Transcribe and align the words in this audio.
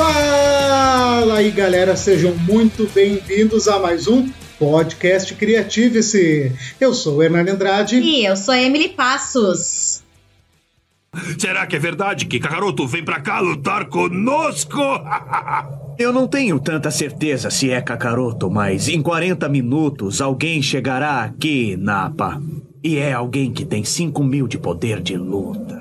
Fala 0.00 1.34
aí 1.34 1.50
galera, 1.50 1.94
sejam 1.94 2.34
muito 2.34 2.88
bem-vindos 2.94 3.68
a 3.68 3.78
mais 3.78 4.08
um 4.08 4.30
podcast 4.58 5.34
Criative-se. 5.34 6.50
Eu 6.80 6.94
sou 6.94 7.18
o 7.18 7.22
Hernani 7.22 7.50
Andrade. 7.50 7.96
E 7.96 8.24
eu 8.24 8.34
sou 8.34 8.54
a 8.54 8.62
Emily 8.62 8.88
Passos. 8.88 10.02
Será 11.38 11.66
que 11.66 11.76
é 11.76 11.78
verdade 11.78 12.24
que 12.24 12.40
Kakaroto 12.40 12.88
vem 12.88 13.04
pra 13.04 13.20
cá 13.20 13.40
lutar 13.40 13.90
conosco? 13.90 14.80
Eu 16.00 16.14
não 16.14 16.26
tenho 16.26 16.58
tanta 16.58 16.90
certeza 16.90 17.50
se 17.50 17.70
é 17.70 17.82
Kakaroto, 17.82 18.50
mas 18.50 18.88
em 18.88 19.02
40 19.02 19.50
minutos 19.50 20.22
alguém 20.22 20.62
chegará 20.62 21.24
aqui, 21.24 21.76
Napa. 21.76 22.40
E 22.82 22.96
é 22.96 23.12
alguém 23.12 23.52
que 23.52 23.66
tem 23.66 23.84
5 23.84 24.24
mil 24.24 24.48
de 24.48 24.56
poder 24.56 25.02
de 25.02 25.18
luta. 25.18 25.78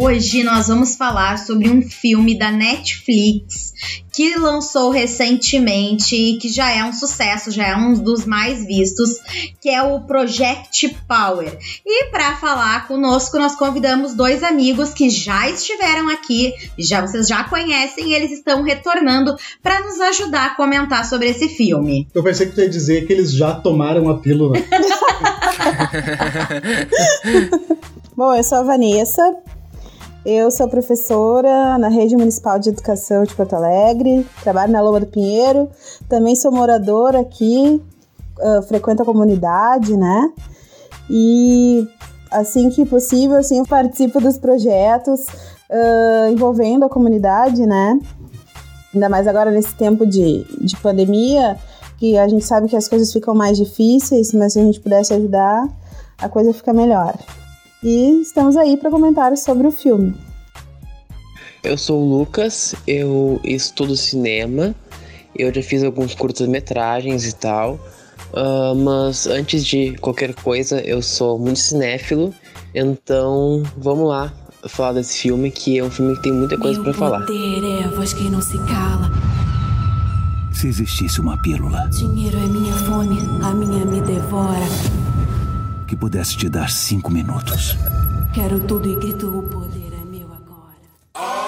Hoje 0.00 0.44
nós 0.44 0.68
vamos 0.68 0.94
falar 0.94 1.38
sobre 1.38 1.68
um 1.68 1.82
filme 1.82 2.38
da 2.38 2.52
Netflix 2.52 3.72
que 4.12 4.36
lançou 4.36 4.92
recentemente 4.92 6.14
e 6.14 6.38
que 6.38 6.48
já 6.48 6.70
é 6.70 6.84
um 6.84 6.92
sucesso, 6.92 7.50
já 7.50 7.66
é 7.66 7.76
um 7.76 7.94
dos 7.94 8.24
mais 8.24 8.64
vistos, 8.64 9.10
que 9.60 9.68
é 9.68 9.82
o 9.82 9.98
Project 10.02 10.96
Power. 11.08 11.58
E 11.84 12.04
para 12.12 12.36
falar 12.36 12.86
conosco, 12.86 13.40
nós 13.40 13.56
convidamos 13.56 14.14
dois 14.14 14.44
amigos 14.44 14.94
que 14.94 15.10
já 15.10 15.50
estiveram 15.50 16.08
aqui, 16.08 16.54
já 16.78 17.00
vocês 17.04 17.26
já 17.26 17.42
conhecem, 17.42 18.10
e 18.10 18.14
eles 18.14 18.30
estão 18.30 18.62
retornando 18.62 19.34
para 19.60 19.80
nos 19.80 20.00
ajudar 20.00 20.46
a 20.46 20.54
comentar 20.54 21.04
sobre 21.06 21.28
esse 21.28 21.48
filme. 21.48 22.06
Eu 22.14 22.22
pensei 22.22 22.46
que 22.46 22.54
tu 22.54 22.60
ia 22.60 22.68
dizer 22.68 23.04
que 23.04 23.12
eles 23.12 23.32
já 23.32 23.52
tomaram 23.52 24.08
a 24.08 24.18
pílula. 24.18 24.58
Bom, 28.16 28.34
eu 28.34 28.42
sou 28.42 28.58
a 28.58 28.62
Vanessa, 28.62 29.22
eu 30.24 30.50
sou 30.50 30.68
professora 30.68 31.78
na 31.78 31.88
Rede 31.88 32.16
Municipal 32.16 32.58
de 32.58 32.70
Educação 32.70 33.24
de 33.24 33.34
Porto 33.34 33.54
Alegre, 33.54 34.26
trabalho 34.42 34.72
na 34.72 34.80
Loma 34.80 35.00
do 35.00 35.06
Pinheiro, 35.06 35.70
também 36.08 36.34
sou 36.34 36.50
moradora 36.50 37.20
aqui, 37.20 37.80
uh, 38.38 38.62
frequento 38.62 39.02
a 39.02 39.06
comunidade, 39.06 39.96
né? 39.96 40.30
E 41.08 41.86
assim 42.30 42.68
que 42.68 42.84
possível, 42.84 43.38
assim, 43.38 43.64
participo 43.64 44.20
dos 44.20 44.38
projetos 44.38 45.26
uh, 45.70 46.32
envolvendo 46.32 46.84
a 46.84 46.88
comunidade, 46.88 47.64
né? 47.64 47.98
Ainda 48.92 49.08
mais 49.08 49.26
agora 49.26 49.50
nesse 49.50 49.74
tempo 49.74 50.04
de, 50.06 50.44
de 50.60 50.76
pandemia, 50.78 51.56
que 51.96 52.18
a 52.18 52.26
gente 52.26 52.44
sabe 52.44 52.68
que 52.68 52.76
as 52.76 52.88
coisas 52.88 53.12
ficam 53.12 53.34
mais 53.34 53.56
difíceis, 53.56 54.32
mas 54.32 54.52
se 54.52 54.58
a 54.60 54.62
gente 54.62 54.80
pudesse 54.80 55.14
ajudar, 55.14 55.68
a 56.20 56.28
coisa 56.28 56.52
fica 56.52 56.72
melhor 56.72 57.14
e 57.82 58.20
estamos 58.20 58.56
aí 58.56 58.76
para 58.76 58.90
comentar 58.90 59.36
sobre 59.36 59.66
o 59.66 59.72
filme. 59.72 60.14
Eu 61.62 61.76
sou 61.76 62.00
o 62.00 62.18
Lucas, 62.18 62.74
eu 62.86 63.40
estudo 63.42 63.96
cinema, 63.96 64.74
eu 65.36 65.52
já 65.52 65.62
fiz 65.62 65.82
alguns 65.82 66.14
curtas-metragens 66.14 67.26
e 67.26 67.34
tal, 67.34 67.74
uh, 68.32 68.74
mas 68.74 69.26
antes 69.26 69.64
de 69.64 69.96
qualquer 69.98 70.34
coisa, 70.34 70.80
eu 70.80 71.02
sou 71.02 71.38
muito 71.38 71.58
cinéfilo, 71.58 72.32
então 72.74 73.62
vamos 73.76 74.08
lá 74.08 74.32
falar 74.68 74.92
desse 74.92 75.18
filme, 75.18 75.50
que 75.50 75.78
é 75.78 75.84
um 75.84 75.90
filme 75.90 76.16
que 76.16 76.22
tem 76.22 76.32
muita 76.32 76.56
coisa 76.56 76.80
para 76.82 76.94
falar. 76.94 77.26
é 77.30 77.84
a 77.84 77.88
voz 77.88 78.12
que 78.12 78.24
não 78.24 78.40
se 78.40 78.56
cala. 78.58 79.10
Se 80.52 80.66
existisse 80.68 81.20
uma 81.20 81.40
pílula. 81.42 81.88
Dinheiro 81.90 82.36
é 82.36 82.46
minha 82.46 82.74
fome, 82.74 83.18
a 83.42 83.54
minha 83.54 83.84
me 83.84 84.00
devora 84.00 84.66
que 85.88 85.96
pudesse 85.96 86.36
te 86.36 86.50
dar 86.50 86.68
cinco 86.70 87.10
minutos. 87.10 87.74
Quero 88.34 88.60
tudo 88.60 88.86
e 88.86 88.94
grito 88.96 89.26
o 89.26 89.42
poder 89.42 89.90
é 89.94 90.04
meu 90.04 90.28
agora. 90.30 91.47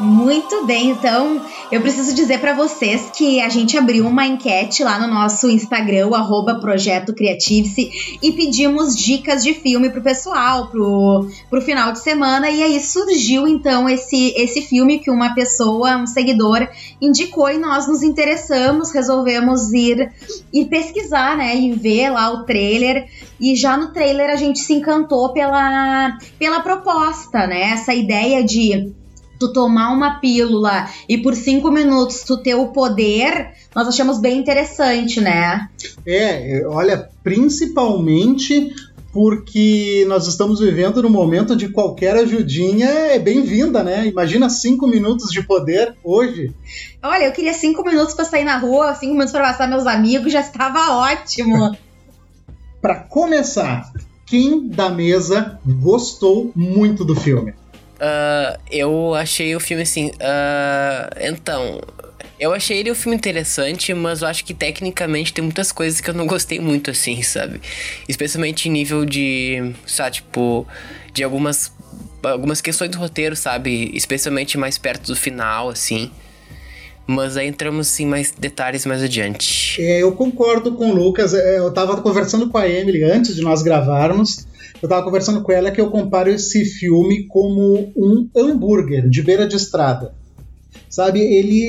Muito 0.00 0.64
bem, 0.64 0.90
então 0.90 1.44
eu 1.72 1.80
preciso 1.80 2.14
dizer 2.14 2.38
para 2.38 2.52
vocês 2.52 3.10
que 3.16 3.40
a 3.40 3.48
gente 3.48 3.76
abriu 3.76 4.06
uma 4.06 4.24
enquete 4.24 4.84
lá 4.84 4.96
no 4.96 5.12
nosso 5.12 5.50
Instagram, 5.50 6.14
arroba 6.14 6.60
Projeto 6.60 7.12
Creative-se, 7.12 8.18
e 8.22 8.30
pedimos 8.30 8.96
dicas 8.96 9.42
de 9.42 9.54
filme 9.54 9.90
pro 9.90 10.00
pessoal, 10.00 10.68
pro, 10.68 11.28
pro 11.50 11.60
final 11.60 11.90
de 11.90 11.98
semana, 11.98 12.48
e 12.48 12.62
aí 12.62 12.80
surgiu 12.80 13.48
então 13.48 13.88
esse, 13.88 14.32
esse 14.36 14.62
filme 14.62 15.00
que 15.00 15.10
uma 15.10 15.34
pessoa, 15.34 15.96
um 15.96 16.06
seguidor, 16.06 16.68
indicou 17.02 17.50
e 17.50 17.58
nós 17.58 17.88
nos 17.88 18.00
interessamos, 18.04 18.92
resolvemos 18.92 19.72
ir, 19.72 20.12
ir 20.52 20.66
pesquisar, 20.66 21.36
né, 21.36 21.56
e 21.56 21.72
ver 21.72 22.10
lá 22.10 22.30
o 22.30 22.44
trailer, 22.44 23.08
e 23.40 23.56
já 23.56 23.76
no 23.76 23.92
trailer 23.92 24.30
a 24.30 24.36
gente 24.36 24.60
se 24.60 24.74
encantou 24.74 25.32
pela, 25.32 26.16
pela 26.38 26.60
proposta, 26.60 27.48
né, 27.48 27.72
essa 27.72 27.92
ideia 27.92 28.44
de 28.44 28.96
tu 29.38 29.52
tomar 29.52 29.92
uma 29.92 30.18
pílula 30.18 30.88
e 31.08 31.18
por 31.18 31.34
cinco 31.34 31.70
minutos 31.70 32.22
tu 32.22 32.36
ter 32.38 32.54
o 32.54 32.68
poder, 32.68 33.52
nós 33.74 33.88
achamos 33.88 34.18
bem 34.18 34.38
interessante, 34.38 35.20
né? 35.20 35.68
É, 36.06 36.62
olha, 36.66 37.08
principalmente 37.22 38.74
porque 39.12 40.04
nós 40.08 40.26
estamos 40.26 40.60
vivendo 40.60 41.02
no 41.02 41.08
momento 41.08 41.56
de 41.56 41.68
qualquer 41.70 42.16
ajudinha 42.16 42.86
é 42.86 43.18
bem-vinda, 43.18 43.82
né? 43.82 44.06
Imagina 44.06 44.50
cinco 44.50 44.86
minutos 44.86 45.30
de 45.30 45.42
poder 45.42 45.96
hoje. 46.04 46.52
Olha, 47.02 47.24
eu 47.24 47.32
queria 47.32 47.54
cinco 47.54 47.82
minutos 47.82 48.14
para 48.14 48.24
sair 48.24 48.44
na 48.44 48.58
rua, 48.58 48.94
cinco 48.94 49.14
minutos 49.14 49.32
para 49.32 49.44
passar 49.44 49.68
meus 49.68 49.86
amigos, 49.86 50.32
já 50.32 50.40
estava 50.40 50.98
ótimo. 50.98 51.76
para 52.80 52.96
começar, 52.96 53.90
quem 54.26 54.68
da 54.68 54.90
mesa 54.90 55.58
gostou 55.64 56.52
muito 56.54 57.04
do 57.04 57.16
filme? 57.16 57.54
Uh, 57.98 58.58
eu 58.70 59.14
achei 59.14 59.54
o 59.56 59.60
filme 59.60 59.82
assim. 59.82 60.08
Uh, 60.08 61.10
então, 61.20 61.80
eu 62.38 62.52
achei 62.52 62.78
ele 62.78 62.90
um 62.90 62.94
filme 62.94 63.16
interessante, 63.16 63.92
mas 63.92 64.22
eu 64.22 64.28
acho 64.28 64.44
que 64.44 64.54
tecnicamente 64.54 65.32
tem 65.32 65.42
muitas 65.42 65.72
coisas 65.72 66.00
que 66.00 66.08
eu 66.08 66.14
não 66.14 66.26
gostei 66.26 66.60
muito, 66.60 66.90
assim, 66.90 67.20
sabe? 67.22 67.60
Especialmente 68.08 68.68
em 68.68 68.72
nível 68.72 69.04
de. 69.04 69.74
Sabe, 69.86 70.16
tipo. 70.16 70.66
De 71.12 71.24
algumas. 71.24 71.72
Algumas 72.22 72.60
questões 72.60 72.90
do 72.90 72.98
roteiro, 72.98 73.36
sabe? 73.36 73.90
Especialmente 73.94 74.58
mais 74.58 74.76
perto 74.76 75.06
do 75.06 75.16
final, 75.16 75.68
assim. 75.68 76.10
Mas 77.06 77.36
aí 77.36 77.48
entramos 77.48 77.98
em 77.98 78.06
mais 78.06 78.32
detalhes 78.32 78.84
mais 78.84 79.02
adiante. 79.02 79.80
É, 79.80 80.02
eu 80.02 80.12
concordo 80.12 80.72
com 80.72 80.90
o 80.90 80.94
Lucas. 80.94 81.32
É, 81.32 81.58
eu 81.58 81.72
tava 81.72 82.00
conversando 82.02 82.50
com 82.50 82.58
a 82.58 82.68
Emily 82.68 83.02
antes 83.02 83.34
de 83.34 83.42
nós 83.42 83.62
gravarmos 83.62 84.46
eu 84.82 84.88
tava 84.88 85.04
conversando 85.04 85.42
com 85.42 85.52
ela 85.52 85.70
que 85.70 85.80
eu 85.80 85.90
comparo 85.90 86.30
esse 86.30 86.64
filme 86.64 87.24
como 87.24 87.92
um 87.96 88.28
hambúrguer 88.36 89.08
de 89.08 89.22
beira 89.22 89.46
de 89.46 89.56
estrada. 89.56 90.14
Sabe, 90.88 91.20
ele, 91.20 91.62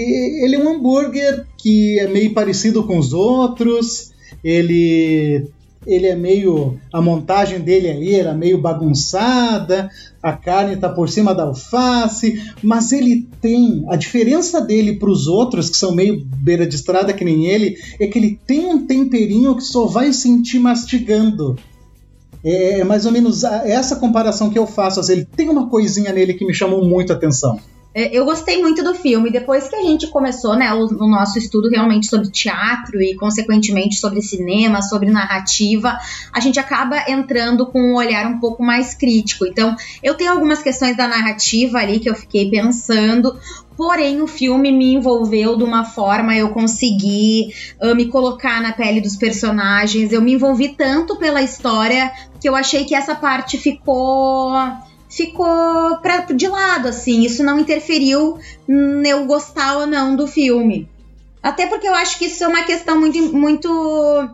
ele 0.43 0.55
é 0.55 0.59
um 0.59 0.69
hambúrguer 0.69 1.45
que 1.57 1.99
é 1.99 2.07
meio 2.07 2.33
parecido 2.33 2.83
com 2.85 2.97
os 2.97 3.13
outros, 3.13 4.11
ele 4.43 5.49
ele 5.87 6.07
é 6.07 6.15
meio. 6.15 6.77
A 6.93 7.01
montagem 7.01 7.59
dele 7.59 7.87
aí 7.89 8.15
era 8.15 8.33
meio 8.33 8.61
bagunçada, 8.61 9.89
a 10.21 10.33
carne 10.33 10.73
está 10.73 10.89
por 10.89 11.09
cima 11.09 11.33
da 11.33 11.43
alface, 11.43 12.41
mas 12.61 12.91
ele 12.91 13.27
tem. 13.41 13.85
A 13.87 13.95
diferença 13.95 14.61
dele 14.61 14.97
para 14.97 15.09
os 15.09 15.27
outros, 15.27 15.69
que 15.69 15.77
são 15.77 15.95
meio 15.95 16.23
beira 16.25 16.67
de 16.67 16.75
estrada 16.75 17.13
que 17.13 17.25
nem 17.25 17.47
ele, 17.47 17.77
é 17.99 18.07
que 18.07 18.19
ele 18.19 18.39
tem 18.45 18.65
um 18.65 18.85
temperinho 18.85 19.55
que 19.55 19.63
só 19.63 19.85
vai 19.85 20.11
sentir 20.13 20.59
mastigando. 20.59 21.57
É, 22.43 22.79
é 22.79 22.83
mais 22.83 23.05
ou 23.05 23.11
menos 23.11 23.43
essa 23.43 23.95
comparação 23.95 24.49
que 24.49 24.59
eu 24.59 24.67
faço. 24.67 24.99
Ele 25.11 25.25
tem 25.25 25.49
uma 25.49 25.67
coisinha 25.67 26.11
nele 26.11 26.33
que 26.33 26.45
me 26.45 26.53
chamou 26.53 26.83
muito 26.83 27.11
a 27.11 27.15
atenção. 27.15 27.59
É, 27.93 28.15
eu 28.15 28.23
gostei 28.23 28.61
muito 28.61 28.83
do 28.83 28.93
filme. 28.93 29.31
Depois 29.31 29.67
que 29.67 29.75
a 29.75 29.81
gente 29.81 30.07
começou 30.07 30.55
né, 30.55 30.71
o, 30.73 30.85
o, 30.85 31.09
nosso 31.09 31.39
estudo 31.39 31.69
realmente 31.69 32.07
sobre 32.07 32.29
teatro 32.29 33.01
e, 33.01 33.15
consequentemente, 33.15 33.95
sobre 33.95 34.21
cinema, 34.21 34.81
sobre 34.81 35.09
narrativa, 35.09 35.97
a 36.31 36.39
gente 36.39 36.59
acaba 36.59 37.03
entrando 37.09 37.65
com 37.65 37.79
um 37.79 37.95
olhar 37.95 38.27
um 38.27 38.39
pouco 38.39 38.63
mais 38.63 38.93
crítico. 38.93 39.45
Então, 39.45 39.75
eu 40.03 40.13
tenho 40.13 40.31
algumas 40.31 40.61
questões 40.61 40.95
da 40.95 41.07
narrativa 41.07 41.79
ali 41.79 41.99
que 41.99 42.09
eu 42.09 42.15
fiquei 42.15 42.49
pensando. 42.49 43.35
Porém, 43.79 44.21
o 44.21 44.27
filme 44.27 44.73
me 44.73 44.93
envolveu 44.95 45.55
de 45.55 45.63
uma 45.63 45.85
forma, 45.85 46.35
eu 46.35 46.49
consegui 46.49 47.53
uh, 47.81 47.95
me 47.95 48.07
colocar 48.07 48.61
na 48.61 48.73
pele 48.73 48.99
dos 48.99 49.15
personagens, 49.15 50.11
eu 50.11 50.21
me 50.21 50.33
envolvi 50.33 50.75
tanto 50.75 51.15
pela 51.15 51.41
história 51.41 52.11
que 52.41 52.49
eu 52.49 52.57
achei 52.57 52.83
que 52.83 52.93
essa 52.93 53.15
parte 53.15 53.57
ficou 53.57 54.51
ficou 55.07 55.95
pra, 56.01 56.25
de 56.25 56.45
lado, 56.45 56.89
assim. 56.89 57.21
Isso 57.21 57.41
não 57.41 57.57
interferiu 57.57 58.37
eu 58.67 59.25
gostar 59.25 59.77
ou 59.77 59.87
não 59.87 60.13
do 60.13 60.27
filme. 60.27 60.85
Até 61.41 61.65
porque 61.65 61.87
eu 61.87 61.95
acho 61.95 62.19
que 62.19 62.25
isso 62.25 62.43
é 62.43 62.47
uma 62.49 62.63
questão 62.63 62.99
muito. 62.99 63.33
muito 63.33 64.29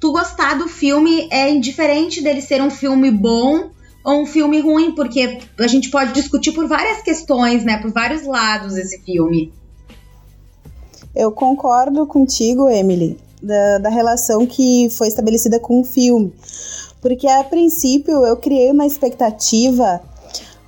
tu 0.00 0.12
gostar 0.12 0.54
do 0.54 0.66
filme 0.66 1.28
é 1.30 1.50
indiferente 1.50 2.22
dele 2.22 2.40
ser 2.40 2.62
um 2.62 2.70
filme 2.70 3.10
bom 3.10 3.68
um 4.14 4.26
filme 4.26 4.60
ruim, 4.60 4.92
porque 4.92 5.40
a 5.58 5.66
gente 5.66 5.90
pode 5.90 6.12
discutir 6.12 6.52
por 6.52 6.66
várias 6.66 7.02
questões, 7.02 7.64
né? 7.64 7.78
Por 7.78 7.92
vários 7.92 8.26
lados 8.26 8.76
esse 8.76 8.98
filme. 9.02 9.52
Eu 11.14 11.32
concordo 11.32 12.06
contigo, 12.06 12.68
Emily, 12.68 13.18
da, 13.42 13.78
da 13.78 13.88
relação 13.88 14.46
que 14.46 14.88
foi 14.90 15.08
estabelecida 15.08 15.58
com 15.58 15.80
o 15.80 15.84
filme. 15.84 16.32
Porque 17.00 17.26
a 17.26 17.44
princípio 17.44 18.24
eu 18.24 18.36
criei 18.36 18.70
uma 18.70 18.86
expectativa 18.86 20.00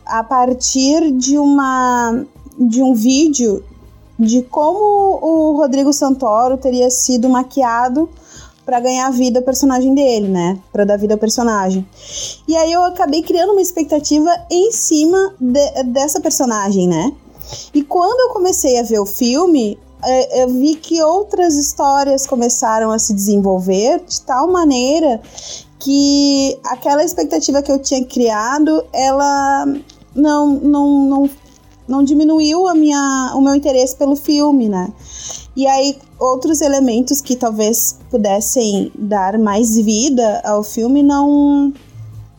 a 0.04 0.24
partir 0.24 1.12
de 1.12 1.38
uma 1.38 2.24
de 2.58 2.82
um 2.82 2.94
vídeo 2.94 3.64
de 4.18 4.42
como 4.42 5.18
o 5.22 5.56
Rodrigo 5.56 5.92
Santoro 5.92 6.58
teria 6.58 6.90
sido 6.90 7.28
maquiado 7.28 8.08
para 8.70 8.78
ganhar 8.78 9.10
vida 9.10 9.40
ao 9.40 9.44
personagem 9.44 9.92
dele, 9.96 10.28
né? 10.28 10.56
Para 10.70 10.84
dar 10.84 10.96
vida 10.96 11.14
ao 11.14 11.18
personagem. 11.18 11.84
E 12.46 12.56
aí 12.56 12.70
eu 12.70 12.84
acabei 12.84 13.20
criando 13.20 13.50
uma 13.50 13.60
expectativa 13.60 14.30
em 14.48 14.70
cima 14.70 15.34
de, 15.40 15.82
dessa 15.86 16.20
personagem, 16.20 16.86
né? 16.86 17.12
E 17.74 17.82
quando 17.82 18.20
eu 18.20 18.28
comecei 18.28 18.78
a 18.78 18.84
ver 18.84 19.00
o 19.00 19.06
filme, 19.06 19.76
é, 20.04 20.44
eu 20.44 20.48
vi 20.50 20.76
que 20.76 21.02
outras 21.02 21.56
histórias 21.56 22.28
começaram 22.28 22.92
a 22.92 22.98
se 23.00 23.12
desenvolver 23.12 24.04
de 24.06 24.20
tal 24.20 24.46
maneira 24.46 25.20
que 25.80 26.56
aquela 26.62 27.02
expectativa 27.02 27.62
que 27.62 27.72
eu 27.72 27.78
tinha 27.80 28.04
criado, 28.04 28.84
ela 28.92 29.66
não, 30.14 30.46
não, 30.46 31.06
não, 31.06 31.30
não 31.88 32.04
diminuiu 32.04 32.68
a 32.68 32.74
minha, 32.76 33.32
o 33.34 33.40
meu 33.40 33.56
interesse 33.56 33.96
pelo 33.96 34.14
filme, 34.14 34.68
né? 34.68 34.92
E 35.60 35.66
aí, 35.66 35.98
outros 36.18 36.62
elementos 36.62 37.20
que 37.20 37.36
talvez 37.36 37.98
pudessem 38.10 38.90
dar 38.94 39.38
mais 39.38 39.76
vida 39.76 40.40
ao 40.42 40.64
filme 40.64 41.02
não 41.02 41.70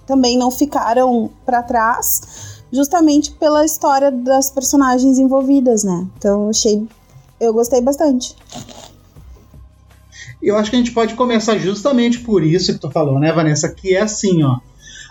também 0.08 0.36
não 0.36 0.50
ficaram 0.50 1.30
para 1.46 1.62
trás, 1.62 2.64
justamente 2.74 3.32
pela 3.34 3.64
história 3.64 4.10
das 4.12 4.50
personagens 4.50 5.20
envolvidas, 5.20 5.84
né? 5.84 6.08
Então, 6.18 6.50
achei 6.50 6.84
eu 7.40 7.54
gostei 7.54 7.80
bastante. 7.80 8.36
Eu 10.42 10.58
acho 10.58 10.72
que 10.72 10.76
a 10.78 10.80
gente 10.80 10.92
pode 10.92 11.14
começar 11.14 11.60
justamente 11.60 12.22
por 12.22 12.44
isso 12.44 12.74
que 12.74 12.80
tu 12.80 12.90
falou, 12.90 13.20
né, 13.20 13.32
Vanessa? 13.32 13.70
Que 13.70 13.94
é 13.94 14.02
assim, 14.02 14.42
ó. 14.42 14.58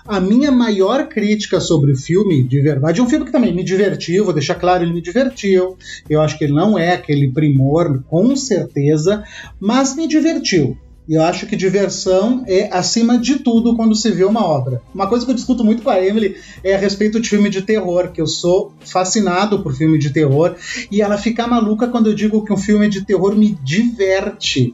A 0.06 0.20
minha 0.20 0.50
maior 0.50 1.08
crítica 1.08 1.60
sobre 1.60 1.92
o 1.92 1.96
filme, 1.96 2.42
de 2.42 2.60
verdade, 2.60 3.00
é 3.00 3.02
um 3.02 3.08
filme 3.08 3.24
que 3.24 3.32
também 3.32 3.54
me 3.54 3.62
divertiu, 3.62 4.24
vou 4.24 4.34
deixar 4.34 4.54
claro, 4.54 4.82
ele 4.82 4.92
me 4.92 5.02
divertiu. 5.02 5.76
Eu 6.08 6.20
acho 6.20 6.38
que 6.38 6.44
ele 6.44 6.52
não 6.52 6.78
é 6.78 6.92
aquele 6.92 7.30
primor, 7.30 8.02
com 8.08 8.34
certeza, 8.34 9.24
mas 9.60 9.94
me 9.94 10.08
divertiu. 10.08 10.76
E 11.10 11.14
eu 11.14 11.22
acho 11.22 11.46
que 11.46 11.56
diversão 11.56 12.44
é 12.46 12.68
acima 12.72 13.18
de 13.18 13.40
tudo 13.40 13.74
quando 13.74 13.96
se 13.96 14.10
vê 14.12 14.24
uma 14.24 14.46
obra. 14.46 14.80
Uma 14.94 15.08
coisa 15.08 15.24
que 15.24 15.32
eu 15.32 15.34
discuto 15.34 15.64
muito 15.64 15.82
com 15.82 15.90
a 15.90 16.00
Emily 16.00 16.36
é 16.62 16.74
a 16.74 16.78
respeito 16.78 17.20
de 17.20 17.28
filme 17.28 17.50
de 17.50 17.62
terror, 17.62 18.12
que 18.12 18.20
eu 18.20 18.28
sou 18.28 18.72
fascinado 18.84 19.60
por 19.60 19.74
filme 19.74 19.98
de 19.98 20.10
terror, 20.10 20.54
e 20.88 21.02
ela 21.02 21.18
fica 21.18 21.48
maluca 21.48 21.88
quando 21.88 22.08
eu 22.08 22.14
digo 22.14 22.44
que 22.44 22.52
um 22.52 22.56
filme 22.56 22.88
de 22.88 23.04
terror 23.04 23.34
me 23.34 23.58
diverte. 23.60 24.72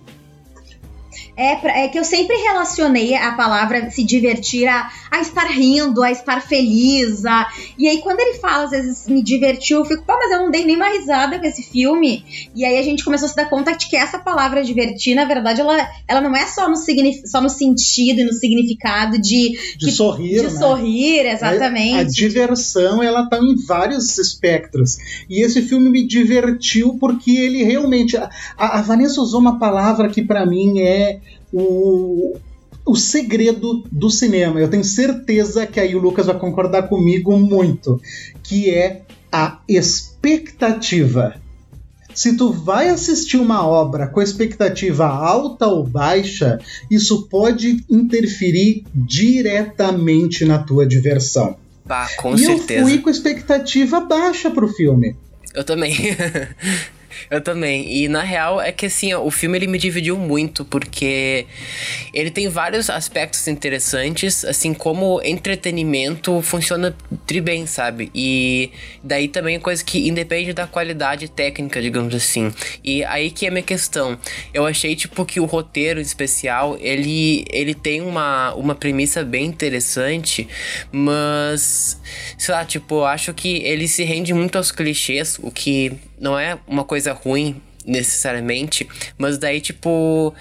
É, 1.36 1.54
pra, 1.56 1.78
é 1.78 1.88
que 1.88 1.98
eu 1.98 2.04
sempre 2.04 2.34
relacionei 2.36 3.14
a 3.14 3.32
palavra 3.32 3.90
se 3.90 4.02
divertir 4.02 4.66
a, 4.66 4.90
a 5.10 5.20
estar 5.20 5.46
rindo, 5.46 6.02
a 6.02 6.10
estar 6.10 6.40
feliz. 6.40 7.26
A, 7.26 7.46
e 7.78 7.86
aí, 7.86 7.98
quando 7.98 8.20
ele 8.20 8.38
fala, 8.38 8.64
às 8.64 8.70
vezes, 8.70 9.06
me 9.06 9.22
divertiu, 9.22 9.78
eu 9.78 9.84
fico, 9.84 10.02
pô, 10.04 10.14
mas 10.14 10.30
eu 10.32 10.38
não 10.38 10.50
dei 10.50 10.64
nem 10.64 10.76
uma 10.76 10.88
risada 10.88 11.38
com 11.38 11.44
esse 11.44 11.62
filme. 11.62 12.24
E 12.54 12.64
aí 12.64 12.78
a 12.78 12.82
gente 12.82 13.04
começou 13.04 13.26
a 13.26 13.28
se 13.28 13.36
dar 13.36 13.50
conta 13.50 13.76
de 13.76 13.86
que 13.86 13.96
essa 13.96 14.18
palavra 14.18 14.64
divertir, 14.64 15.14
na 15.14 15.26
verdade, 15.26 15.60
ela, 15.60 15.76
ela 16.08 16.22
não 16.22 16.34
é 16.34 16.46
só 16.46 16.70
no, 16.70 16.76
só 16.76 17.42
no 17.42 17.50
sentido 17.50 18.20
e 18.20 18.24
no 18.24 18.32
significado 18.32 19.20
de. 19.20 19.76
De 19.76 19.86
que, 19.86 19.92
sorrir. 19.92 20.40
De 20.40 20.42
né? 20.42 20.58
sorrir, 20.58 21.26
exatamente. 21.26 21.96
A, 21.96 22.00
a 22.00 22.04
diversão, 22.04 23.02
ela 23.02 23.28
tá 23.28 23.38
em 23.38 23.56
vários 23.56 24.16
espectros. 24.16 24.96
E 25.28 25.44
esse 25.44 25.60
filme 25.60 25.90
me 25.90 26.06
divertiu 26.06 26.96
porque 26.98 27.32
ele 27.32 27.62
realmente. 27.62 28.16
A, 28.16 28.30
a 28.56 28.80
Vanessa 28.80 29.20
usou 29.20 29.40
uma 29.40 29.58
palavra 29.58 30.08
que 30.08 30.22
para 30.22 30.46
mim 30.46 30.80
é 30.80 31.18
o, 31.58 32.36
o 32.84 32.94
segredo 32.94 33.82
do 33.90 34.10
cinema. 34.10 34.60
Eu 34.60 34.68
tenho 34.68 34.84
certeza 34.84 35.66
que 35.66 35.80
aí 35.80 35.96
o 35.96 35.98
Lucas 35.98 36.26
vai 36.26 36.38
concordar 36.38 36.82
comigo 36.82 37.36
muito, 37.38 38.00
que 38.42 38.70
é 38.70 39.02
a 39.32 39.60
expectativa. 39.66 41.34
Se 42.14 42.36
tu 42.36 42.52
vai 42.52 42.88
assistir 42.88 43.36
uma 43.38 43.66
obra 43.66 44.06
com 44.06 44.22
expectativa 44.22 45.06
alta 45.06 45.66
ou 45.66 45.84
baixa, 45.84 46.58
isso 46.90 47.26
pode 47.28 47.84
interferir 47.90 48.84
diretamente 48.94 50.44
na 50.44 50.58
tua 50.58 50.86
diversão. 50.86 51.56
Bah, 51.84 52.08
com 52.16 52.34
e 52.34 52.38
certeza. 52.38 52.80
eu 52.80 52.86
fui 52.86 52.98
com 52.98 53.10
expectativa 53.10 54.00
baixa 54.00 54.50
pro 54.50 54.68
filme. 54.68 55.16
Eu 55.54 55.64
também. 55.64 55.94
Eu 57.30 57.40
também. 57.40 58.02
E 58.02 58.08
na 58.08 58.22
real 58.22 58.60
é 58.60 58.72
que 58.72 58.86
assim, 58.86 59.12
ó, 59.12 59.22
o 59.22 59.30
filme 59.30 59.58
ele 59.58 59.66
me 59.66 59.78
dividiu 59.78 60.16
muito 60.16 60.64
porque 60.64 61.46
ele 62.12 62.30
tem 62.30 62.48
vários 62.48 62.88
aspectos 62.90 63.46
interessantes, 63.48 64.44
assim 64.44 64.72
como 64.74 65.20
entretenimento 65.22 66.40
funciona 66.42 66.96
tri 67.26 67.40
bem, 67.40 67.66
sabe? 67.66 68.10
E 68.14 68.70
daí 69.02 69.28
também 69.28 69.56
é 69.56 69.58
coisa 69.58 69.84
que 69.84 70.08
independe 70.08 70.52
da 70.52 70.66
qualidade 70.66 71.28
técnica, 71.28 71.80
digamos 71.80 72.14
assim. 72.14 72.52
E 72.82 73.04
aí 73.04 73.30
que 73.30 73.46
é 73.46 73.48
a 73.48 73.52
minha 73.52 73.62
questão. 73.62 74.18
Eu 74.52 74.66
achei 74.66 74.94
tipo 74.94 75.24
que 75.24 75.40
o 75.40 75.44
roteiro 75.44 76.00
especial, 76.00 76.76
ele 76.80 77.44
ele 77.50 77.74
tem 77.74 78.00
uma 78.00 78.54
uma 78.54 78.74
premissa 78.74 79.24
bem 79.24 79.46
interessante, 79.46 80.48
mas 80.92 82.00
sei 82.38 82.54
lá, 82.54 82.64
tipo, 82.64 82.96
eu 82.96 83.04
acho 83.04 83.32
que 83.34 83.62
ele 83.64 83.88
se 83.88 84.04
rende 84.04 84.32
muito 84.32 84.56
aos 84.56 84.70
clichês, 84.70 85.38
o 85.42 85.50
que 85.50 85.92
não 86.18 86.38
é 86.38 86.58
uma 86.66 86.84
coisa 86.84 87.12
ruim 87.12 87.60
necessariamente, 87.86 88.88
mas 89.16 89.38
daí 89.38 89.60
tipo 89.60 90.34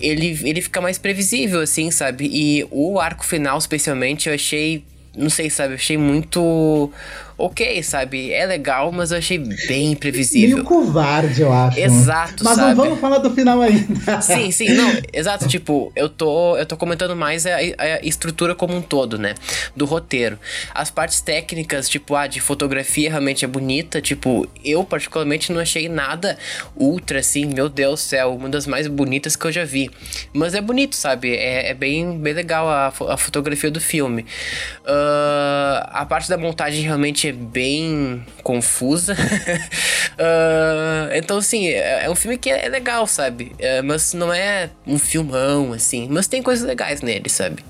ele 0.00 0.38
ele 0.42 0.60
fica 0.60 0.80
mais 0.80 0.98
previsível 0.98 1.60
assim, 1.60 1.90
sabe? 1.90 2.28
E 2.32 2.66
o 2.70 2.98
arco 2.98 3.24
final 3.24 3.56
especialmente 3.56 4.28
eu 4.28 4.34
achei 4.34 4.84
não 5.16 5.30
sei, 5.30 5.50
sabe, 5.50 5.72
eu 5.72 5.76
achei 5.76 5.96
muito 5.98 6.92
ok, 7.38 7.80
sabe? 7.84 8.32
É 8.32 8.44
legal, 8.44 8.90
mas 8.90 9.12
eu 9.12 9.18
achei 9.18 9.38
bem 9.38 9.94
previsível. 9.94 10.56
Meio 10.56 10.64
covarde, 10.64 11.42
eu 11.42 11.52
acho. 11.52 11.78
Exato, 11.78 12.42
Mas 12.42 12.56
sabe? 12.56 12.74
não 12.74 12.84
vamos 12.84 13.00
falar 13.00 13.18
do 13.18 13.30
final 13.30 13.62
ainda. 13.62 14.20
Sim, 14.20 14.50
sim, 14.50 14.70
não, 14.70 14.92
exato, 15.12 15.46
tipo, 15.46 15.92
eu 15.94 16.08
tô, 16.08 16.56
eu 16.56 16.66
tô 16.66 16.76
comentando 16.76 17.14
mais 17.14 17.46
a, 17.46 17.56
a, 17.56 18.00
estrutura 18.02 18.56
como 18.56 18.74
um 18.74 18.82
todo, 18.82 19.16
né, 19.16 19.34
do 19.76 19.84
roteiro. 19.84 20.36
As 20.74 20.90
partes 20.90 21.20
técnicas, 21.20 21.88
tipo, 21.88 22.16
ah, 22.16 22.26
de 22.26 22.40
fotografia 22.40 23.08
realmente 23.08 23.44
é 23.44 23.48
bonita, 23.48 24.00
tipo, 24.00 24.48
eu 24.64 24.82
particularmente 24.82 25.52
não 25.52 25.60
achei 25.60 25.88
nada 25.88 26.36
ultra, 26.76 27.20
assim, 27.20 27.46
meu 27.46 27.68
Deus 27.68 28.00
do 28.00 28.02
céu, 28.02 28.34
uma 28.34 28.48
das 28.48 28.66
mais 28.66 28.88
bonitas 28.88 29.36
que 29.36 29.46
eu 29.46 29.52
já 29.52 29.64
vi. 29.64 29.90
Mas 30.32 30.54
é 30.54 30.60
bonito, 30.60 30.96
sabe, 30.96 31.36
é, 31.36 31.70
é 31.70 31.74
bem, 31.74 32.18
bem 32.18 32.34
legal 32.34 32.68
a, 32.68 32.88
a 32.88 33.16
fotografia 33.16 33.70
do 33.70 33.80
filme. 33.80 34.22
Uh, 34.82 35.86
a 35.86 36.04
parte 36.04 36.28
da 36.28 36.36
montagem 36.36 36.82
realmente 36.82 37.27
é 37.28 37.32
bem 37.32 38.24
confusa. 38.42 39.14
uh, 39.14 41.12
então, 41.16 41.38
assim, 41.38 41.68
é, 41.68 42.04
é, 42.04 42.10
um 42.10 42.14
filme 42.14 42.36
que 42.36 42.50
é 42.50 42.68
legal, 42.68 43.06
sabe? 43.06 43.52
É, 43.58 43.82
mas 43.82 44.14
não 44.14 44.32
é 44.32 44.70
um 44.86 44.98
filmão, 44.98 45.72
assim. 45.72 46.08
Mas 46.10 46.26
tem 46.26 46.42
coisas 46.42 46.66
legais 46.66 47.02
nele, 47.02 47.28
sabe? 47.28 47.64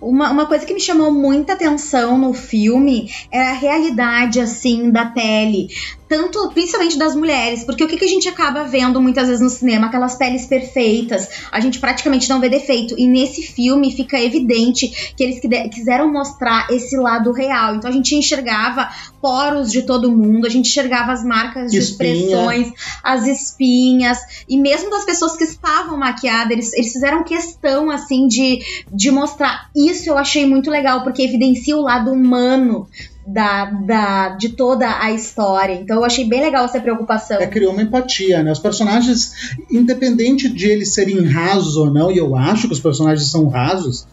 Uma, 0.00 0.30
uma 0.30 0.46
coisa 0.46 0.64
que 0.64 0.72
me 0.72 0.80
chamou 0.80 1.12
muita 1.12 1.52
atenção 1.52 2.16
no 2.16 2.32
filme 2.32 3.12
é 3.30 3.40
a 3.40 3.52
realidade, 3.52 4.40
assim, 4.40 4.90
da 4.90 5.04
pele 5.04 5.68
tanto, 6.10 6.50
principalmente 6.50 6.98
das 6.98 7.14
mulheres, 7.14 7.62
porque 7.62 7.84
o 7.84 7.86
que, 7.86 7.96
que 7.96 8.04
a 8.04 8.08
gente 8.08 8.28
acaba 8.28 8.64
vendo 8.64 9.00
muitas 9.00 9.28
vezes 9.28 9.40
no 9.40 9.48
cinema? 9.48 9.86
Aquelas 9.86 10.16
peles 10.16 10.44
perfeitas, 10.44 11.28
a 11.52 11.60
gente 11.60 11.78
praticamente 11.78 12.28
não 12.28 12.40
vê 12.40 12.48
defeito, 12.48 12.96
e 12.98 13.06
nesse 13.06 13.42
filme 13.42 13.92
fica 13.92 14.20
evidente 14.20 15.14
que 15.16 15.22
eles 15.22 15.40
quiseram 15.72 16.12
mostrar 16.12 16.66
esse 16.68 16.96
lado 16.96 17.30
real, 17.30 17.76
então 17.76 17.88
a 17.88 17.92
gente 17.92 18.16
enxergava 18.16 18.88
poros 19.22 19.70
de 19.70 19.82
todo 19.82 20.10
mundo, 20.10 20.48
a 20.48 20.50
gente 20.50 20.68
enxergava 20.68 21.12
as 21.12 21.22
marcas 21.22 21.70
de 21.70 21.78
Espinha. 21.78 22.12
expressões, 22.12 22.72
as 23.04 23.28
espinhas, 23.28 24.18
e 24.48 24.58
mesmo 24.58 24.90
das 24.90 25.04
pessoas 25.04 25.36
que 25.36 25.44
estavam 25.44 25.96
maquiadas, 25.96 26.50
eles, 26.50 26.72
eles 26.72 26.92
fizeram 26.92 27.22
questão, 27.22 27.88
assim, 27.88 28.26
de, 28.26 28.58
de 28.92 29.12
mostrar. 29.12 29.70
Isso 29.76 30.08
eu 30.08 30.18
achei 30.18 30.44
muito 30.44 30.68
legal, 30.72 31.04
porque 31.04 31.22
evidencia 31.22 31.76
o 31.76 31.82
lado 31.82 32.10
humano 32.10 32.88
da, 33.32 33.64
da, 33.66 34.28
de 34.30 34.50
toda 34.50 35.00
a 35.00 35.12
história. 35.12 35.74
Então 35.74 35.96
eu 35.96 36.04
achei 36.04 36.24
bem 36.24 36.40
legal 36.40 36.64
essa 36.64 36.80
preocupação. 36.80 37.38
É, 37.38 37.46
criou 37.46 37.72
uma 37.72 37.82
empatia, 37.82 38.42
né? 38.42 38.52
Os 38.52 38.58
personagens, 38.58 39.56
independente 39.70 40.48
de 40.48 40.66
eles 40.66 40.92
serem 40.92 41.24
rasos 41.26 41.76
ou 41.76 41.90
não, 41.90 42.10
e 42.10 42.18
eu 42.18 42.36
acho 42.36 42.66
que 42.66 42.74
os 42.74 42.80
personagens 42.80 43.30
são 43.30 43.48
rasos, 43.48 44.06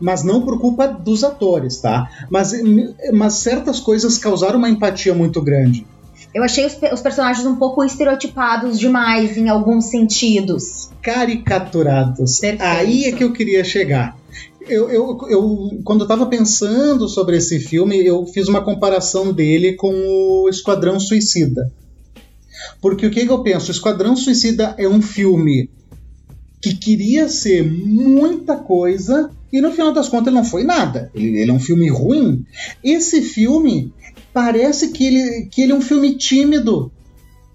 mas 0.00 0.22
não 0.22 0.42
por 0.42 0.58
culpa 0.58 0.86
dos 0.86 1.24
atores, 1.24 1.78
tá? 1.78 2.08
Mas, 2.30 2.52
mas 3.12 3.34
certas 3.34 3.80
coisas 3.80 4.16
causaram 4.18 4.58
uma 4.58 4.68
empatia 4.68 5.14
muito 5.14 5.40
grande. 5.42 5.86
Eu 6.32 6.44
achei 6.44 6.64
os, 6.64 6.76
os, 6.92 7.00
personagens 7.00 7.44
um 7.44 7.56
pouco 7.56 7.82
estereotipados 7.82 8.78
demais 8.78 9.36
em 9.36 9.48
alguns 9.48 9.86
sentidos. 9.86 10.88
Caricaturados. 11.02 12.38
Perfeito. 12.38 12.62
Aí 12.62 13.04
é 13.06 13.12
que 13.12 13.24
eu 13.24 13.32
queria 13.32 13.64
chegar. 13.64 14.16
Eu, 14.68 14.90
eu, 14.90 15.18
eu, 15.28 15.80
quando 15.84 16.02
eu 16.02 16.08
tava 16.08 16.26
pensando 16.26 17.08
sobre 17.08 17.36
esse 17.36 17.58
filme, 17.58 18.04
eu 18.04 18.26
fiz 18.26 18.48
uma 18.48 18.62
comparação 18.62 19.32
dele 19.32 19.74
com 19.74 19.90
o 19.92 20.48
Esquadrão 20.48 21.00
Suicida. 21.00 21.72
Porque 22.80 23.06
o 23.06 23.10
que, 23.10 23.26
que 23.26 23.32
eu 23.32 23.42
penso? 23.42 23.68
O 23.68 23.74
Esquadrão 23.74 24.14
Suicida 24.16 24.74
é 24.78 24.88
um 24.88 25.00
filme 25.00 25.70
que 26.60 26.74
queria 26.74 27.28
ser 27.28 27.64
muita 27.64 28.56
coisa 28.56 29.30
e 29.52 29.60
no 29.60 29.72
final 29.72 29.92
das 29.92 30.08
contas 30.08 30.28
ele 30.28 30.36
não 30.36 30.44
foi 30.44 30.62
nada. 30.62 31.10
Ele, 31.14 31.40
ele 31.40 31.50
é 31.50 31.54
um 31.54 31.60
filme 31.60 31.88
ruim. 31.88 32.44
Esse 32.84 33.22
filme 33.22 33.92
parece 34.32 34.90
que 34.90 35.06
ele, 35.06 35.46
que 35.46 35.62
ele 35.62 35.72
é 35.72 35.74
um 35.74 35.80
filme 35.80 36.16
tímido. 36.16 36.92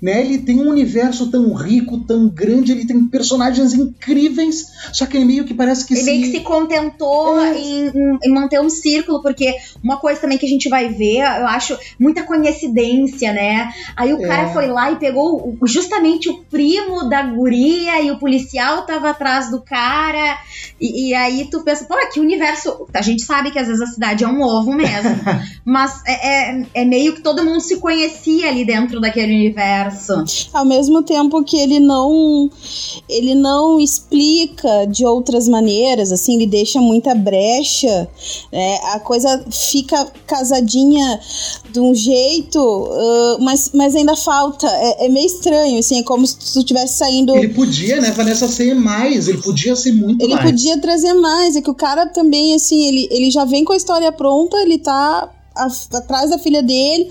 Né? 0.01 0.21
Ele 0.21 0.39
tem 0.39 0.59
um 0.59 0.69
universo 0.69 1.31
tão 1.31 1.53
rico, 1.53 1.99
tão 1.99 2.27
grande, 2.27 2.73
ele 2.73 2.85
tem 2.85 3.01
personagens 3.07 3.73
incríveis, 3.73 4.65
só 4.91 5.05
que 5.05 5.15
ele 5.15 5.25
meio 5.25 5.45
que 5.45 5.53
parece 5.53 5.85
que 5.85 5.93
ele 5.93 6.01
se... 6.01 6.11
meio 6.11 6.21
que 6.23 6.31
se 6.37 6.39
contentou 6.41 7.39
É. 7.39 7.57
em, 7.57 7.91
em- 8.23 8.29
manter 8.33 8.59
um 8.59 8.69
círculo, 8.69 9.21
porque 9.21 9.55
uma 9.81 9.97
coisa 9.97 10.19
também 10.19 10.37
que 10.37 10.45
a 10.45 10.49
gente 10.49 10.67
vai 10.69 10.89
ver, 10.89 11.19
eu 11.19 11.47
acho, 11.47 11.77
muita 11.97 12.23
coincidência, 12.23 13.31
né? 13.31 13.71
Aí 13.95 14.13
o 14.13 14.23
É. 14.23 14.27
cara 14.27 14.49
foi 14.49 14.67
lá 14.67 14.91
e 14.91 14.97
pegou 14.97 15.57
justamente 15.65 16.29
o 16.29 16.43
primo 16.43 17.09
da 17.09 17.23
guria 17.23 18.01
e 18.01 18.11
o 18.11 18.19
policial 18.19 18.85
tava 18.85 19.09
atrás 19.09 19.49
do 19.49 19.61
cara. 19.61 20.37
E, 20.79 21.09
e 21.09 21.13
aí 21.13 21.47
tu 21.49 21.63
pensa, 21.63 21.85
pô, 21.85 21.95
que 22.11 22.19
universo. 22.19 22.85
A 22.93 23.01
gente 23.01 23.21
sabe 23.23 23.49
que 23.49 23.57
às 23.59 23.67
vezes 23.67 23.81
a 23.81 23.87
cidade 23.87 24.23
é 24.23 24.27
um 24.27 24.41
ovo 24.41 24.73
mesmo. 24.73 25.15
mas 25.63 26.01
é, 26.05 26.27
é, 26.59 26.65
é 26.73 26.85
meio 26.85 27.13
que 27.15 27.21
todo 27.21 27.43
mundo 27.45 27.61
se 27.61 27.77
conhecia 27.77 28.49
ali 28.49 28.65
dentro 28.65 28.99
daquele 28.99 29.33
universo. 29.33 29.94
Ao 30.53 30.65
mesmo 30.65 31.01
tempo 31.03 31.43
que 31.43 31.57
ele 31.57 31.79
não 31.79 32.49
ele 33.07 33.35
não 33.35 33.79
explica 33.79 34.85
de 34.85 35.05
outras 35.05 35.47
maneiras, 35.47 36.11
assim, 36.11 36.35
ele 36.35 36.47
deixa 36.47 36.79
muita 36.79 37.13
brecha, 37.13 38.07
né? 38.51 38.79
A 38.93 38.99
coisa 38.99 39.43
fica 39.51 40.05
casadinha 40.25 41.19
de 41.71 41.79
um 41.79 41.93
jeito, 41.93 42.89
ah, 42.91 43.37
mas, 43.39 43.71
mas 43.73 43.95
ainda 43.95 44.15
falta. 44.15 44.67
É, 44.67 45.05
é 45.05 45.09
meio 45.09 45.25
estranho, 45.25 45.79
assim, 45.79 45.99
é 45.99 46.03
como 46.03 46.25
se 46.25 46.37
tu 46.37 46.59
estivesse 46.59 46.97
saindo. 46.97 47.35
Ele 47.35 47.53
podia, 47.53 47.99
né, 48.01 48.11
Vanessa, 48.11 48.47
ser 48.47 48.73
mais. 48.73 49.27
Ele 49.27 49.41
podia 49.41 49.75
ser 49.75 49.93
muito 49.93 50.23
Ele 50.23 50.35
mais. 50.35 50.51
podia 50.51 50.79
trazer 50.79 51.13
mais, 51.13 51.55
é 51.55 51.61
que 51.61 51.69
o 51.69 51.75
cara 51.75 52.05
também, 52.07 52.53
assim, 52.53 52.83
ele, 52.85 53.07
ele 53.11 53.29
já 53.31 53.45
vem 53.45 53.63
com 53.63 53.73
a 53.73 53.77
história 53.77 54.11
pronta, 54.11 54.57
ele 54.57 54.77
tá 54.77 55.29
atrás 55.55 56.29
da 56.29 56.37
filha 56.37 56.61
dele, 56.61 57.09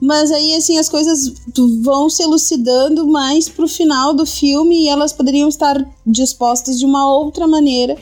mas 0.00 0.30
aí, 0.32 0.54
assim, 0.54 0.76
as 0.78 0.88
coisas 0.88 1.32
vão 1.82 2.10
se 2.10 2.22
elucidando 2.22 3.06
mais 3.06 3.48
pro 3.48 3.68
final 3.68 4.12
do 4.14 4.26
filme 4.26 4.84
e 4.84 4.88
elas 4.88 5.12
poderiam 5.12 5.48
estar 5.48 5.84
dispostas 6.06 6.78
de 6.78 6.84
uma 6.84 7.10
outra 7.10 7.46
maneira, 7.46 7.96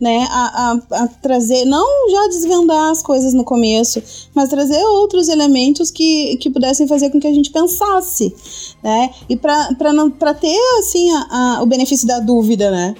né, 0.00 0.26
a, 0.30 0.72
a, 0.90 1.02
a 1.04 1.08
trazer, 1.08 1.64
não 1.64 2.10
já 2.10 2.28
desvendar 2.28 2.90
as 2.90 3.02
coisas 3.02 3.32
no 3.34 3.44
começo, 3.44 4.02
mas 4.34 4.48
trazer 4.48 4.82
outros 4.84 5.28
elementos 5.28 5.90
que, 5.90 6.36
que 6.38 6.50
pudessem 6.50 6.86
fazer 6.86 7.10
com 7.10 7.20
que 7.20 7.26
a 7.26 7.32
gente 7.32 7.50
pensasse, 7.50 8.34
né, 8.82 9.10
e 9.28 9.36
para 9.36 10.34
ter, 10.40 10.58
assim, 10.78 11.10
a- 11.10 11.26
a- 11.30 11.62
o 11.62 11.66
benefício 11.66 12.06
da 12.06 12.18
dúvida, 12.20 12.70
né, 12.70 12.94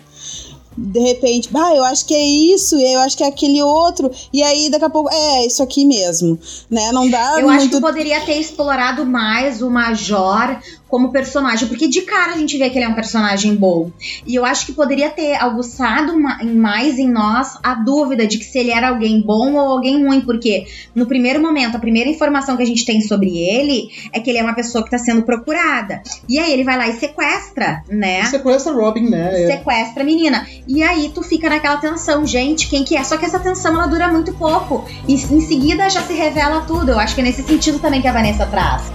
de 0.77 1.01
repente, 1.01 1.49
ah, 1.55 1.75
eu 1.75 1.85
acho 1.85 2.07
que 2.07 2.15
é 2.15 2.25
isso, 2.25 2.77
eu 2.77 3.01
acho 3.01 3.17
que 3.17 3.23
é 3.23 3.27
aquele 3.27 3.63
outro, 3.63 4.11
e 4.33 4.43
aí 4.43 4.71
daqui 4.71 4.85
a 4.85 4.91
pouco, 4.91 5.09
é, 5.13 5.47
isso 5.47 5.63
aqui 5.63 5.85
mesmo, 5.85 6.39
né? 6.71 6.91
Não 6.93 7.09
dá 7.09 7.37
Eu 7.39 7.49
acho 7.49 7.61
muito... 7.61 7.77
que 7.77 7.81
poderia 7.81 8.21
ter 8.21 8.39
explorado 8.39 9.07
mais 9.07 9.63
o 9.63 9.71
Major 9.71 10.59
como 10.95 11.11
personagem, 11.11 11.67
porque 11.67 11.89
de 11.89 12.03
cara 12.03 12.35
a 12.35 12.39
gente 12.39 12.57
vê 12.57 12.71
que 12.71 12.79
ele 12.79 12.85
é 12.85 12.89
um 12.89 12.95
personagem 12.95 13.57
bom. 13.57 13.91
E 14.25 14.33
eu 14.33 14.45
acho 14.45 14.65
que 14.65 14.73
poderia 14.73 15.11
ter 15.11 15.35
aguçado 15.35 16.15
mais 16.17 17.01
em 17.01 17.11
nós 17.11 17.59
a 17.65 17.75
dúvida 17.75 18.29
de 18.29 18.39
que 18.39 18.45
se 18.45 18.61
ele 18.61 18.71
era 18.71 18.91
alguém 18.91 19.21
bom 19.21 19.55
ou 19.55 19.73
alguém 19.73 20.07
ruim, 20.07 20.21
porque 20.21 20.69
no 20.95 21.05
primeiro 21.05 21.43
momento, 21.43 21.77
a 21.77 21.81
primeira 21.81 22.09
informação 22.09 22.57
que 22.57 22.63
a 22.63 22.67
gente 22.67 22.87
tem 22.87 23.01
sobre 23.01 23.37
ele 23.37 23.89
é 24.13 24.21
que 24.21 24.31
ele 24.31 24.39
é 24.39 24.43
uma 24.45 24.55
pessoa 24.55 24.85
que 24.85 24.91
tá 24.93 24.97
sendo 24.97 25.23
procurada. 25.23 26.01
E 26.29 26.39
aí 26.39 26.53
ele 26.53 26.63
vai 26.63 26.79
lá 26.79 26.87
e 26.87 26.93
sequestra, 26.93 27.83
né? 27.89 28.27
Sequestra 28.27 28.73
Robin, 28.73 29.11
né? 29.11 29.31
É- 29.33 29.47
sequestra 29.49 30.05
a 30.05 30.07
menina. 30.07 30.47
E 30.69 30.81
aí 30.81 31.11
tu 31.13 31.25
fica 31.25 31.51
naquela 31.51 31.79
tensão, 31.79 32.25
gente, 32.25 32.69
quem 32.69 32.85
que 32.85 32.97
é? 32.97 33.03
Só 33.03 33.17
que 33.17 33.25
essa 33.25 33.41
tensão 33.41 33.75
ela 33.75 33.89
dura 33.89 34.07
muito 34.13 34.33
pouco. 34.35 34.85
E 35.09 35.15
em 35.15 35.41
seguida 35.41 35.91
já 35.91 36.03
se 36.03 36.13
revela 36.13 36.61
tudo. 36.61 36.93
Eu 36.93 37.01
acho 37.01 37.17
que 37.17 37.21
é 37.21 37.25
nesse 37.25 37.43
sentido 37.43 37.81
também 37.81 38.01
que 38.01 38.07
a 38.07 38.13
Vanessa 38.13 38.47
traz. 38.47 38.93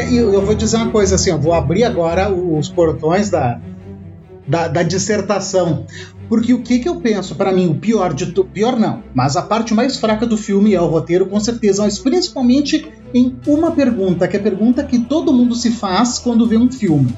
E 0.00 0.16
eu 0.16 0.40
vou 0.44 0.54
dizer 0.54 0.76
uma 0.76 0.90
coisa 0.90 1.16
assim, 1.16 1.30
eu 1.30 1.38
vou 1.38 1.52
abrir 1.52 1.84
agora 1.84 2.32
os 2.32 2.68
portões 2.68 3.28
da, 3.28 3.60
da, 4.46 4.68
da 4.68 4.82
dissertação. 4.82 5.86
Porque 6.28 6.54
o 6.54 6.62
que, 6.62 6.78
que 6.78 6.88
eu 6.88 6.96
penso, 6.96 7.34
para 7.34 7.52
mim, 7.52 7.68
o 7.68 7.74
pior 7.74 8.14
de 8.14 8.26
tudo. 8.26 8.48
Pior 8.48 8.78
não, 8.78 9.02
mas 9.14 9.36
a 9.36 9.42
parte 9.42 9.74
mais 9.74 9.98
fraca 9.98 10.26
do 10.26 10.36
filme 10.38 10.74
é 10.74 10.80
o 10.80 10.86
roteiro, 10.86 11.26
com 11.26 11.38
certeza, 11.38 11.82
mas 11.82 11.98
principalmente 11.98 12.90
em 13.12 13.36
uma 13.46 13.72
pergunta, 13.72 14.26
que 14.26 14.36
é 14.36 14.40
a 14.40 14.42
pergunta 14.42 14.82
que 14.82 14.98
todo 14.98 15.32
mundo 15.32 15.54
se 15.54 15.70
faz 15.70 16.18
quando 16.18 16.46
vê 16.46 16.56
um 16.56 16.72
filme. 16.72 17.14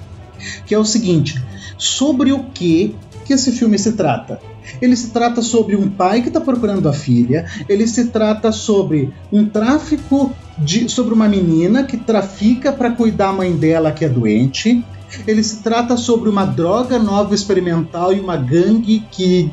Que 0.67 0.75
é 0.75 0.79
o 0.79 0.85
seguinte: 0.85 1.41
sobre 1.79 2.33
o 2.33 2.45
que, 2.45 2.97
que 3.25 3.33
esse 3.33 3.53
filme 3.53 3.79
se 3.79 3.93
trata? 3.93 4.41
Ele 4.83 4.97
se 4.97 5.11
trata 5.11 5.43
sobre 5.43 5.77
um 5.77 5.89
pai 5.89 6.23
que 6.23 6.29
está 6.29 6.41
procurando 6.41 6.89
a 6.89 6.93
filha, 6.93 7.47
ele 7.69 7.87
se 7.87 8.07
trata 8.07 8.51
sobre 8.51 9.13
um 9.31 9.47
tráfico 9.47 10.35
de, 10.59 10.89
sobre 10.89 11.13
uma 11.15 11.29
menina 11.29 11.85
que 11.85 11.97
trafica 11.97 12.73
para 12.73 12.91
cuidar 12.91 13.27
da 13.29 13.33
mãe 13.33 13.53
dela 13.57 13.93
que 13.93 14.05
é 14.05 14.09
doente. 14.09 14.85
Ele 15.27 15.43
se 15.43 15.63
trata 15.63 15.97
sobre 15.97 16.29
uma 16.29 16.45
droga 16.45 16.99
nova 16.99 17.35
experimental 17.35 18.13
e 18.13 18.21
uma 18.21 18.37
gangue 18.37 19.05
que 19.11 19.51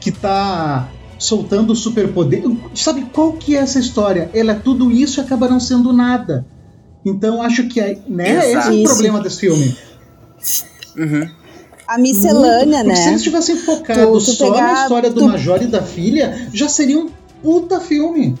que 0.00 0.10
tá 0.12 0.88
soltando 1.18 1.74
superpoder. 1.74 2.42
Sabe 2.74 3.06
qual 3.12 3.32
que 3.34 3.56
é 3.56 3.60
essa 3.60 3.78
história? 3.78 4.30
Ela 4.34 4.52
é 4.52 4.54
tudo 4.56 4.90
isso 4.90 5.18
e 5.18 5.22
acaba 5.22 5.48
não 5.48 5.58
sendo 5.60 5.92
nada. 5.92 6.44
Então 7.04 7.40
acho 7.42 7.68
que 7.68 7.80
é, 7.80 7.98
né, 8.08 8.38
esse 8.52 8.68
é 8.68 8.80
o 8.80 8.84
problema 8.84 9.20
desse 9.20 9.40
filme. 9.40 9.76
Uhum. 10.96 11.28
A 11.86 11.98
miscelânea, 11.98 12.84
Porque 12.84 12.96
se 12.96 13.02
né? 13.04 13.08
eles 13.10 13.22
tivessem 13.22 13.56
focado 13.56 14.00
Tu- 14.12 14.24
tu 14.24 14.32
só 14.32 14.46
na 14.50 14.52
pegar- 14.54 14.82
história 14.82 15.10
do 15.10 15.20
tu- 15.20 15.26
Major 15.28 15.62
e 15.62 15.66
da 15.66 15.82
filha, 15.82 16.48
já 16.52 16.68
seria 16.68 16.98
um 16.98 17.08
puta 17.42 17.80
filme. 17.80 18.36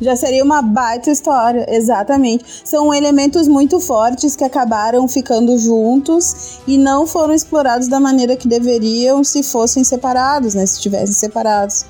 Já 0.00 0.14
seria 0.16 0.44
uma 0.44 0.62
baita 0.62 1.10
história, 1.10 1.66
exatamente. 1.68 2.44
São 2.64 2.92
elementos 2.92 3.48
muito 3.48 3.80
fortes 3.80 4.36
que 4.36 4.44
acabaram 4.44 5.06
ficando 5.08 5.56
juntos 5.58 6.60
e 6.66 6.76
não 6.78 7.06
foram 7.06 7.34
explorados 7.34 7.88
da 7.88 7.98
maneira 7.98 8.36
que 8.36 8.48
deveriam 8.48 9.24
se 9.24 9.42
fossem 9.42 9.82
separados, 9.84 10.54
né? 10.54 10.64
Se 10.66 10.74
estivessem 10.74 11.14
separados. 11.14 11.86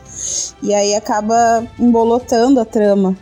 E 0.62 0.72
aí 0.72 0.94
acaba 0.94 1.66
embolotando 1.78 2.60
a 2.60 2.64
trama. 2.64 3.16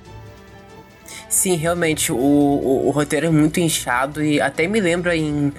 Sim, 1.29 1.57
realmente, 1.57 2.13
o, 2.13 2.17
o, 2.17 2.87
o 2.87 2.91
roteiro 2.91 3.27
é 3.27 3.31
muito 3.31 3.59
inchado 3.59 4.23
e 4.23 4.41
até 4.41 4.69
me 4.69 4.81
lembra 4.81 5.17
em 5.17 5.53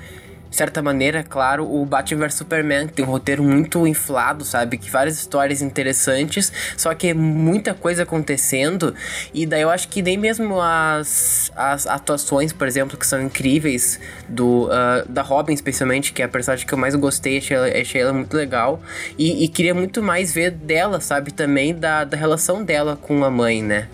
certa 0.56 0.82
maneira, 0.82 1.24
claro, 1.24 1.70
o 1.70 1.86
Batman 1.86 2.28
vs 2.28 2.36
Superman, 2.36 2.88
que 2.88 2.94
tem 2.94 3.06
um 3.06 3.08
roteiro 3.08 3.44
muito 3.44 3.86
inflado, 3.86 4.44
sabe? 4.44 4.78
Que 4.78 4.90
várias 4.90 5.18
histórias 5.18 5.62
interessantes, 5.62 6.52
só 6.78 6.94
que 6.94 7.10
é 7.10 7.14
muita 7.14 7.74
coisa 7.74 8.04
acontecendo. 8.04 8.96
E 9.34 9.46
daí 9.46 9.62
eu 9.62 9.70
acho 9.70 9.88
que 9.88 10.02
nem 10.02 10.18
mesmo 10.18 10.60
as, 10.62 11.52
as 11.56 11.88
atuações, 11.88 12.54
por 12.54 12.68
exemplo, 12.68 12.98
que 12.98 13.06
são 13.06 13.22
incríveis, 13.22 14.00
do 14.28 14.70
ah, 14.72 15.06
da 15.08 15.22
Robin, 15.22 15.54
especialmente, 15.54 16.14
que 16.14 16.22
é 16.22 16.26
a 16.26 16.30
personagem 16.30 16.66
que 16.66 16.74
eu 16.74 16.78
mais 16.78 16.96
gostei, 16.96 17.38
achei 17.38 17.58
ela, 17.58 17.68
achei 17.68 18.02
ela 18.02 18.14
muito 18.14 18.36
legal. 18.36 18.82
E, 19.18 19.44
e 19.44 19.48
queria 19.48 19.74
muito 19.74 20.02
mais 20.02 20.34
ver 20.34 20.52
dela, 20.52 21.00
sabe? 21.00 21.32
Também 21.32 21.74
da, 21.74 22.04
da 22.04 22.18
relação 22.18 22.64
dela 22.64 22.98
com 23.02 23.24
a 23.24 23.30
mãe, 23.30 23.62
né? 23.62 23.88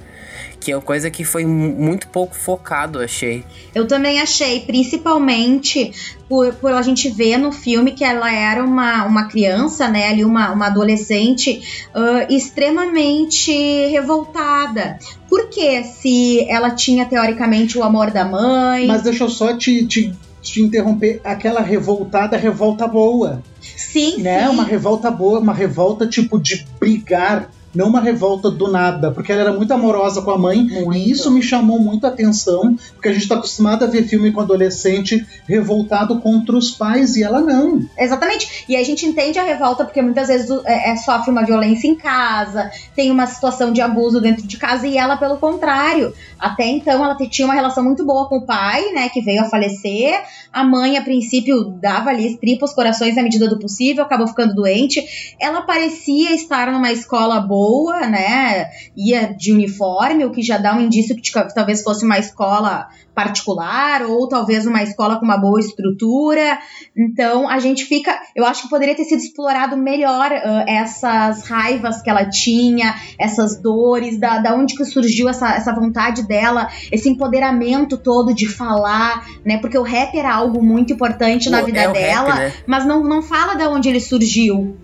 Que 0.62 0.72
é 0.72 0.76
uma 0.76 0.82
coisa 0.82 1.10
que 1.10 1.24
foi 1.24 1.44
mu- 1.44 1.76
muito 1.76 2.08
pouco 2.08 2.36
focado, 2.36 3.00
achei. 3.00 3.44
Eu 3.74 3.88
também 3.88 4.20
achei, 4.22 4.60
principalmente 4.62 5.92
por, 6.30 6.54
por 6.54 6.72
a 6.72 6.82
gente 6.84 7.10
ver 7.10 7.38
no 7.38 7.52
filme 7.52 7.92
que 7.94 8.04
ela 8.04 8.32
era 8.32 8.64
uma, 8.64 9.04
uma 9.06 9.28
criança, 9.28 9.88
né? 9.90 10.08
Ali, 10.10 10.24
uma, 10.24 10.52
uma 10.52 10.68
adolescente 10.68 11.88
ah, 11.96 12.28
extremamente 12.30 13.52
revoltada. 13.88 14.98
Porque 15.28 15.84
se 15.84 16.46
ela 16.50 16.72
tinha 16.72 17.06
teoricamente 17.06 17.78
o 17.78 17.84
amor 17.84 18.12
da 18.12 18.26
mãe. 18.26 18.86
Mas 18.88 19.02
deixa 19.02 19.24
eu 19.24 19.30
só 19.30 19.56
te, 19.58 19.86
te, 19.86 20.14
te 20.42 20.62
interromper. 20.62 21.22
Aquela 21.24 21.62
revoltada, 21.62 22.38
revolta 22.38 22.88
boa. 22.88 23.42
sim, 23.62 24.18
Né? 24.22 24.44
sim. 24.46 24.54
Uma 24.54 24.64
revolta 24.64 25.10
boa, 25.10 25.40
uma 25.40 25.54
revolta 25.54 26.06
tipo 26.08 26.38
de 26.40 26.66
brigar 26.80 27.50
não 27.74 27.88
uma 27.88 28.02
revolta 28.02 28.50
do 28.50 28.70
nada, 28.70 29.12
porque 29.12 29.32
ela 29.32 29.42
era 29.42 29.54
muito 29.54 29.74
amorosa 29.74 30.22
com 30.22 30.32
a 30.32 30.38
mãe, 30.38 30.68
e 30.94 31.12
isso 31.12 31.32
me 31.32 31.42
chamou 31.42 31.80
muito 31.80 32.06
a 32.06 32.10
atenção, 32.10 32.76
porque 32.94 33.10
a 33.10 33.14
gente 33.14 33.24
está 33.24 33.36
acostumado 33.36 33.84
a 33.84 33.88
ver 33.88 34.04
filme 34.04 34.32
com 34.32 34.42
adolescente 34.42 35.26
revoltado 35.48 36.20
contra 36.20 36.56
os 36.56 36.72
pais, 36.72 37.16
e 37.16 37.24
ela 37.24 37.42
não. 37.42 37.82
Exatamente. 37.98 38.66
E 38.68 38.76
a 38.76 38.84
gente 38.84 39.06
entende 39.06 39.40
a 39.40 39.44
revolta 39.44 39.86
porque 39.86 40.02
muitas 40.02 40.28
vezes 40.28 40.50
é, 40.66 40.92
é, 40.92 40.96
sofre 40.98 41.32
uma 41.32 41.46
violência 41.46 41.88
em 41.88 41.96
casa, 41.96 42.70
tem 42.96 43.12
uma 43.12 43.26
situação 43.28 43.72
de 43.72 43.82
abuso 43.82 44.20
dentro 44.20 44.46
de 44.46 44.58
casa, 44.58 44.88
e 44.88 44.98
ela, 44.98 45.18
pelo 45.18 45.38
contrário. 45.38 46.14
Até 46.38 46.66
então, 46.66 47.04
ela 47.04 47.16
tinha 47.16 47.46
uma 47.46 47.54
relação 47.54 47.84
muito 47.84 48.06
boa 48.06 48.28
com 48.28 48.38
o 48.38 48.46
pai, 48.46 48.92
né, 48.94 49.10
que 49.10 49.22
veio 49.22 49.42
a 49.42 49.50
falecer. 49.50 50.20
A 50.52 50.64
mãe, 50.64 50.98
a 50.98 51.02
princípio, 51.02 51.76
dava 51.80 52.10
ali 52.10 52.36
tripa 52.38 52.66
os 52.66 52.74
corações 52.74 53.16
na 53.16 53.24
medida 53.24 53.48
do 53.48 53.60
possível, 53.60 54.04
acabou 54.04 54.28
ficando 54.28 54.54
doente. 54.54 55.02
Ela 55.40 55.62
parecia 55.62 56.34
estar 56.34 56.72
numa 56.72 56.92
escola 56.92 57.40
boa, 57.40 57.61
né? 58.08 58.70
Ia 58.96 59.34
de 59.34 59.52
uniforme, 59.52 60.26
o 60.26 60.32
que 60.32 60.42
já 60.42 60.58
dá 60.58 60.76
um 60.76 60.82
indício 60.82 61.16
que 61.16 61.32
talvez 61.54 61.84
fosse 61.84 62.06
uma 62.06 62.18
escola 62.18 62.88
particular 63.14 64.04
ou 64.04 64.28
talvez 64.28 64.66
uma 64.66 64.82
escola 64.82 65.18
com 65.18 65.26
uma 65.26 65.38
boa 65.38 65.60
estrutura. 65.60 66.60
Então 66.96 67.48
a 67.48 67.60
gente 67.60 67.86
fica, 67.86 68.18
eu 68.36 68.46
acho 68.46 68.64
que 68.64 68.70
poderia 68.70 68.96
ter 68.96 69.04
sido 69.04 69.20
explorado 69.20 69.78
melhor 69.78 70.32
uh, 70.32 70.64
essas 70.68 71.44
raivas 71.44 72.02
que 72.02 72.10
ela 72.10 72.30
tinha, 72.30 72.96
essas 73.20 73.62
dores, 73.62 74.20
da, 74.20 74.40
da 74.40 74.56
onde 74.56 74.76
que 74.76 74.86
surgiu 74.86 75.28
essa, 75.28 75.54
essa 75.54 75.74
vontade 75.74 76.28
dela, 76.28 76.70
esse 76.92 77.10
empoderamento 77.10 77.98
todo 77.98 78.34
de 78.34 78.48
falar, 78.48 79.26
né? 79.46 79.58
Porque 79.58 79.78
o 79.78 79.84
rap 79.84 80.18
era 80.18 80.34
algo 80.34 80.64
muito 80.64 80.94
importante 80.94 81.50
na 81.50 81.62
vida 81.62 81.82
é 81.82 81.92
dela, 81.92 82.34
rap, 82.34 82.40
né? 82.40 82.54
mas 82.66 82.86
não, 82.86 83.04
não 83.04 83.22
fala 83.22 83.56
de 83.56 83.66
onde 83.66 83.90
ele 83.90 84.00
surgiu. 84.00 84.78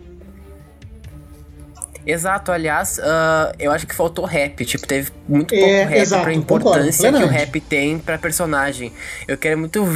Exato, 2.08 2.54
aliás, 2.54 3.00
uh, 3.00 3.54
eu 3.60 3.70
acho 3.70 3.86
que 3.86 3.94
faltou 3.94 4.24
rap. 4.24 4.64
Tipo, 4.64 4.88
teve 4.88 5.12
muito 5.28 5.54
pouco 5.54 5.66
É, 5.66 5.84
rap 5.84 6.00
exato, 6.00 6.24
pra 6.24 6.34
concordo, 6.34 6.70
importância 6.70 7.12
que 7.12 7.24
o 7.24 7.28
rap 7.28 7.60
tem 7.60 8.00
pra 8.00 8.18
personagem. 8.18 8.94
Eu 9.28 9.38
quero 9.38 9.60
muito 9.60 9.84
uh, 9.84 9.88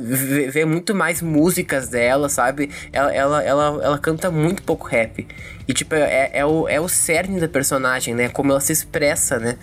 ver, 0.00 0.50
ver 0.50 0.64
muito 0.64 0.94
mais 0.94 1.20
músicas 1.20 1.88
dela, 1.88 2.30
sabe? 2.30 2.70
Ela, 2.90 3.12
ela, 3.12 3.42
ela, 3.42 3.84
ela 3.84 3.98
canta 3.98 4.30
muito 4.30 4.62
pouco 4.62 4.86
rap. 4.88 5.28
E, 5.68 5.74
tipo, 5.74 5.94
é, 5.94 6.30
é, 6.32 6.46
o, 6.46 6.66
é 6.66 6.80
o 6.80 6.88
cerne 6.88 7.38
da 7.38 7.48
personagem, 7.48 8.14
né? 8.14 8.30
Como 8.30 8.50
ela 8.50 8.60
se 8.60 8.72
expressa, 8.72 9.38
né? 9.38 9.58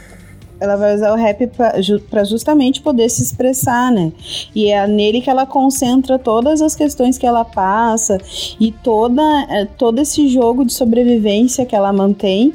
Ela 0.59 0.75
vai 0.75 0.95
usar 0.95 1.13
o 1.13 1.15
rap 1.15 1.47
pra 2.09 2.23
justamente 2.23 2.81
poder 2.81 3.09
se 3.09 3.23
expressar, 3.23 3.91
né? 3.91 4.11
E 4.53 4.69
é 4.69 4.85
nele 4.87 5.21
que 5.21 5.29
ela 5.29 5.45
concentra 5.45 6.19
todas 6.19 6.61
as 6.61 6.75
questões 6.75 7.17
que 7.17 7.25
ela 7.25 7.45
passa 7.45 8.17
e 8.59 8.71
toda, 8.71 9.21
é, 9.49 9.65
todo 9.65 9.99
esse 9.99 10.27
jogo 10.27 10.65
de 10.65 10.73
sobrevivência 10.73 11.65
que 11.65 11.75
ela 11.75 11.93
mantém, 11.93 12.53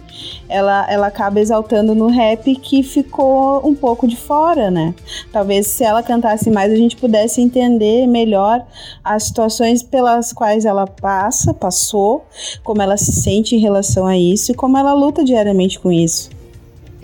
ela, 0.49 0.87
ela 0.91 1.07
acaba 1.07 1.41
exaltando 1.41 1.95
no 1.95 2.09
rap 2.09 2.55
que 2.57 2.83
ficou 2.83 3.67
um 3.67 3.75
pouco 3.75 4.07
de 4.07 4.17
fora, 4.17 4.71
né? 4.71 4.95
Talvez 5.33 5.67
se 5.69 5.85
ela 5.85 6.03
cantasse 6.03 6.51
mais 6.51 6.73
a 6.73 6.77
gente 6.77 6.97
pudesse 6.97 7.41
entender 7.41 8.07
melhor 8.07 8.65
as 9.03 9.25
situações 9.25 9.83
pelas 9.83 10.33
quais 10.33 10.65
ela 10.65 10.87
passa, 10.87 11.55
passou, 11.55 12.25
como 12.63 12.83
ela 12.83 12.97
se 12.97 13.13
sente 13.13 13.57
em 13.57 13.59
relação 13.59 14.07
a 14.07 14.17
isso 14.17 14.53
e 14.53 14.55
como 14.55 14.77
ela 14.77 14.93
luta 14.93 15.25
diariamente 15.25 15.79
com 15.79 15.91
isso. 15.91 16.34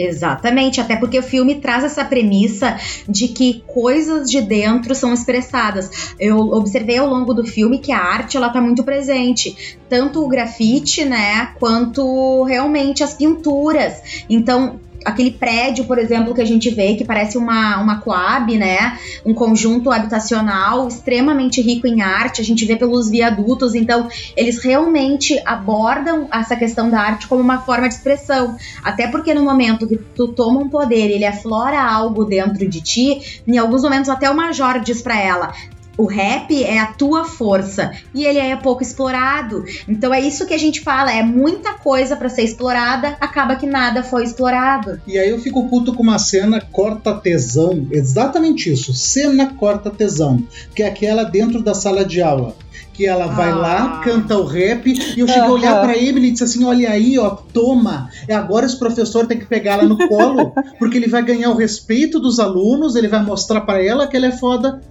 Exatamente, 0.02 0.80
até 0.80 0.96
porque 0.96 1.18
o 1.18 1.22
filme 1.22 1.56
traz 1.56 1.84
essa 1.84 2.02
premissa 2.02 2.78
de 3.06 3.28
que 3.28 3.62
coisas 3.66 4.30
de 4.30 4.40
dentro 4.40 4.94
são 4.94 5.12
expressadas. 5.12 6.14
Eu 6.18 6.38
observei 6.38 6.96
ao 6.96 7.06
longo 7.06 7.34
do 7.34 7.44
filme 7.44 7.78
que 7.78 7.92
a 7.92 7.98
arte 7.98 8.34
ela 8.34 8.48
tá 8.48 8.62
muito 8.62 8.82
presente, 8.82 9.78
tanto 9.90 10.24
o 10.24 10.28
grafite, 10.28 11.04
né, 11.04 11.52
quanto 11.58 12.44
realmente 12.44 13.04
as 13.04 13.12
pinturas. 13.12 14.24
Então, 14.28 14.80
aquele 15.04 15.30
prédio, 15.30 15.84
por 15.84 15.98
exemplo, 15.98 16.34
que 16.34 16.40
a 16.40 16.46
gente 16.46 16.70
vê 16.70 16.94
que 16.94 17.04
parece 17.04 17.38
uma, 17.38 17.80
uma 17.80 18.00
coab, 18.00 18.56
né? 18.56 18.98
Um 19.24 19.34
conjunto 19.34 19.90
habitacional 19.90 20.88
extremamente 20.88 21.60
rico 21.60 21.86
em 21.86 22.02
arte, 22.02 22.40
a 22.40 22.44
gente 22.44 22.64
vê 22.64 22.76
pelos 22.76 23.08
viadutos, 23.08 23.74
então 23.74 24.08
eles 24.36 24.62
realmente 24.62 25.40
abordam 25.44 26.28
essa 26.32 26.56
questão 26.56 26.90
da 26.90 27.00
arte 27.00 27.26
como 27.26 27.40
uma 27.40 27.60
forma 27.60 27.88
de 27.88 27.94
expressão. 27.94 28.56
Até 28.82 29.06
porque 29.06 29.34
no 29.34 29.44
momento 29.44 29.86
que 29.86 29.96
tu 29.96 30.28
toma 30.28 30.60
um 30.60 30.68
poder, 30.68 31.10
ele 31.10 31.24
aflora 31.24 31.80
algo 31.80 32.24
dentro 32.24 32.68
de 32.68 32.80
ti, 32.80 33.42
em 33.46 33.58
alguns 33.58 33.82
momentos 33.82 34.08
até 34.08 34.30
o 34.30 34.36
Major 34.36 34.80
diz 34.80 35.00
pra 35.02 35.18
ela: 35.18 35.52
o 36.00 36.06
rap 36.06 36.64
é 36.64 36.78
a 36.78 36.86
tua 36.86 37.24
força 37.24 37.90
e 38.14 38.24
ele 38.24 38.38
é 38.38 38.56
pouco 38.56 38.82
explorado. 38.82 39.64
Então 39.86 40.12
é 40.14 40.20
isso 40.20 40.46
que 40.46 40.54
a 40.54 40.58
gente 40.58 40.80
fala, 40.80 41.12
é 41.12 41.22
muita 41.22 41.74
coisa 41.74 42.16
pra 42.16 42.28
ser 42.28 42.42
explorada, 42.42 43.16
acaba 43.20 43.56
que 43.56 43.66
nada 43.66 44.02
foi 44.02 44.24
explorado. 44.24 45.00
E 45.06 45.18
aí 45.18 45.28
eu 45.28 45.38
fico 45.38 45.68
puto 45.68 45.92
com 45.94 46.02
uma 46.02 46.18
cena 46.18 46.60
corta 46.60 47.12
tesão, 47.14 47.86
exatamente 47.90 48.72
isso, 48.72 48.94
cena 48.94 49.52
corta 49.54 49.90
tesão, 49.90 50.42
que 50.74 50.82
é 50.82 50.86
aquela 50.88 51.22
dentro 51.24 51.62
da 51.62 51.74
sala 51.74 52.04
de 52.04 52.22
aula. 52.22 52.54
Que 52.92 53.06
ela 53.06 53.28
vai 53.28 53.50
Ah. 53.50 53.54
lá, 53.54 54.00
canta 54.04 54.36
o 54.36 54.44
rap, 54.44 54.86
e 55.16 55.20
eu 55.20 55.26
cheguei 55.26 55.42
a 55.42 55.50
olhar 55.50 55.80
pra 55.82 55.96
Emily 55.96 56.28
e 56.28 56.30
disse 56.32 56.44
assim: 56.44 56.64
olha 56.64 56.90
aí, 56.90 57.18
ó, 57.18 57.30
toma. 57.30 58.10
É 58.28 58.34
agora 58.34 58.66
esse 58.66 58.78
professor 58.78 59.26
tem 59.26 59.38
que 59.38 59.46
pegar 59.46 59.74
ela 59.74 59.84
no 59.84 59.96
colo, 60.08 60.52
porque 60.78 60.98
ele 60.98 61.08
vai 61.08 61.22
ganhar 61.22 61.50
o 61.50 61.56
respeito 61.56 62.20
dos 62.20 62.38
alunos, 62.38 62.96
ele 62.96 63.08
vai 63.08 63.22
mostrar 63.22 63.62
pra 63.62 63.82
ela 63.82 64.06
que 64.06 64.16
ela 64.16 64.26
é 64.26 64.32
foda. 64.32 64.82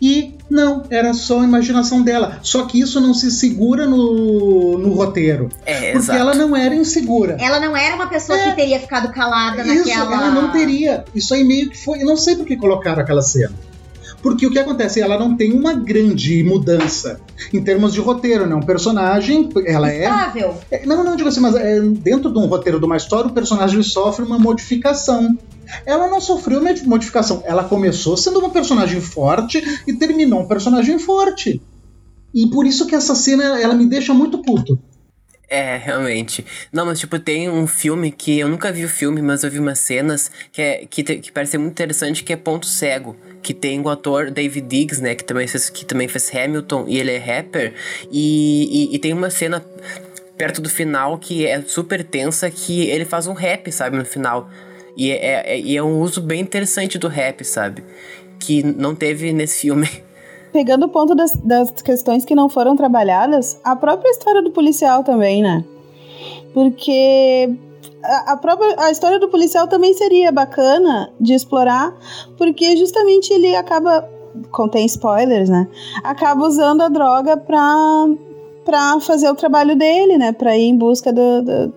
E 0.00 0.34
não, 0.48 0.84
era 0.90 1.12
só 1.12 1.40
a 1.40 1.44
imaginação 1.44 2.02
dela. 2.02 2.38
Só 2.42 2.64
que 2.66 2.80
isso 2.80 3.00
não 3.00 3.12
se 3.12 3.30
segura 3.30 3.86
no, 3.86 4.78
no 4.78 4.92
roteiro. 4.94 5.48
É, 5.66 5.74
Porque 5.92 5.96
exato. 5.98 6.18
ela 6.18 6.34
não 6.34 6.54
era 6.56 6.74
insegura. 6.74 7.36
Ela 7.40 7.58
não 7.60 7.76
era 7.76 7.94
uma 7.96 8.06
pessoa 8.06 8.38
É. 8.38 8.50
que 8.50 8.56
teria 8.56 8.78
ficado 8.78 9.12
calada 9.12 9.62
Isso, 9.66 9.88
naquela. 9.88 10.14
ela 10.14 10.30
não 10.30 10.50
teria. 10.52 11.04
Isso 11.14 11.34
aí 11.34 11.42
meio 11.44 11.68
que 11.70 11.76
foi. 11.76 12.00
Eu 12.02 12.06
não 12.06 12.16
sei 12.16 12.36
por 12.36 12.46
que 12.46 12.56
colocaram 12.56 13.02
aquela 13.02 13.22
cena. 13.22 13.52
Porque 14.22 14.44
o 14.46 14.50
que 14.50 14.58
acontece? 14.58 15.00
Ela 15.00 15.16
não 15.16 15.36
tem 15.36 15.52
uma 15.52 15.74
grande 15.74 16.42
mudança 16.42 17.20
em 17.52 17.62
termos 17.62 17.92
de 17.92 18.00
roteiro, 18.00 18.46
né? 18.48 18.54
Um 18.54 18.60
personagem, 18.62 19.48
ela 19.64 19.90
é. 19.92 20.02
Estável. 20.04 20.54
é- 20.72 20.84
Não, 20.86 21.04
não, 21.04 21.14
digo 21.14 21.28
assim, 21.28 21.38
mas 21.40 21.54
é, 21.54 21.80
dentro 21.80 22.32
de 22.32 22.38
um 22.38 22.46
roteiro 22.46 22.80
de 22.80 22.84
uma 22.84 22.96
história, 22.96 23.30
o 23.30 23.32
personagem 23.32 23.80
sofre 23.82 24.24
uma 24.24 24.36
modificação. 24.38 25.38
Ela 25.84 26.08
não 26.08 26.20
sofreu 26.20 26.60
modificação. 26.84 27.42
Ela 27.44 27.64
começou 27.64 28.16
sendo 28.16 28.38
uma 28.38 28.50
personagem 28.50 29.00
forte 29.00 29.62
e 29.86 29.92
terminou 29.94 30.40
um 30.40 30.48
personagem 30.48 30.98
forte. 30.98 31.60
E 32.34 32.46
por 32.48 32.66
isso 32.66 32.86
que 32.86 32.94
essa 32.94 33.14
cena 33.14 33.60
ela 33.60 33.74
me 33.74 33.86
deixa 33.86 34.12
muito 34.12 34.42
puto. 34.42 34.78
É, 35.50 35.78
realmente. 35.78 36.44
Não, 36.70 36.84
mas 36.84 36.98
tipo, 37.00 37.18
tem 37.18 37.48
um 37.48 37.66
filme 37.66 38.10
que 38.12 38.38
eu 38.38 38.48
nunca 38.48 38.70
vi 38.70 38.84
o 38.84 38.88
filme, 38.88 39.22
mas 39.22 39.42
eu 39.42 39.50
vi 39.50 39.58
umas 39.58 39.78
cenas 39.78 40.30
que, 40.52 40.60
é, 40.60 40.86
que, 40.88 41.02
te- 41.02 41.16
que 41.16 41.32
parece 41.32 41.56
muito 41.56 41.72
interessante, 41.72 42.22
que 42.22 42.34
é 42.34 42.36
Ponto 42.36 42.66
Cego. 42.66 43.16
Que 43.42 43.54
tem 43.54 43.80
o 43.80 43.88
ator 43.88 44.30
David 44.30 44.68
Diggs, 44.68 45.00
né? 45.02 45.14
Que 45.14 45.24
também 45.24 45.46
fez, 45.46 45.70
que 45.70 45.86
também 45.86 46.06
fez 46.06 46.30
Hamilton 46.34 46.84
e 46.86 46.98
ele 46.98 47.12
é 47.12 47.18
rapper. 47.18 47.72
E, 48.12 48.90
e, 48.90 48.94
e 48.96 48.98
tem 48.98 49.14
uma 49.14 49.30
cena 49.30 49.64
perto 50.36 50.60
do 50.60 50.68
final 50.68 51.16
que 51.18 51.46
é 51.46 51.62
super 51.62 52.04
tensa 52.04 52.50
que 52.50 52.82
ele 52.82 53.06
faz 53.06 53.26
um 53.26 53.32
rap, 53.32 53.72
sabe, 53.72 53.96
no 53.96 54.04
final. 54.04 54.50
E 54.98 55.12
é, 55.12 55.54
é, 55.54 55.60
e 55.60 55.76
é 55.76 55.82
um 55.82 56.00
uso 56.00 56.20
bem 56.20 56.40
interessante 56.40 56.98
do 56.98 57.06
rap, 57.06 57.44
sabe? 57.44 57.84
Que 58.40 58.64
não 58.64 58.94
teve 58.96 59.32
nesse 59.32 59.60
filme. 59.60 59.88
Pegando 60.52 60.86
o 60.86 60.88
ponto 60.88 61.14
das, 61.14 61.36
das 61.36 61.70
questões 61.82 62.24
que 62.24 62.34
não 62.34 62.48
foram 62.48 62.74
trabalhadas, 62.76 63.60
a 63.62 63.76
própria 63.76 64.10
história 64.10 64.42
do 64.42 64.50
policial 64.50 65.04
também, 65.04 65.40
né? 65.42 65.64
Porque 66.52 67.48
a, 68.02 68.32
a 68.32 68.36
própria 68.36 68.74
a 68.78 68.90
história 68.90 69.18
do 69.20 69.28
policial 69.28 69.68
também 69.68 69.94
seria 69.94 70.32
bacana 70.32 71.12
de 71.20 71.34
explorar, 71.34 71.94
porque 72.36 72.76
justamente 72.76 73.32
ele 73.32 73.54
acaba 73.54 74.08
contém 74.50 74.86
spoilers, 74.86 75.48
né? 75.48 75.68
Acaba 76.02 76.44
usando 76.46 76.80
a 76.82 76.88
droga 76.88 77.36
pra, 77.36 78.06
pra 78.64 78.98
fazer 79.00 79.28
o 79.30 79.34
trabalho 79.34 79.76
dele, 79.76 80.16
né? 80.18 80.32
Pra 80.32 80.56
ir 80.56 80.64
em 80.64 80.76
busca 80.76 81.12
do, 81.12 81.42
do- 81.42 81.74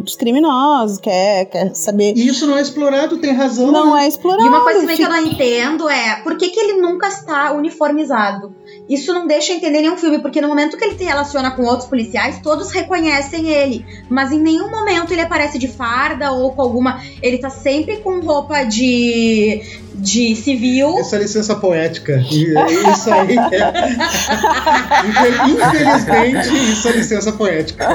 dos 0.00 0.16
criminosos, 0.16 0.98
quer, 0.98 1.46
quer 1.46 1.74
saber. 1.74 2.14
E 2.16 2.26
isso 2.26 2.46
não 2.46 2.56
é 2.56 2.62
explorado, 2.62 3.18
tem 3.18 3.32
razão. 3.32 3.70
Não 3.70 3.94
né? 3.94 4.04
é 4.04 4.08
explorado. 4.08 4.44
E 4.44 4.48
uma 4.48 4.62
coisa 4.62 4.80
também 4.80 4.96
que 4.96 5.02
eu 5.02 5.08
não 5.08 5.26
entendo 5.26 5.88
é 5.88 6.20
por 6.22 6.36
que, 6.36 6.48
que 6.48 6.58
ele 6.58 6.80
nunca 6.80 7.08
está 7.08 7.52
uniformizado? 7.52 8.54
Isso 8.88 9.12
não 9.12 9.26
deixa 9.26 9.52
entender 9.52 9.80
nenhum 9.80 9.96
filme, 9.96 10.18
porque 10.18 10.40
no 10.40 10.48
momento 10.48 10.76
que 10.76 10.84
ele 10.84 10.98
se 10.98 11.04
relaciona 11.04 11.50
com 11.50 11.62
outros 11.62 11.88
policiais, 11.88 12.40
todos 12.42 12.70
reconhecem 12.70 13.48
ele. 13.48 13.84
Mas 14.08 14.32
em 14.32 14.40
nenhum 14.40 14.70
momento 14.70 15.12
ele 15.12 15.20
aparece 15.20 15.58
de 15.58 15.68
farda 15.68 16.32
ou 16.32 16.52
com 16.52 16.62
alguma. 16.62 17.00
Ele 17.22 17.38
tá 17.38 17.50
sempre 17.50 17.98
com 17.98 18.20
roupa 18.20 18.64
de. 18.64 19.62
De 20.02 20.34
civil. 20.36 20.98
Essa 20.98 21.16
licença 21.16 21.54
poética. 21.54 22.16
Isso 22.20 23.10
aí 23.12 23.36
é. 23.38 23.72
Infel- 25.08 25.48
Infelizmente, 25.48 26.72
isso 26.72 26.88
é 26.88 26.92
licença 26.92 27.32
poética. 27.32 27.88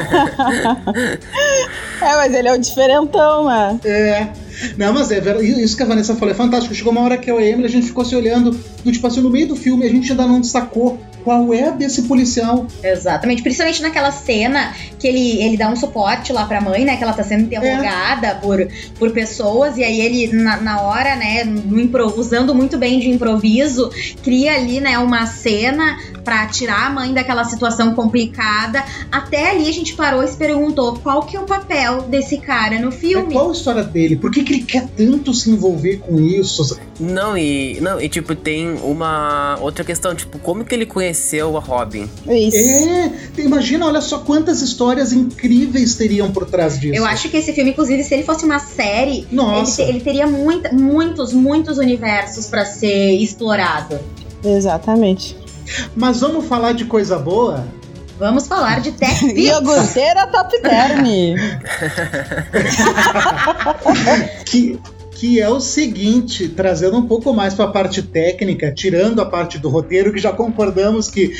É, 2.02 2.16
mas 2.16 2.34
ele 2.34 2.48
é 2.48 2.54
o 2.54 2.58
diferentão, 2.58 3.46
né? 3.48 3.80
É. 3.84 4.28
Não, 4.76 4.92
mas 4.94 5.12
é 5.12 5.20
verdade. 5.20 5.62
Isso 5.62 5.78
que 5.78 5.84
a 5.84 5.86
Vanessa 5.86 6.16
falou 6.16 6.32
é 6.34 6.36
fantástico. 6.38 6.74
Chegou 6.74 6.92
uma 6.92 7.02
hora 7.02 7.18
que 7.18 7.30
eu 7.30 7.40
e 7.40 7.44
a 7.44 7.48
Emily, 7.48 7.66
a 7.66 7.70
gente 7.70 7.88
ficou 7.88 8.04
se 8.04 8.16
olhando, 8.16 8.52
do 8.84 8.92
tipo 8.92 9.06
assim, 9.06 9.22
no 9.22 9.30
meio 9.30 9.48
do 9.48 9.56
filme, 9.56 9.86
a 9.86 9.90
gente 9.90 10.10
ainda 10.12 10.26
não 10.26 10.42
destacou 10.42 11.00
qual 11.24 11.54
é 11.54 11.72
desse 11.72 12.04
policial. 12.04 12.66
Exatamente, 12.82 13.44
principalmente 13.44 13.82
naquela 13.82 14.12
cena 14.12 14.74
que 14.98 15.06
ele, 15.08 15.42
ele 15.44 15.58
dá 15.58 15.70
um 15.70 15.76
suporte 15.76 16.32
lá 16.34 16.46
pra 16.46 16.62
mãe, 16.62 16.86
né? 16.86 16.96
Que 16.98 17.04
ela 17.04 17.14
tá 17.14 17.24
sendo 17.24 17.44
interrogada 17.44 18.36
por, 18.36 18.66
por 18.98 19.12
pessoas, 19.12 19.78
e 19.78 19.84
aí 19.84 20.00
ele, 20.00 20.34
na, 20.34 20.58
na 20.58 20.82
hora, 20.82 21.16
né, 21.18 21.44
no 21.44 21.80
usando 22.06 22.54
muito 22.54 22.78
bem 22.78 23.00
de 23.00 23.10
improviso, 23.10 23.90
cria 24.24 24.56
ali, 24.56 24.80
né, 24.80 24.98
uma 24.98 25.26
cena 25.26 25.98
pra 26.28 26.46
tirar 26.48 26.88
a 26.88 26.90
mãe 26.90 27.14
daquela 27.14 27.46
situação 27.46 27.96
complicada. 27.96 28.84
Até 29.10 29.52
ali 29.52 29.70
a 29.70 29.72
gente 29.72 29.94
parou 29.94 30.22
e 30.22 30.28
se 30.28 30.36
perguntou 30.36 30.98
qual 31.00 31.24
que 31.24 31.38
é 31.38 31.40
o 31.40 31.46
papel 31.46 32.02
desse 32.02 32.38
cara 32.38 32.78
no 32.82 32.90
É, 32.90 32.92
filme. 32.92 33.32
qual 33.34 33.48
a 33.48 33.54
história 33.54 33.82
dele? 33.82 34.18
Por 34.18 34.30
que, 34.30 34.44
que 34.44 34.52
ele 34.56 34.64
quer 34.64 34.86
tanto 34.90 35.34
se 35.34 35.50
envolver 35.50 36.00
com 36.00 36.20
isso? 36.20 36.78
Não, 37.00 37.38
e. 37.38 37.80
Não, 37.80 38.02
e 38.02 38.10
tipo, 38.10 38.36
tem 38.36 38.74
uma 38.84 39.58
outra 39.62 39.86
questão, 39.86 40.14
tipo, 40.14 40.38
como 40.40 40.66
que 40.66 40.76
ele 40.76 40.86
conheceu 40.86 41.56
a 41.56 41.62
Robin? 41.62 42.10
Isso. 42.30 42.58
É, 42.58 43.12
imagina, 43.38 43.86
olha 43.86 44.02
só 44.02 44.18
quantas 44.20 44.62
histórias 44.62 45.14
incríveis 45.14 45.96
teriam 45.96 46.30
por 46.30 46.46
trás 46.46 46.78
disso. 46.78 46.94
Eu 46.94 47.06
acho 47.06 47.30
que 47.30 47.38
esse 47.38 47.54
filme, 47.54 47.72
inclusive, 47.72 48.04
se 48.04 48.14
ele 48.14 48.24
fosse 48.24 48.44
uma 48.44 48.60
série, 48.60 49.20
ele, 49.20 49.28
Nossa. 49.32 49.82
te- 49.82 49.88
ele 49.90 50.02
teria 50.02 50.28
muita, 50.28 50.74
muitos, 50.74 51.32
muitos 51.32 51.78
universos 51.78 52.48
pra 52.48 52.66
ser 52.66 53.14
explorado. 53.14 53.98
Exatamente. 54.44 55.38
Mas 55.96 56.20
vamos 56.20 56.46
falar 56.46 56.74
de 56.74 56.86
coisa 56.86 57.18
boa? 57.18 57.66
Vamos 58.20 58.48
falar 58.48 58.82
de 58.82 58.92
Tech 58.94 59.20
Pix. 59.20 59.38
Iogurteira 59.50 60.28
Top 60.28 60.62
Term. 60.62 61.06
que, 64.46 64.80
que 65.12 65.40
é 65.40 65.50
o 65.50 65.60
seguinte, 65.60 66.50
trazendo 66.50 66.98
um 66.98 67.08
pouco 67.08 67.34
mais 67.34 67.54
para 67.54 67.66
a 67.66 67.72
parte 67.72 68.02
técnica, 68.02 68.72
tirando 68.72 69.22
a 69.22 69.26
parte 69.26 69.60
do 69.60 69.70
roteiro, 69.70 70.12
que 70.12 70.20
já 70.20 70.32
concordamos 70.32 71.10
que 71.10 71.34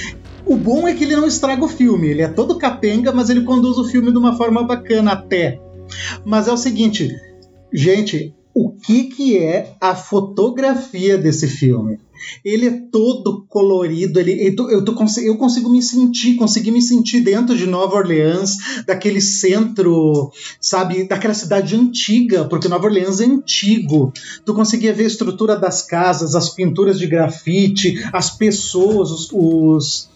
o 0.46 0.56
bom 0.56 0.88
é 0.88 0.94
que 0.94 1.04
ele 1.04 1.16
não 1.16 1.28
estraga 1.28 1.66
o 1.66 1.68
filme, 1.68 2.08
ele 2.08 2.22
é 2.22 2.28
todo 2.28 2.58
capenga, 2.58 3.12
mas 3.12 3.30
ele 3.30 3.42
conduz 3.42 3.78
o 3.78 3.86
filme 3.86 4.12
de 4.12 4.18
uma 4.18 4.38
forma 4.38 4.64
bacana 4.64 5.14
até. 5.14 5.60
Mas 6.24 6.48
é 6.48 6.52
o 6.52 6.58
seguinte, 6.58 7.10
gente, 7.74 8.36
o 8.54 8.72
que 8.72 9.06
que 9.06 9.38
é 9.38 9.76
a 9.82 9.96
fotografia 9.96 11.18
desse 11.18 11.48
filme? 11.48 12.00
Ele 12.44 12.68
é 12.68 12.72
todo 12.92 13.46
colorido, 13.50 14.20
ele, 14.20 14.48
eu, 14.48 14.56
tô- 14.56 14.70
eu, 14.70 14.84
tô 14.86 14.96
eu 15.22 15.38
consigo 15.38 15.70
me 15.70 15.82
sentir, 15.82 16.36
consegui 16.36 16.72
me 16.72 16.82
sentir 16.82 17.22
dentro 17.22 17.56
de 17.56 17.66
Nova 17.66 17.96
Orleans, 17.96 18.58
daquele 18.86 19.22
centro, 19.22 20.32
sabe, 20.60 21.04
daquela 21.06 21.34
cidade 21.34 21.76
antiga, 21.76 22.46
porque 22.46 22.68
Nova 22.68 22.86
Orleans 22.86 23.20
é 23.20 23.26
antigo. 23.26 24.12
Tu 24.46 24.54
conseguia 24.54 24.94
ver 24.94 25.04
a 25.04 25.08
estrutura 25.08 25.56
das 25.56 25.82
casas, 25.82 26.36
as 26.36 26.50
pinturas 26.50 27.00
de 27.00 27.08
grafite, 27.08 28.04
as 28.12 28.30
pessoas, 28.30 29.12
os. 29.12 29.30
os 29.32 30.10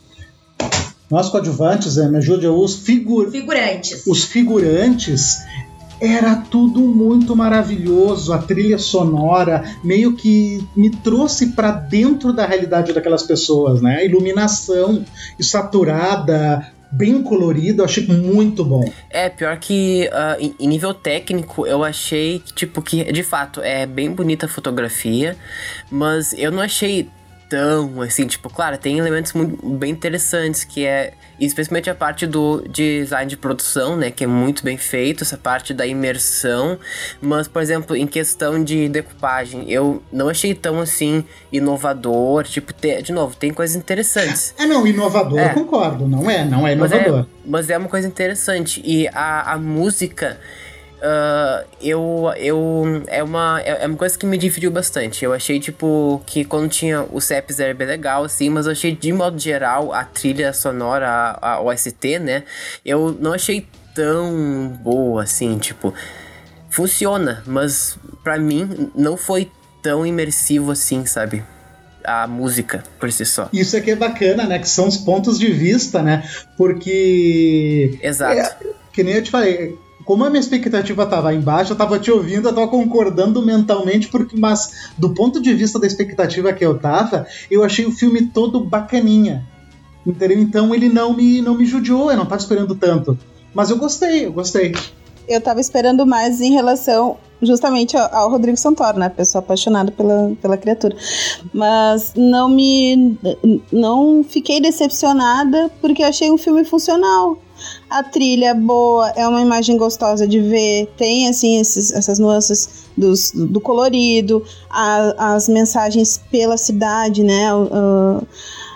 nós 1.10 1.28
coadjuvantes, 1.28 1.98
né, 1.98 2.08
me 2.08 2.18
ajude, 2.20 2.48
os, 2.48 2.76
figu, 2.78 3.30
Figurantes. 3.30 4.08
os 4.08 4.24
figurantes. 4.24 5.40
Era 6.02 6.36
tudo 6.36 6.80
muito 6.80 7.36
maravilhoso, 7.36 8.34
a 8.34 8.40
trilha 8.40 8.80
sonora 8.80 9.64
meio 9.84 10.16
que 10.16 10.68
me 10.76 10.90
trouxe 10.90 11.52
para 11.52 11.72
dentro 11.72 12.34
da 12.34 12.46
realidade 12.46 12.92
daquelas 12.92 13.22
pessoas, 13.22 13.82
né? 13.82 13.98
A 13.98 14.04
iluminação 14.04 15.06
saturada, 15.40 16.68
bem 16.92 17.22
colorida, 17.24 17.82
eu 17.82 17.86
achei 17.86 18.06
muito 18.08 18.66
bom. 18.66 18.84
É, 19.10 19.30
pior 19.30 19.58
que 19.58 20.10
ah, 20.12 20.38
em, 20.40 20.68
nível 20.68 20.94
técnico, 20.94 21.66
eu 21.66 21.84
achei, 21.84 22.42
tipo, 22.56 22.82
que 22.82 23.12
de 23.12 23.24
fato 23.24 23.62
é 23.62 23.86
bem 23.86 24.12
bonita 24.12 24.46
a 24.46 24.50
fotografia, 24.50 25.38
mas 25.90 26.34
eu 26.34 26.52
não 26.52 26.62
achei 26.62 27.10
tão 27.52 28.02
assim, 28.02 28.26
tipo, 28.26 28.50
claro, 28.50 28.78
tem 28.78 28.98
elementos 28.98 29.34
muito, 29.34 29.58
bem 29.78 29.92
interessantes, 29.92 30.64
que 30.64 30.86
é 30.86 31.12
especialmente 31.38 31.90
a 31.90 31.96
parte 31.96 32.26
do 32.26 32.64
design 32.70 33.28
de 33.30 33.36
produção, 33.36 33.98
né, 33.98 34.10
que 34.10 34.24
é 34.24 34.28
muito 34.28 34.64
bem 34.64 34.78
feito, 34.78 35.24
essa 35.24 35.38
parte 35.38 35.74
da 35.74 35.86
imersão, 35.86 36.80
mas, 37.22 37.48
por 37.48 37.62
exemplo, 37.62 37.96
em 37.96 38.08
questão 38.08 38.64
de 38.64 38.88
decupagem, 38.88 39.70
eu 39.70 40.02
não 40.14 40.30
achei 40.30 40.54
tão 40.54 40.80
assim 40.80 41.26
inovador, 41.52 42.44
tipo, 42.46 42.72
te- 42.72 43.02
de 43.02 43.12
novo, 43.12 43.36
tem 43.36 43.52
coisas 43.52 43.76
interessantes. 43.76 44.54
É 44.58 44.66
não, 44.66 44.86
inovador, 44.88 45.40
É. 45.40 45.50
eu 45.50 45.54
concordo, 45.56 46.08
não 46.08 46.30
é, 46.30 46.46
não 46.46 46.68
é 46.68 46.76
Mas 46.76 46.92
inovador. 46.92 47.22
é, 47.22 47.26
mas 47.46 47.70
é 47.70 47.78
uma 47.78 47.90
coisa 47.90 48.08
interessante. 48.08 48.82
E 48.86 49.08
a, 49.10 49.54
a 49.54 49.58
música, 49.58 50.40
ah, 51.02 51.64
eu, 51.82 52.32
eu. 52.38 53.04
É 53.08 53.24
uma, 53.24 53.60
é 53.62 53.84
é 53.84 53.88
uma 53.88 53.98
coisa 53.98 54.18
que 54.18 54.26
me 54.26 54.38
dividiu 54.38 54.70
bastante. 54.70 55.26
Eu 55.26 55.34
achei, 55.34 55.60
tipo, 55.60 56.22
que 56.28 56.46
quando 56.46 56.70
tinha 56.70 57.02
o 57.02 57.20
CEPs 57.20 57.60
era 57.60 57.74
bem 57.74 57.88
legal, 57.88 58.24
assim, 58.24 58.50
mas 58.50 58.68
eu 58.68 58.72
achei, 58.74 58.96
de 58.96 59.12
modo 59.12 59.40
geral, 59.40 59.92
a 59.94 60.04
trilha 60.04 60.54
sonora, 60.54 61.08
a, 61.08 61.54
a 61.54 61.62
OST, 61.62 62.20
né? 62.20 62.44
Eu 62.86 63.18
não 63.20 63.34
achei 63.34 63.68
tão 63.96 64.68
boa, 64.82 65.24
assim, 65.24 65.58
tipo. 65.58 65.94
Funciona, 66.70 67.44
mas 67.46 67.98
pra 68.24 68.38
mim 68.38 68.92
não 68.96 69.18
foi 69.18 69.52
tão 69.82 70.06
imersivo 70.06 70.72
assim, 70.72 71.06
sabe? 71.06 71.44
A 72.04 72.28
música 72.28 72.84
por 73.00 73.12
si 73.12 73.26
só. 73.26 73.50
Isso 73.52 73.76
aqui 73.76 73.92
é 73.92 73.96
bacana, 73.96 74.46
né? 74.46 74.58
Que 74.60 74.70
são 74.70 74.88
os 74.88 74.98
pontos 74.98 75.38
de 75.38 75.52
vista, 75.52 76.02
né? 76.02 76.24
Porque. 76.58 78.00
Exato. 78.02 78.40
É, 78.40 78.56
que 78.94 79.04
nem 79.04 79.16
eu 79.16 79.24
te 79.24 79.32
falei. 79.32 79.78
Como 80.06 80.24
a 80.24 80.30
minha 80.30 80.40
expectativa 80.40 81.04
estava 81.04 81.34
embaixo, 81.34 81.74
eu 81.74 81.78
tava 81.78 82.00
te 82.00 82.12
ouvindo, 82.12 82.48
eu 82.48 82.54
tava 82.54 82.68
concordando 82.68 83.42
mentalmente, 83.42 84.08
porque, 84.08 84.38
mas 84.38 84.92
do 84.98 85.14
ponto 85.14 85.42
de 85.42 85.54
vista 85.54 85.80
da 85.80 85.88
expectativa 85.88 86.54
que 86.54 86.66
eu 86.66 86.78
tava, 86.78 87.28
eu 87.50 87.64
achei 87.64 87.86
o 87.86 87.92
filme 87.92 88.28
todo 88.28 88.64
bacaninha. 88.64 89.46
Entendeu? 90.06 90.40
Então 90.40 90.74
ele 90.74 90.90
não 90.90 91.14
me, 91.14 91.42
não 91.42 91.56
me 91.56 91.66
judiou, 91.66 92.12
eu 92.12 92.18
não 92.18 92.26
tava 92.26 92.42
esperando 92.42 92.76
tanto. 92.76 93.18
Mas 93.54 93.70
eu 93.70 93.78
gostei, 93.78 94.26
eu 94.26 94.34
gostei. 94.34 94.74
Eu 95.28 95.40
tava 95.40 95.62
esperando 95.62 96.06
mais 96.06 96.42
em 96.42 96.52
relação 96.52 97.18
justamente 97.42 97.98
ao, 97.98 98.14
ao 98.14 98.30
Rodrigo 98.30 98.58
Santoro, 98.58 99.00
né? 99.00 99.10
Pessoa 99.10 99.40
apaixonada 99.40 99.92
pela, 99.92 100.34
pela 100.42 100.58
criatura. 100.58 100.96
Mas 101.54 102.14
não 102.16 102.50
me. 102.50 103.18
Não 103.72 104.24
fiquei 104.24 104.60
decepcionada 104.60 105.70
porque 105.82 106.04
achei 106.04 106.32
um 106.32 106.38
filme 106.38 106.64
funcional. 106.64 107.38
A 107.90 108.04
trilha 108.04 108.48
é 108.48 108.54
boa, 108.54 109.10
é 109.12 109.28
uma 109.28 109.42
imagem 109.42 109.78
gostosa 109.78 110.28
de 110.28 110.40
ver, 110.40 110.88
tem 110.98 111.28
assim 111.28 111.60
esses- 111.60 111.92
essas 111.94 112.20
nuances 112.20 112.86
dos- 112.98 113.32
do 113.32 113.60
colorido, 113.62 114.44
a- 114.70 115.36
as 115.36 115.48
mensagens 115.50 116.20
pela 116.32 116.58
cidade, 116.58 117.24
né? 117.24 117.54
o- 117.54 118.22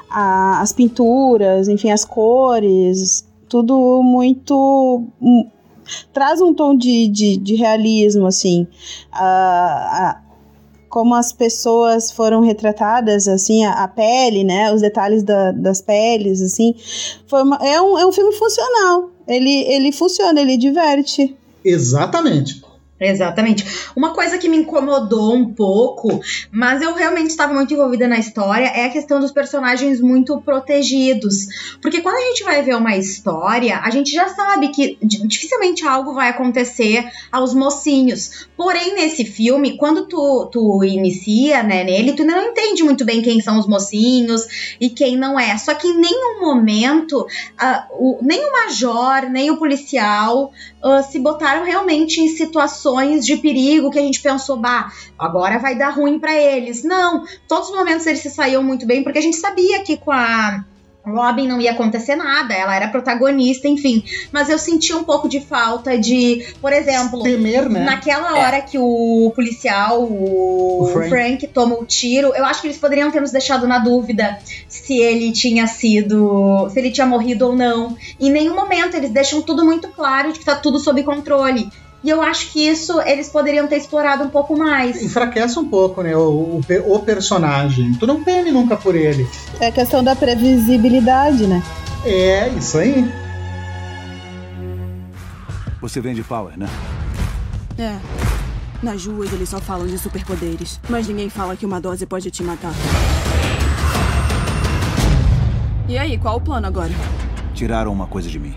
a- 0.10 0.62
as 0.62 0.72
pinturas, 0.72 1.68
enfim, 1.68 1.92
as 1.92 2.06
cores, 2.06 3.26
tudo 3.50 4.02
muito 4.04 5.04
hum, 5.22 5.48
traz 6.14 6.42
um 6.42 6.54
tom 6.54 6.76
de, 6.76 7.08
de, 7.08 7.38
de 7.38 7.56
realismo, 7.56 8.26
assim. 8.26 8.66
A- 9.12 10.20
como 10.96 11.14
as 11.14 11.34
pessoas 11.34 12.10
foram 12.10 12.40
retratadas, 12.40 13.28
assim, 13.28 13.66
a, 13.66 13.84
a 13.84 13.88
pele, 13.90 14.46
né? 14.46 14.74
Os 14.74 14.80
detalhes 14.80 15.24
da- 15.24 15.52
das 15.52 15.82
peles, 15.82 16.40
assim. 16.40 16.74
Foi 17.28 17.44
uma- 17.44 17.58
é, 17.62 17.82
um, 17.82 18.00
é 18.00 18.08
um 18.08 18.14
filme 18.14 18.32
funcional. 18.34 19.10
Ele, 19.28 19.52
ele 19.68 19.92
funciona, 19.92 20.40
ele 20.40 20.56
diverte. 20.56 21.36
Exatamente. 21.66 22.62
Exatamente. 22.98 23.66
Uma 23.94 24.14
coisa 24.14 24.38
que 24.38 24.48
me 24.48 24.56
incomodou 24.56 25.34
um 25.36 25.54
pouco, 25.54 26.22
mas 26.50 26.82
eu 26.82 26.94
realmente 26.94 27.30
estava 27.30 27.54
muito 27.54 27.74
envolvida 27.74 28.08
na 28.08 28.18
história, 28.18 28.68
é 28.68 28.86
a 28.86 28.90
questão 28.90 29.20
dos 29.20 29.34
personagens 29.34 30.00
muito 30.00 30.40
protegidos. 30.40 31.76
Porque 31.82 32.00
quando 32.00 32.16
a 32.16 32.22
gente 32.30 32.46
vai 32.46 32.62
ver 32.62 32.74
uma 32.78 32.96
história, 32.96 33.80
a 33.80 33.90
gente 33.90 34.12
já 34.12 34.30
sabe 34.30 34.70
que 34.70 34.98
di- 35.04 35.28
dificilmente 35.28 35.86
algo 35.86 36.14
vai 36.14 36.30
acontecer 36.30 37.06
aos 37.30 37.54
mocinhos. 37.54 38.48
Porém, 38.56 38.96
nesse 38.96 39.26
filme, 39.26 39.76
quando 39.76 40.08
tu, 40.08 40.50
tu 40.50 40.82
inicia 40.86 41.64
né, 41.64 41.84
nele, 41.84 42.14
tu 42.14 42.24
não 42.24 42.42
entende 42.42 42.82
muito 42.82 43.04
bem 43.04 43.22
quem 43.22 43.42
são 43.42 43.60
os 43.60 43.68
mocinhos 43.68 44.76
e 44.80 44.90
quem 44.90 45.18
não 45.18 45.38
é. 45.38 45.58
Só 45.58 45.74
que 45.74 45.86
em 45.90 45.98
nenhum 46.00 46.40
momento, 46.40 47.28
ah, 47.58 47.88
o- 47.92 48.20
nem 48.22 48.40
o 48.42 48.52
major, 48.54 49.30
nem 49.30 49.52
o 49.52 49.58
policial 49.58 50.54
ah, 50.82 51.04
se 51.04 51.20
botaram 51.20 51.66
realmente 51.66 52.22
em 52.22 52.30
situações 52.30 52.85
de 53.22 53.38
perigo 53.38 53.90
que 53.90 54.00
a 54.00 54.02
gente 54.02 54.22
pensou, 54.22 54.58
bah, 54.58 54.92
agora 55.18 55.60
vai 55.60 55.76
dar 55.76 55.90
ruim 55.90 56.20
pra 56.20 56.36
eles. 56.36 56.84
Não, 56.84 57.24
todos 57.48 57.70
os 57.70 57.76
momentos 57.76 58.06
eles 58.06 58.20
se 58.20 58.30
saíam 58.30 58.64
muito 58.64 58.86
bem, 58.86 59.04
porque 59.04 59.20
a 59.20 59.22
gente 59.22 59.38
sabia 59.38 59.84
que 59.84 59.98
com 59.98 60.12
a 60.12 60.64
Robin 61.06 61.48
não 61.48 61.62
ia 61.62 61.72
acontecer 61.72 62.16
nada, 62.16 62.54
ela 62.54 62.76
era 62.76 62.88
protagonista, 62.88 63.68
enfim. 63.68 64.04
Mas 64.32 64.50
eu 64.50 64.58
senti 64.58 64.94
um 64.94 65.04
pouco 65.04 65.30
de 65.30 65.40
falta 65.40 65.98
de, 65.98 66.46
por 66.60 66.74
exemplo, 66.74 67.22
Temer, 67.22 67.70
né? 67.70 67.82
Naquela 67.86 68.40
hora 68.40 68.62
que 68.62 68.78
o 68.78 69.32
policial, 69.36 70.02
o, 70.02 70.84
O 70.84 70.88
Frank. 70.88 71.10
Frank. 71.10 71.48
toma 71.48 71.76
o 71.76 71.86
tiro, 71.86 72.34
eu 72.36 72.44
acho 72.46 72.62
que 72.62 72.68
eles 72.68 72.78
poderiam 72.78 73.12
ter 73.12 73.22
nos 73.22 73.32
deixado 73.32 73.68
na 73.68 73.78
dúvida 73.80 74.40
se 74.68 74.98
ele 74.98 75.32
tinha 75.32 75.68
sido. 75.68 76.70
se 76.72 76.80
ele 76.80 76.92
tinha 76.92 77.06
morrido 77.06 77.48
ou 77.48 77.56
não. 77.56 77.96
Em 78.20 78.32
nenhum 78.32 78.56
momento 78.56 78.96
eles 78.96 79.12
deixam 79.12 79.42
tudo 79.42 79.64
muito 79.64 79.88
claro 79.90 80.34
de 80.34 80.40
que 80.40 80.46
tá 80.46 80.56
tudo 80.56 80.80
sob 80.80 81.04
controle. 81.04 81.70
E 82.04 82.10
eu 82.10 82.22
acho 82.22 82.52
que 82.52 82.68
isso 82.68 83.02
eles 83.02 83.30
poderiam 83.30 83.68
ter 83.68 83.78
explorado 83.78 84.24
um 84.24 84.30
pouco 84.30 84.58
mais. 84.58 85.02
Enfraquece 85.02 85.58
um 85.58 85.68
pouco, 85.68 86.04
né? 86.04 86.16
O, 86.16 86.62
o, 86.62 86.96
o 86.96 87.00
personagem. 87.00 87.94
Tu 87.94 88.06
não 88.06 88.24
teme 88.24 88.52
nunca 88.52 88.78
por 88.78 88.96
ele. 88.96 89.28
É 89.60 89.72
questão 89.72 90.04
da 90.04 90.16
previsibilidade, 90.16 91.48
né? 91.48 91.64
É, 92.06 92.50
isso 92.50 92.78
aí. 92.78 93.12
Você 95.82 96.00
vem 96.00 96.14
de 96.14 96.24
Power, 96.24 96.58
né? 96.58 96.68
É. 97.78 97.98
Nas 98.82 99.06
ruas 99.06 99.34
eles 99.34 99.50
só 99.50 99.60
falam 99.60 99.88
de 99.88 99.98
superpoderes, 99.98 100.80
mas 100.88 101.08
ninguém 101.08 101.30
fala 101.30 101.56
que 101.56 101.66
uma 101.66 101.82
dose 101.82 102.06
pode 102.06 102.30
te 102.30 102.44
matar. 102.44 102.74
E 105.88 105.98
aí, 105.98 106.18
qual 106.18 106.38
o 106.38 106.42
plano 106.42 106.66
agora? 106.66 106.92
Tiraram 107.54 107.92
uma 107.92 108.08
coisa 108.08 108.30
de 108.30 108.40
mim. 108.40 108.56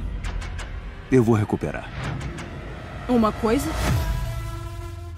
Eu 1.10 1.22
vou 1.22 1.34
recuperar. 1.34 1.97
Uma 3.08 3.32
coisa? 3.32 3.70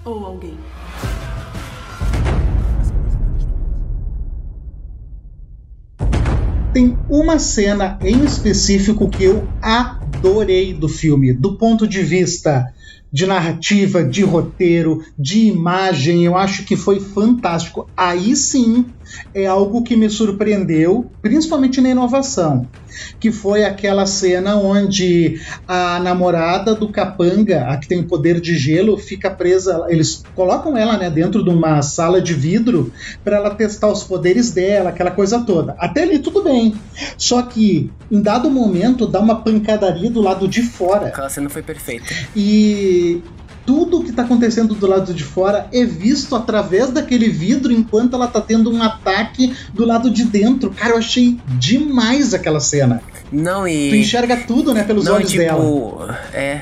Ou 0.05 0.25
alguém? 0.25 0.57
Tem 6.73 6.97
uma 7.09 7.37
cena 7.37 7.99
em 8.01 8.23
específico 8.23 9.09
que 9.09 9.25
eu 9.25 9.45
adorei 9.61 10.73
do 10.73 10.87
filme, 10.87 11.33
do 11.33 11.57
ponto 11.57 11.85
de 11.85 12.01
vista 12.01 12.73
de 13.11 13.27
narrativa, 13.27 14.01
de 14.01 14.23
roteiro, 14.23 15.03
de 15.19 15.47
imagem, 15.47 16.23
eu 16.23 16.37
acho 16.37 16.63
que 16.63 16.77
foi 16.77 17.01
fantástico. 17.01 17.89
Aí 17.97 18.37
sim 18.37 18.85
é 19.33 19.45
algo 19.45 19.83
que 19.83 19.95
me 19.95 20.09
surpreendeu, 20.09 21.09
principalmente 21.21 21.81
na 21.81 21.89
inovação, 21.89 22.67
que 23.19 23.31
foi 23.31 23.63
aquela 23.63 24.05
cena 24.05 24.55
onde 24.55 25.39
a 25.67 25.99
namorada 25.99 26.75
do 26.75 26.89
capanga, 26.89 27.67
a 27.67 27.77
que 27.77 27.87
tem 27.87 27.99
o 27.99 28.03
poder 28.05 28.39
de 28.39 28.57
gelo, 28.57 28.97
fica 28.97 29.29
presa. 29.29 29.85
Eles 29.89 30.23
colocam 30.35 30.77
ela 30.77 30.97
né, 30.97 31.09
dentro 31.09 31.43
de 31.43 31.49
uma 31.49 31.81
sala 31.81 32.21
de 32.21 32.33
vidro 32.33 32.91
para 33.23 33.37
ela 33.37 33.55
testar 33.55 33.87
os 33.87 34.03
poderes 34.03 34.51
dela, 34.51 34.89
aquela 34.89 35.11
coisa 35.11 35.39
toda. 35.39 35.75
Até 35.77 36.03
ali 36.03 36.19
tudo 36.19 36.43
bem. 36.43 36.75
Só 37.17 37.41
que 37.41 37.89
em 38.11 38.21
dado 38.21 38.49
momento 38.49 39.07
dá 39.07 39.19
uma 39.19 39.41
pancadaria 39.41 40.09
do 40.09 40.21
lado 40.21 40.47
de 40.47 40.61
fora. 40.61 41.07
Aquela 41.07 41.29
cena 41.29 41.49
foi 41.49 41.61
perfeita. 41.61 42.13
E 42.35 43.21
tudo 43.65 44.03
que 44.03 44.09
está 44.09 44.23
acontecendo 44.23 44.73
do 44.73 44.87
lado 44.87 45.13
de 45.13 45.23
fora 45.23 45.67
é 45.71 45.85
visto 45.85 46.35
através 46.35 46.89
daquele 46.89 47.29
vidro 47.29 47.71
enquanto 47.71 48.15
ela 48.15 48.25
está 48.25 48.41
tendo 48.41 48.71
um 48.71 48.81
ataque 48.81 49.53
do 49.73 49.85
lado 49.85 50.09
de 50.09 50.23
dentro. 50.23 50.71
Cara, 50.71 50.93
eu 50.93 50.97
achei 50.97 51.39
demais 51.57 52.33
aquela 52.33 52.59
cena. 52.59 53.01
Não, 53.31 53.67
e. 53.67 53.89
Tu 53.89 53.95
enxerga 53.95 54.37
tudo, 54.37 54.73
né, 54.73 54.83
pelos 54.83 55.05
Não, 55.05 55.15
olhos 55.15 55.31
tipo, 55.31 55.43
dela. 55.43 56.19
É. 56.33 56.61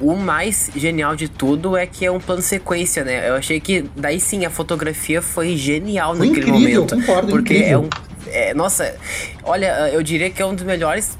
O 0.00 0.14
mais 0.14 0.70
genial 0.76 1.16
de 1.16 1.28
tudo 1.28 1.76
é 1.76 1.84
que 1.84 2.06
é 2.06 2.10
um 2.10 2.20
plano 2.20 2.40
sequência, 2.40 3.02
né? 3.02 3.28
Eu 3.28 3.34
achei 3.34 3.58
que 3.58 3.84
daí 3.96 4.20
sim 4.20 4.44
a 4.44 4.50
fotografia 4.50 5.20
foi 5.20 5.56
genial 5.56 6.14
Foi 6.14 6.28
naquele 6.28 6.48
incrível, 6.50 6.82
momento. 6.82 6.96
concordo, 6.96 7.30
porque 7.32 7.54
incrível. 7.54 7.78
é 7.78 7.78
um. 7.78 7.88
É, 8.30 8.54
nossa, 8.54 8.94
olha, 9.42 9.90
eu 9.90 10.02
diria 10.02 10.30
que 10.30 10.40
é 10.40 10.46
um 10.46 10.54
dos 10.54 10.62
melhores 10.64 11.16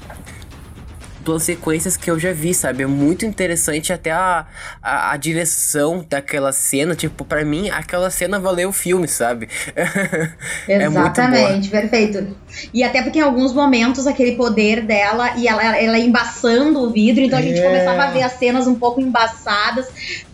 planos 1.28 1.42
sequências 1.42 1.94
que 1.94 2.10
eu 2.10 2.18
já 2.18 2.32
vi, 2.32 2.54
sabe? 2.54 2.82
É 2.82 2.86
muito 2.86 3.26
interessante 3.26 3.92
até 3.92 4.10
a, 4.10 4.46
a, 4.82 5.12
a 5.12 5.16
direção 5.18 6.02
daquela 6.08 6.52
cena. 6.52 6.94
Tipo, 6.94 7.22
pra 7.22 7.44
mim, 7.44 7.68
aquela 7.68 8.08
cena 8.08 8.40
valeu 8.40 8.70
o 8.70 8.72
filme, 8.72 9.06
sabe? 9.06 9.46
é. 10.66 10.84
Exatamente, 10.84 11.68
perfeito. 11.68 12.34
E 12.72 12.82
até 12.82 13.02
porque 13.02 13.18
em 13.18 13.22
alguns 13.22 13.52
momentos 13.52 14.06
aquele 14.06 14.36
poder 14.36 14.80
dela 14.80 15.36
e 15.36 15.46
ela, 15.46 15.76
ela 15.76 15.98
embaçando 15.98 16.80
o 16.80 16.90
vidro, 16.90 17.22
então 17.22 17.38
a 17.38 17.42
gente 17.42 17.60
É. 17.60 17.62
começava 17.62 18.04
a 18.04 18.10
ver 18.10 18.22
as 18.22 18.32
cenas 18.32 18.66
um 18.66 18.74
pouco 18.74 18.98
embaçadas. 18.98 19.86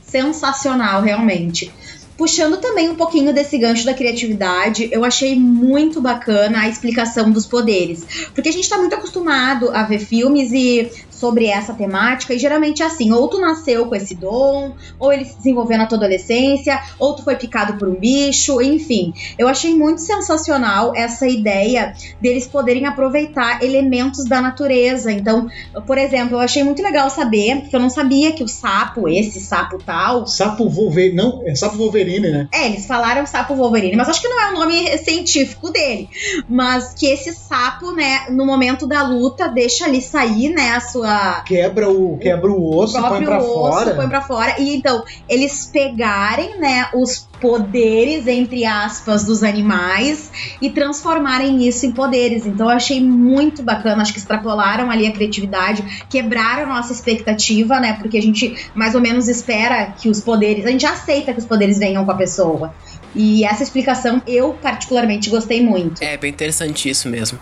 Sensacional, 0.07 1.02
realmente. 1.02 1.72
Puxando 2.16 2.59
também 2.59 2.88
um 2.88 2.94
pouquinho 2.94 3.33
desse 3.33 3.59
gancho 3.59 3.85
da 3.85 3.92
criatividade, 3.92 4.88
eu 4.92 5.05
achei 5.05 5.35
muito 5.35 6.00
bacana 6.00 6.61
a 6.61 6.68
explicação 6.68 7.31
dos 7.31 7.44
poderes. 7.44 8.05
Porque 8.35 8.48
a 8.48 8.53
gente 8.53 8.68
tá 8.68 8.79
muito 8.79 8.94
acostumado 8.94 9.70
a 9.70 9.83
ver 9.83 9.98
filmes 9.98 10.53
e 10.53 10.90
sobre 11.24 11.46
essa 11.46 11.72
temática, 11.72 12.34
e 12.34 12.38
geralmente 12.38 12.82
é 12.82 12.87
assim, 12.87 13.10
ou 13.10 13.28
tu 13.28 13.40
nasceu 13.40 13.87
com 13.87 13.94
esse 13.94 14.14
dom, 14.14 14.74
ou 14.98 15.10
ele 15.10 15.24
se 15.24 15.38
desenvolveu 15.38 15.78
na 15.78 15.87
tua 15.87 15.96
adolescência, 15.96 16.78
ou 16.98 17.16
tu 17.16 17.24
foi 17.24 17.34
picado 17.34 17.78
por 17.78 17.88
um 17.88 17.94
bicho, 17.94 18.60
enfim. 18.60 19.14
Eu 19.38 19.48
achei 19.48 19.74
muito 19.74 20.02
sensacional 20.02 20.92
essa 20.94 21.26
ideia 21.26 21.94
deles 22.20 22.46
poderem 22.46 22.84
aproveitar 22.84 23.64
elementos 23.64 24.26
da 24.26 24.42
natureza. 24.42 25.10
Então, 25.10 25.48
por 25.87 25.96
exemplo, 25.96 26.37
eu 26.37 26.40
achei 26.40 26.62
muito 26.62 26.82
legal 26.82 27.08
saber, 27.08 27.62
porque 27.62 27.74
eu 27.74 27.80
não 27.80 27.88
sabia 27.88 28.32
que 28.32 28.44
o 28.44 28.48
sapo, 28.48 29.08
esse 29.08 29.40
sapo 29.40 29.78
tal, 29.78 30.26
Sapo 30.26 30.68
Wolverine. 30.68 31.14
Não, 31.14 31.42
é 31.46 31.54
Sapo 31.54 31.78
Wolverine, 31.78 32.30
né? 32.30 32.48
é, 32.52 32.66
eles 32.66 32.84
falaram 32.84 33.24
sapo 33.26 33.54
Wolverine, 33.54 33.96
mas 33.96 34.10
acho 34.10 34.20
que 34.20 34.28
não 34.28 34.40
é 34.40 34.50
o 34.50 34.54
nome 34.58 34.98
científico 34.98 35.70
dele. 35.70 36.08
Mas 36.46 36.92
que 36.92 37.06
esse 37.06 37.34
sapo, 37.34 37.92
né, 37.92 38.26
no 38.28 38.44
momento 38.44 38.87
da 38.87 39.02
luta, 39.02 39.48
deixa 39.48 39.87
ali 39.87 40.02
sair, 40.02 40.50
né, 40.50 40.72
a 40.72 40.80
sua. 40.80 41.13
Quebra 41.44 41.90
o, 41.90 42.18
quebra 42.18 42.50
o 42.50 42.77
osso, 42.77 42.94
põe 42.94 43.03
próprio 43.03 43.27
pra 43.27 43.38
osso, 43.38 43.53
fora. 43.53 43.94
põe 43.94 44.09
pra 44.09 44.20
fora. 44.22 44.61
E 44.61 44.77
então, 44.77 45.05
eles 45.29 45.66
pegarem, 45.72 46.59
né, 46.59 46.88
os 46.94 47.29
poderes, 47.40 48.27
entre 48.27 48.64
aspas, 48.64 49.24
dos 49.24 49.42
animais 49.42 50.31
e 50.61 50.70
transformarem 50.70 51.66
isso 51.66 51.87
em 51.87 51.92
poderes. 51.92 52.46
Então, 52.46 52.70
eu 52.70 52.77
achei 52.77 53.03
muito 53.03 53.62
bacana. 53.62 54.03
Acho 54.03 54.12
que 54.12 54.18
extrapolaram 54.18 54.90
ali 54.90 55.07
a 55.07 55.12
criatividade, 55.12 56.07
quebraram 56.09 56.70
a 56.70 56.77
nossa 56.77 56.92
expectativa, 56.92 57.81
né, 57.81 57.94
porque 57.94 58.18
a 58.18 58.22
gente 58.22 58.70
mais 58.74 58.94
ou 58.94 59.00
menos 59.00 59.29
espera 59.29 59.92
que 59.98 60.09
os 60.09 60.20
poderes. 60.20 60.64
A 60.66 60.70
gente 60.70 60.87
aceita 60.87 61.33
que 61.33 61.38
os 61.38 61.46
poderes 61.46 61.79
venham 61.79 62.05
com 62.05 62.11
a 62.11 62.16
pessoa. 62.16 62.74
E 63.14 63.44
essa 63.44 63.62
explicação 63.62 64.20
eu, 64.27 64.55
particularmente, 64.55 65.31
gostei 65.31 65.62
muito. 65.62 66.03
É 66.03 66.16
bem 66.16 66.31
interessante 66.31 66.88
isso 66.88 67.09
mesmo. 67.09 67.38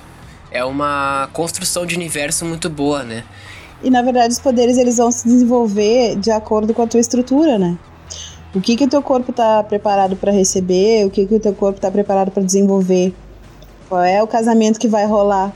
É 0.51 0.63
uma 0.63 1.31
construção 1.33 1.87
de 1.87 1.95
universo 1.95 2.45
muito 2.45 2.69
boa, 2.69 3.03
né? 3.03 3.25
E 3.83 3.91
na 3.91 4.03
verdade 4.03 4.33
os 4.33 4.39
poderes 4.39 4.77
eles 4.77 4.97
vão 4.97 5.11
se 5.11 5.25
desenvolver 5.25 6.17
de 6.17 6.31
acordo 6.31 6.73
com 6.73 6.83
a 6.83 6.87
tua 6.87 7.01
estrutura, 7.01 7.59
né? 7.59 7.77
O 8.55 8.61
que 8.61 8.77
que 8.77 8.85
o 8.85 8.89
teu 8.89 9.03
corpo 9.03 9.33
tá 9.33 9.63
preparado 9.63 10.15
para 10.15 10.31
receber, 10.31 11.07
o 11.07 11.11
que 11.11 11.27
que 11.27 11.35
o 11.35 11.41
teu 11.41 11.55
corpo 11.55 11.81
tá 11.81 11.91
preparado 11.91 12.31
para 12.31 12.43
desenvolver. 12.43 13.15
Qual 13.89 14.03
é 14.03 14.23
o 14.23 14.27
casamento 14.27 14.79
que 14.79 14.89
vai 14.89 15.07
rolar? 15.07 15.53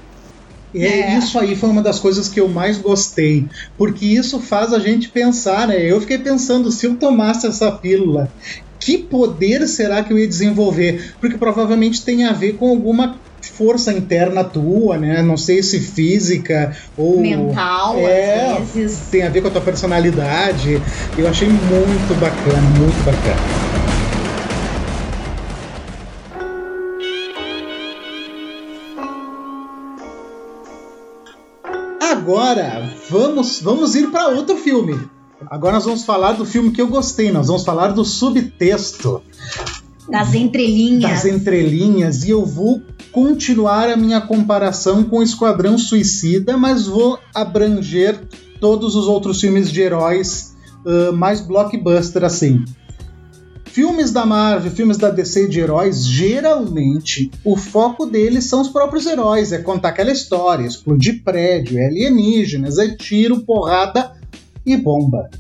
É, 0.75 1.17
Isso 1.17 1.39
aí 1.39 1.57
foi 1.57 1.71
uma 1.71 1.83
das 1.83 1.99
coisas 1.99 2.29
que 2.29 2.41
eu 2.41 2.49
mais 2.49 2.77
gostei, 2.77 3.47
porque 3.79 4.05
isso 4.05 4.41
faz 4.41 4.73
a 4.73 4.79
gente 4.79 5.09
pensar, 5.09 5.69
né? 5.69 5.81
Eu 5.81 6.01
fiquei 6.01 6.19
pensando, 6.19 6.71
se 6.71 6.87
eu 6.87 6.97
tomasse 6.97 7.47
essa 7.47 7.71
pílula, 7.73 8.31
que 8.79 8.99
poder 8.99 9.67
será 9.67 10.03
que 10.03 10.13
eu 10.13 10.19
ia 10.19 10.29
desenvolver? 10.29 11.15
Porque 11.21 11.39
provavelmente 11.39 12.05
tem 12.05 12.25
a 12.25 12.33
ver 12.33 12.57
com 12.57 12.69
alguma 12.69 13.19
força 13.51 13.93
interna 13.93 14.43
tua, 14.45 14.97
né? 14.99 15.23
Não 15.23 15.37
sei 15.37 15.63
se 15.63 15.79
física 15.81 16.77
ou 16.97 17.21
Mental, 17.21 17.99
é, 17.99 18.59
às 18.59 18.71
vezes. 18.71 18.99
tem 19.11 19.23
a 19.23 19.29
ver 19.29 19.41
com 19.43 19.49
a 19.49 19.51
tua 19.51 19.61
personalidade. 19.63 20.81
Eu 21.17 21.29
achei 21.29 21.49
muito 21.49 22.21
bacana, 22.21 22.61
muito 22.79 23.05
bacana. 23.05 23.67
Agora, 32.01 32.91
vamos, 33.11 33.61
vamos 33.61 33.95
ir 33.95 34.11
para 34.11 34.29
outro 34.29 34.57
filme. 34.57 34.99
Agora 35.49 35.75
nós 35.75 35.85
vamos 35.85 36.05
falar 36.05 36.33
do 36.33 36.45
filme 36.45 36.71
que 36.71 36.81
eu 36.81 36.89
gostei, 36.89 37.31
nós 37.31 37.47
vamos 37.47 37.65
falar 37.65 37.89
do 37.89 38.05
subtexto, 38.05 39.23
Das 40.09 40.35
entrelinhas. 40.35 41.11
das 41.11 41.25
entrelinhas, 41.25 42.25
e 42.25 42.31
eu 42.31 42.45
vou 42.45 42.81
continuar 43.17 43.89
a 43.89 43.97
minha 43.97 44.21
comparação 44.21 45.03
com 45.03 45.23
Esquadrão 45.23 45.79
Suicida, 45.79 46.55
mas 46.59 46.87
vou 46.87 47.19
abranger 47.35 48.21
todos 48.61 48.95
os 48.95 49.07
outros 49.07 49.41
filmes 49.41 49.71
de 49.71 49.81
heróis 49.81 50.55
ah, 50.87 51.13
mais 51.13 51.41
blockbuster 51.41 52.23
assim. 52.25 52.63
Filmes 53.65 54.13
da 54.13 54.27
Marvel, 54.27 54.71
filmes 54.71 54.99
da 54.99 55.09
DC 55.09 55.49
de 55.49 55.61
heróis, 55.61 56.07
geralmente 56.07 57.31
o 57.43 57.57
foco 57.57 58.05
deles 58.05 58.45
são 58.45 58.61
os 58.61 58.69
próprios 58.69 59.07
heróis, 59.07 59.51
é 59.51 59.63
contar 59.63 59.89
aquela 59.89 60.13
história, 60.13 60.67
explodir 60.67 61.23
prédio, 61.25 61.79
é 61.79 61.87
alienígenas, 61.87 62.77
é 62.77 62.95
tiro, 62.97 63.41
porrada 63.41 64.13
e 64.67 64.77
bomba. 64.77 65.31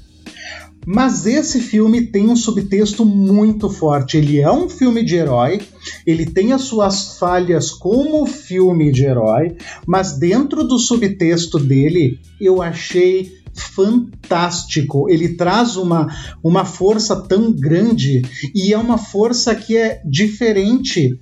Mas 0.86 1.26
esse 1.26 1.60
filme 1.60 2.06
tem 2.06 2.30
um 2.30 2.36
subtexto 2.36 3.04
muito 3.04 3.68
forte. 3.68 4.16
Ele 4.16 4.40
é 4.40 4.50
um 4.50 4.68
filme 4.68 5.04
de 5.04 5.16
herói, 5.16 5.60
ele 6.06 6.24
tem 6.24 6.52
as 6.52 6.62
suas 6.62 7.18
falhas 7.18 7.72
como 7.72 8.24
filme 8.24 8.92
de 8.92 9.04
herói, 9.04 9.56
mas 9.84 10.16
dentro 10.16 10.62
do 10.62 10.78
subtexto 10.78 11.58
dele 11.58 12.20
eu 12.40 12.62
achei 12.62 13.32
fantástico. 13.52 15.10
Ele 15.10 15.30
traz 15.30 15.76
uma, 15.76 16.06
uma 16.40 16.64
força 16.64 17.16
tão 17.16 17.50
grande 17.50 18.22
e 18.54 18.72
é 18.72 18.78
uma 18.78 18.96
força 18.96 19.56
que 19.56 19.76
é 19.76 20.00
diferente 20.04 21.18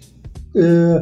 uh, 0.55 1.01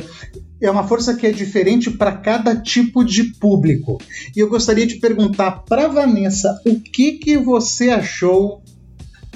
é 0.62 0.70
uma 0.70 0.86
força 0.86 1.14
que 1.14 1.26
é 1.26 1.32
diferente 1.32 1.90
para 1.90 2.12
cada 2.12 2.54
tipo 2.56 3.04
de 3.04 3.24
público. 3.24 3.98
E 4.34 4.40
eu 4.40 4.48
gostaria 4.48 4.86
de 4.86 4.96
perguntar 4.96 5.64
para 5.64 5.88
Vanessa 5.88 6.60
o 6.64 6.80
que 6.80 7.12
que 7.12 7.36
você 7.36 7.90
achou 7.90 8.62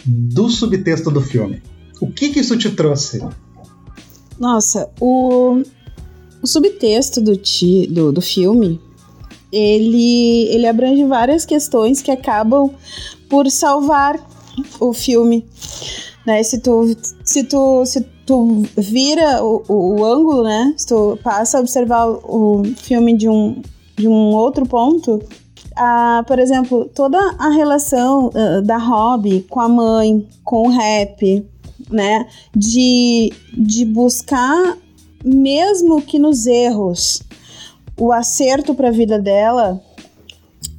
do 0.04 0.48
subtexto 0.48 1.10
do 1.10 1.20
filme. 1.20 1.62
O 2.00 2.10
que 2.10 2.30
que 2.30 2.40
isso 2.40 2.56
te 2.56 2.70
trouxe? 2.70 3.20
Nossa, 4.38 4.90
o, 5.00 5.62
o 6.42 6.46
subtexto 6.46 7.20
do, 7.20 7.36
ti, 7.36 7.88
do, 7.90 8.12
do 8.12 8.20
filme 8.20 8.80
ele, 9.50 10.48
ele 10.48 10.66
abrange 10.66 11.04
várias 11.04 11.44
questões 11.44 12.02
que 12.02 12.10
acabam 12.10 12.70
por 13.28 13.50
salvar 13.50 14.18
o 14.80 14.92
filme. 14.92 15.46
Né? 16.26 16.42
Se 16.42 16.58
tu, 16.58 16.96
se 17.24 17.44
tu, 17.44 17.84
se 17.86 18.06
tu 18.26 18.64
vira 18.76 19.42
o, 19.42 19.62
o, 19.68 20.00
o 20.00 20.04
ângulo, 20.04 20.42
né? 20.42 20.74
Se 20.76 20.88
tu 20.88 21.18
passa 21.22 21.56
a 21.56 21.60
observar 21.60 22.08
o, 22.08 22.62
filme 22.76 23.16
de 23.16 23.28
um, 23.28 23.62
de 23.96 24.08
um 24.08 24.34
outro 24.34 24.66
ponto, 24.66 25.22
ah, 25.76 26.24
por 26.26 26.38
exemplo, 26.38 26.90
toda 26.94 27.18
a 27.38 27.50
relação 27.50 28.28
uh, 28.28 28.60
da 28.62 28.76
Hobby 28.76 29.46
com 29.48 29.60
a 29.60 29.68
mãe, 29.68 30.26
com 30.42 30.66
o 30.66 30.70
rap, 30.70 31.46
né? 31.88 32.26
De, 32.54 33.32
de 33.56 33.84
buscar, 33.84 34.76
mesmo 35.24 36.02
que 36.02 36.18
nos 36.18 36.46
erros, 36.46 37.22
o 37.98 38.12
acerto 38.12 38.74
para 38.74 38.88
a 38.88 38.92
vida 38.92 39.18
dela, 39.18 39.80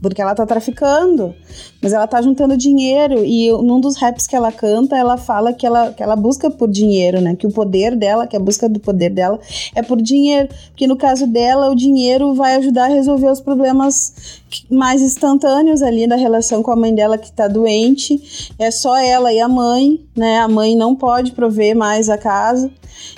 porque 0.01 0.21
ela 0.21 0.35
tá 0.35 0.45
traficando, 0.45 1.33
mas 1.81 1.91
ela 1.91 2.05
tá 2.05 2.21
juntando 2.21 2.55
dinheiro 2.55 3.23
e 3.25 3.51
num 3.51 3.79
dos 3.79 3.97
raps 3.97 4.27
que 4.27 4.35
ela 4.35 4.51
canta, 4.51 4.95
ela 4.95 5.17
fala 5.17 5.53
que 5.53 5.65
ela, 5.65 5.91
que 5.91 6.03
ela 6.03 6.15
busca 6.15 6.51
por 6.51 6.69
dinheiro, 6.69 7.19
né? 7.19 7.35
Que 7.35 7.47
o 7.47 7.51
poder 7.51 7.95
dela, 7.95 8.27
que 8.27 8.35
a 8.35 8.39
busca 8.39 8.69
do 8.69 8.79
poder 8.79 9.09
dela 9.09 9.39
é 9.75 9.81
por 9.81 10.01
dinheiro, 10.01 10.49
porque 10.69 10.85
no 10.85 10.95
caso 10.95 11.25
dela 11.25 11.69
o 11.69 11.75
dinheiro 11.75 12.33
vai 12.35 12.55
ajudar 12.55 12.85
a 12.85 12.93
resolver 12.93 13.31
os 13.31 13.41
problemas 13.41 14.41
mais 14.69 15.01
instantâneos 15.01 15.81
ali 15.81 16.07
da 16.07 16.15
relação 16.15 16.61
com 16.61 16.71
a 16.71 16.75
mãe 16.75 16.93
dela 16.93 17.17
que 17.17 17.31
tá 17.31 17.47
doente. 17.47 18.51
É 18.59 18.69
só 18.69 18.97
ela 18.97 19.33
e 19.33 19.39
a 19.39 19.47
mãe, 19.47 20.05
né? 20.15 20.39
A 20.39 20.47
mãe 20.47 20.75
não 20.75 20.95
pode 20.95 21.31
prover 21.31 21.75
mais 21.75 22.09
a 22.09 22.17
casa. 22.17 22.71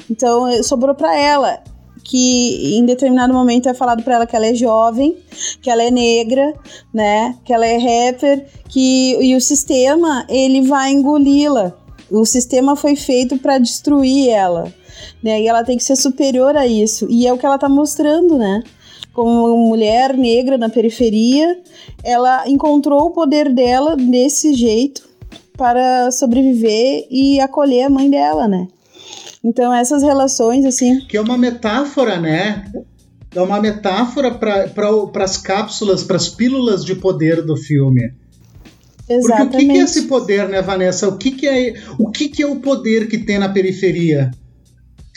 Então 0.09 0.63
sobrou 0.63 0.95
para 0.95 1.17
ela 1.17 1.59
que 2.09 2.75
em 2.75 2.83
determinado 2.87 3.31
momento 3.31 3.69
é 3.69 3.73
falado 3.75 4.01
para 4.01 4.15
ela 4.15 4.25
que 4.25 4.35
ela 4.35 4.47
é 4.47 4.55
jovem, 4.55 5.15
que 5.61 5.69
ela 5.69 5.83
é 5.83 5.91
negra, 5.91 6.55
né, 6.91 7.37
que 7.45 7.53
ela 7.53 7.67
é 7.67 7.77
rapper, 7.77 8.47
que 8.67 9.15
e 9.21 9.35
o 9.35 9.39
sistema 9.39 10.25
ele 10.27 10.63
vai 10.63 10.91
engoli-la. 10.91 11.71
O 12.09 12.25
sistema 12.25 12.75
foi 12.75 12.95
feito 12.95 13.37
para 13.37 13.59
destruir 13.59 14.29
ela, 14.29 14.73
né? 15.21 15.39
E 15.39 15.47
ela 15.47 15.63
tem 15.63 15.77
que 15.77 15.83
ser 15.83 15.95
superior 15.95 16.57
a 16.57 16.65
isso. 16.65 17.05
E 17.07 17.27
é 17.27 17.31
o 17.31 17.37
que 17.37 17.45
ela 17.45 17.59
tá 17.59 17.69
mostrando, 17.69 18.39
né? 18.39 18.63
Como 19.13 19.55
mulher 19.69 20.17
negra 20.17 20.57
na 20.57 20.69
periferia, 20.69 21.61
ela 22.03 22.49
encontrou 22.49 23.05
o 23.05 23.11
poder 23.11 23.53
dela 23.53 23.95
desse 23.95 24.55
jeito 24.55 25.07
para 25.55 26.09
sobreviver 26.09 27.05
e 27.11 27.39
acolher 27.39 27.83
a 27.83 27.89
mãe 27.91 28.09
dela, 28.09 28.47
né? 28.47 28.67
Então, 29.43 29.73
essas 29.73 30.03
relações, 30.03 30.65
assim. 30.65 30.99
Que 31.07 31.17
é 31.17 31.21
uma 31.21 31.37
metáfora, 31.37 32.19
né? 32.19 32.65
É 33.33 33.41
uma 33.41 33.61
metáfora 33.61 34.31
para 34.31 35.23
as 35.23 35.37
cápsulas, 35.37 36.03
para 36.03 36.17
as 36.17 36.27
pílulas 36.27 36.83
de 36.83 36.95
poder 36.95 37.43
do 37.43 37.55
filme. 37.55 38.11
Exatamente. 39.07 39.49
Porque 39.49 39.57
o 39.57 39.59
que, 39.59 39.73
que 39.73 39.79
é 39.79 39.83
esse 39.83 40.01
poder, 40.03 40.49
né, 40.49 40.61
Vanessa? 40.61 41.07
O 41.07 41.17
que, 41.17 41.31
que 41.31 41.47
é 41.47 41.73
o 41.97 42.11
que, 42.11 42.27
que 42.27 42.43
é 42.43 42.47
o 42.47 42.57
poder 42.57 43.07
que 43.07 43.17
tem 43.17 43.39
na 43.39 43.49
periferia? 43.49 44.31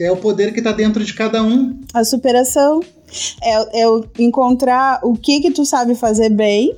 É 0.00 0.10
o 0.10 0.16
poder 0.16 0.52
que 0.52 0.58
está 0.58 0.72
dentro 0.72 1.04
de 1.04 1.14
cada 1.14 1.42
um. 1.42 1.80
A 1.92 2.04
superação. 2.04 2.80
É, 3.42 3.82
é 3.82 3.86
encontrar 4.18 5.00
o 5.02 5.14
que 5.14 5.40
que 5.40 5.50
tu 5.50 5.66
sabe 5.66 5.94
fazer 5.94 6.30
bem, 6.30 6.74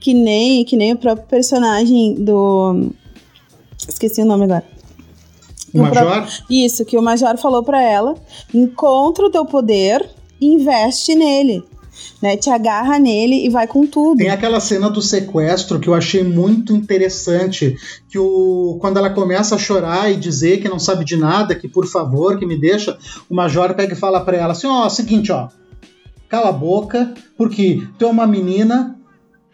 que 0.00 0.12
nem, 0.12 0.64
que 0.64 0.76
nem 0.76 0.92
o 0.92 0.98
próprio 0.98 1.26
personagem 1.28 2.14
do. 2.14 2.90
Esqueci 3.88 4.20
o 4.20 4.24
nome 4.24 4.44
agora 4.44 4.75
o 5.76 5.82
Major? 5.82 6.28
Isso, 6.50 6.84
que 6.84 6.96
o 6.96 7.02
Major 7.02 7.36
falou 7.38 7.62
para 7.62 7.82
ela: 7.82 8.14
encontra 8.54 9.26
o 9.26 9.30
teu 9.30 9.44
poder 9.44 10.08
investe 10.40 11.14
nele. 11.14 11.64
Né, 12.20 12.36
te 12.36 12.50
agarra 12.50 12.98
nele 12.98 13.46
e 13.46 13.48
vai 13.48 13.66
com 13.66 13.86
tudo. 13.86 14.18
Tem 14.18 14.28
aquela 14.28 14.60
cena 14.60 14.90
do 14.90 15.00
sequestro 15.00 15.80
que 15.80 15.88
eu 15.88 15.94
achei 15.94 16.22
muito 16.22 16.74
interessante, 16.74 17.74
que 18.08 18.18
o 18.18 18.76
quando 18.80 18.98
ela 18.98 19.08
começa 19.08 19.54
a 19.54 19.58
chorar 19.58 20.12
e 20.12 20.16
dizer 20.16 20.60
que 20.60 20.68
não 20.68 20.78
sabe 20.78 21.06
de 21.06 21.16
nada, 21.16 21.54
que 21.54 21.66
por 21.66 21.86
favor, 21.86 22.38
que 22.38 22.44
me 22.44 22.58
deixa, 22.60 22.98
o 23.30 23.34
major 23.34 23.74
pega 23.74 23.94
e 23.94 23.96
fala 23.96 24.20
para 24.20 24.36
ela 24.36 24.52
assim: 24.52 24.66
"Ó, 24.66 24.84
oh, 24.84 24.90
seguinte, 24.90 25.32
ó, 25.32 25.48
cala 26.28 26.50
a 26.50 26.52
boca, 26.52 27.14
porque 27.36 27.82
tu 27.98 28.04
é 28.04 28.08
uma 28.08 28.26
menina 28.26 28.96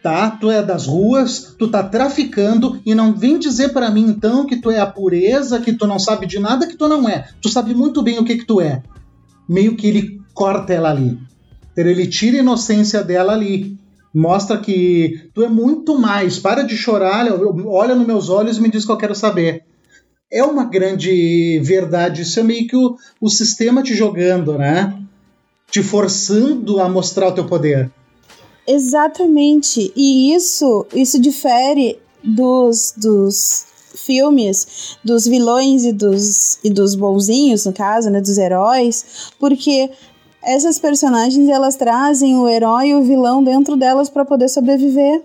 tá? 0.02 0.30
Tu 0.30 0.50
é 0.50 0.62
das 0.62 0.86
ruas, 0.86 1.54
tu 1.58 1.68
tá 1.68 1.82
traficando 1.82 2.80
e 2.84 2.94
não 2.94 3.14
vem 3.14 3.38
dizer 3.38 3.72
para 3.72 3.90
mim 3.90 4.06
então 4.08 4.44
que 4.44 4.56
tu 4.56 4.70
é 4.70 4.80
a 4.80 4.86
pureza, 4.86 5.60
que 5.60 5.72
tu 5.72 5.86
não 5.86 5.98
sabe 5.98 6.26
de 6.26 6.38
nada, 6.38 6.66
que 6.66 6.76
tu 6.76 6.88
não 6.88 7.08
é. 7.08 7.28
Tu 7.40 7.48
sabe 7.48 7.74
muito 7.74 8.02
bem 8.02 8.18
o 8.18 8.24
que 8.24 8.36
que 8.36 8.44
tu 8.44 8.60
é. 8.60 8.82
Meio 9.48 9.76
que 9.76 9.86
ele 9.86 10.20
corta 10.34 10.72
ela 10.72 10.90
ali. 10.90 11.18
Ele 11.76 12.06
tira 12.06 12.36
a 12.36 12.40
inocência 12.40 13.02
dela 13.02 13.32
ali. 13.32 13.78
Mostra 14.12 14.58
que 14.58 15.30
tu 15.32 15.42
é 15.42 15.48
muito 15.48 15.98
mais. 15.98 16.38
Para 16.38 16.62
de 16.62 16.76
chorar, 16.76 17.26
olha 17.66 17.94
nos 17.94 18.06
meus 18.06 18.28
olhos 18.28 18.58
e 18.58 18.60
me 18.60 18.70
diz 18.70 18.84
que 18.84 18.92
eu 18.92 18.96
quero 18.96 19.14
saber. 19.14 19.64
É 20.30 20.42
uma 20.42 20.64
grande 20.64 21.60
verdade. 21.62 22.22
Isso 22.22 22.40
é 22.40 22.42
meio 22.42 22.66
que 22.66 22.76
o, 22.76 22.96
o 23.20 23.30
sistema 23.30 23.82
te 23.82 23.94
jogando, 23.94 24.58
né? 24.58 24.98
Te 25.70 25.82
forçando 25.82 26.80
a 26.80 26.88
mostrar 26.88 27.28
o 27.28 27.32
teu 27.32 27.46
poder. 27.46 27.90
Exatamente. 28.66 29.92
E 29.96 30.34
isso, 30.34 30.86
isso 30.94 31.18
difere 31.18 31.98
dos, 32.22 32.94
dos 32.96 33.66
filmes 33.94 34.96
dos 35.04 35.26
vilões 35.26 35.84
e 35.84 35.92
dos, 35.92 36.58
e 36.64 36.70
dos 36.70 36.94
bonzinhos, 36.94 37.66
no 37.66 37.72
caso, 37.72 38.10
né, 38.10 38.20
dos 38.20 38.38
heróis, 38.38 39.32
porque 39.38 39.90
essas 40.42 40.78
personagens 40.78 41.48
elas 41.48 41.76
trazem 41.76 42.36
o 42.36 42.48
herói 42.48 42.88
e 42.88 42.94
o 42.94 43.02
vilão 43.02 43.44
dentro 43.44 43.76
delas 43.76 44.08
para 44.08 44.24
poder 44.24 44.48
sobreviver. 44.48 45.22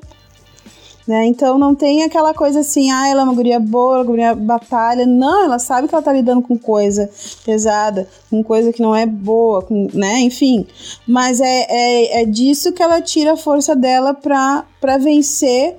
Né? 1.07 1.25
Então 1.25 1.57
não 1.57 1.73
tem 1.73 2.03
aquela 2.03 2.33
coisa 2.33 2.59
assim, 2.59 2.91
ah, 2.91 3.07
ela 3.07 3.21
é 3.21 3.23
uma 3.23 3.33
guria 3.33 3.61
boa, 3.61 3.99
uma 3.99 4.03
guria 4.03 4.35
batalha. 4.35 5.05
Não, 5.05 5.45
ela 5.45 5.57
sabe 5.57 5.87
que 5.87 5.95
ela 5.95 6.03
tá 6.03 6.11
lidando 6.11 6.41
com 6.41 6.57
coisa 6.57 7.09
pesada, 7.45 8.09
com 8.29 8.43
coisa 8.43 8.73
que 8.73 8.81
não 8.81 8.93
é 8.93 9.05
boa, 9.05 9.61
com, 9.61 9.87
né? 9.93 10.19
Enfim. 10.19 10.67
Mas 11.07 11.39
é, 11.39 11.65
é, 11.69 12.21
é 12.21 12.25
disso 12.25 12.73
que 12.73 12.83
ela 12.83 12.99
tira 13.01 13.33
a 13.33 13.37
força 13.37 13.73
dela 13.73 14.13
pra, 14.13 14.65
pra 14.81 14.97
vencer 14.97 15.77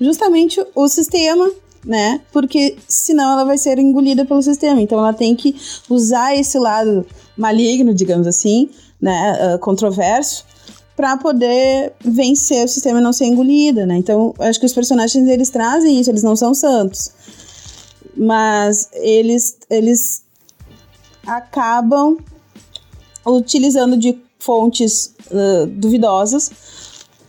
justamente 0.00 0.64
o 0.74 0.88
sistema, 0.88 1.50
né? 1.84 2.22
Porque 2.32 2.78
senão 2.88 3.32
ela 3.32 3.44
vai 3.44 3.58
ser 3.58 3.78
engolida 3.78 4.24
pelo 4.24 4.40
sistema. 4.40 4.80
Então 4.80 4.98
ela 4.98 5.12
tem 5.12 5.36
que 5.36 5.54
usar 5.90 6.34
esse 6.34 6.58
lado 6.58 7.04
maligno, 7.36 7.92
digamos 7.92 8.26
assim, 8.26 8.70
né? 8.98 9.54
Uh, 9.54 9.58
controverso 9.58 10.50
para 10.96 11.16
poder 11.16 11.92
vencer 12.04 12.64
o 12.64 12.68
sistema 12.68 13.00
e 13.00 13.02
não 13.02 13.12
ser 13.12 13.26
engolida, 13.26 13.86
né? 13.86 13.96
Então, 13.96 14.34
acho 14.38 14.60
que 14.60 14.66
os 14.66 14.72
personagens 14.72 15.28
eles 15.28 15.50
trazem 15.50 16.00
isso, 16.00 16.10
eles 16.10 16.22
não 16.22 16.36
são 16.36 16.54
santos. 16.54 17.10
Mas 18.16 18.88
eles 18.92 19.56
eles 19.70 20.22
acabam 21.26 22.18
utilizando 23.26 23.96
de 23.96 24.18
fontes 24.38 25.14
uh, 25.30 25.66
duvidosas 25.66 26.50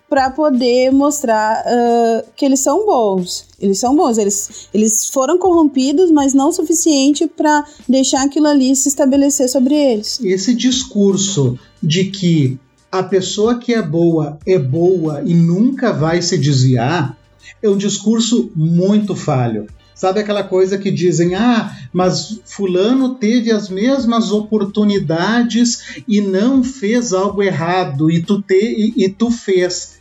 para 0.09 0.29
poder 0.29 0.91
mostrar 0.91 1.63
uh, 1.65 2.27
que 2.35 2.45
eles 2.45 2.59
são 2.59 2.85
bons. 2.85 3.47
Eles 3.59 3.79
são 3.79 3.95
bons, 3.95 4.19
eles, 4.19 4.67
eles 4.71 5.09
foram 5.09 5.39
corrompidos, 5.39 6.11
mas 6.11 6.35
não 6.35 6.49
o 6.49 6.53
suficiente 6.53 7.25
para 7.25 7.65
deixar 7.89 8.23
aquilo 8.23 8.45
ali 8.45 8.75
se 8.75 8.89
estabelecer 8.89 9.49
sobre 9.49 9.73
eles. 9.73 10.19
Esse 10.21 10.53
discurso 10.53 11.57
de 11.81 12.11
que 12.11 12.59
a 12.93 13.01
pessoa 13.01 13.57
que 13.57 13.73
é 13.73 13.81
boa 13.81 14.37
é 14.45 14.59
boa 14.59 15.23
e 15.25 15.33
nunca 15.33 15.91
vai 15.91 16.21
se 16.21 16.37
desviar, 16.37 17.17
é 17.59 17.67
um 17.67 17.75
discurso 17.75 18.51
muito 18.55 19.15
falho. 19.15 19.65
Sabe 19.95 20.19
aquela 20.19 20.43
coisa 20.43 20.77
que 20.77 20.91
dizem, 20.91 21.33
ah, 21.33 21.75
mas 21.91 22.39
Fulano 22.45 23.15
teve 23.15 23.51
as 23.51 23.67
mesmas 23.67 24.31
oportunidades 24.31 26.03
e 26.07 26.21
não 26.21 26.63
fez 26.63 27.13
algo 27.13 27.41
errado, 27.41 28.11
e 28.11 28.21
tu, 28.21 28.39
te, 28.43 28.53
e, 28.53 29.05
e 29.05 29.09
tu 29.09 29.31
fez 29.31 29.99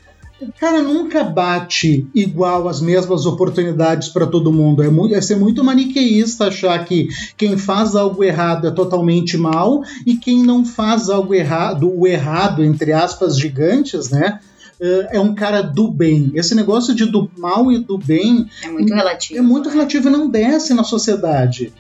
cara 0.59 0.83
nunca 0.83 1.23
bate 1.23 2.07
igual 2.15 2.69
as 2.69 2.81
mesmas 2.81 3.27
oportunidades 3.27 4.09
para 4.09 4.27
todo 4.27 4.53
mundo. 4.53 4.83
É, 4.83 4.91
muito, 4.91 5.15
é 5.15 5.21
ser 5.21 5.37
muito 5.37 5.63
maniqueísta 5.63 6.47
achar 6.47 6.85
que 6.85 7.09
quem 7.37 7.57
faz 7.57 7.95
algo 7.95 8.25
errado 8.25 8.67
é 8.67 8.71
totalmente 8.71 9.37
mal 9.37 9.83
e 10.07 10.17
quem 10.17 10.43
não 10.43 10.65
faz 10.65 11.09
algo 11.09 11.35
errado, 11.35 11.93
o 11.95 12.07
errado, 12.07 12.65
entre 12.65 12.93
aspas, 12.93 13.39
gigantes, 13.39 14.11
né? 14.11 14.41
é 15.11 15.21
um 15.21 15.33
cara 15.33 15.63
do 15.63 15.89
bem. 15.89 16.33
Esse 16.35 16.57
negócio 16.57 16.93
de 16.93 17.05
do 17.05 17.31
mal 17.39 17.71
e 17.71 17.79
do 17.79 17.97
bem 17.97 18.49
é 18.65 18.69
muito 18.69 18.93
relativo. 18.93 19.39
É 19.39 19.43
muito 19.43 19.69
relativo 19.69 20.09
e 20.09 20.11
não 20.11 20.29
desce 20.29 20.75
na 20.75 20.83
sociedade. 20.83 21.73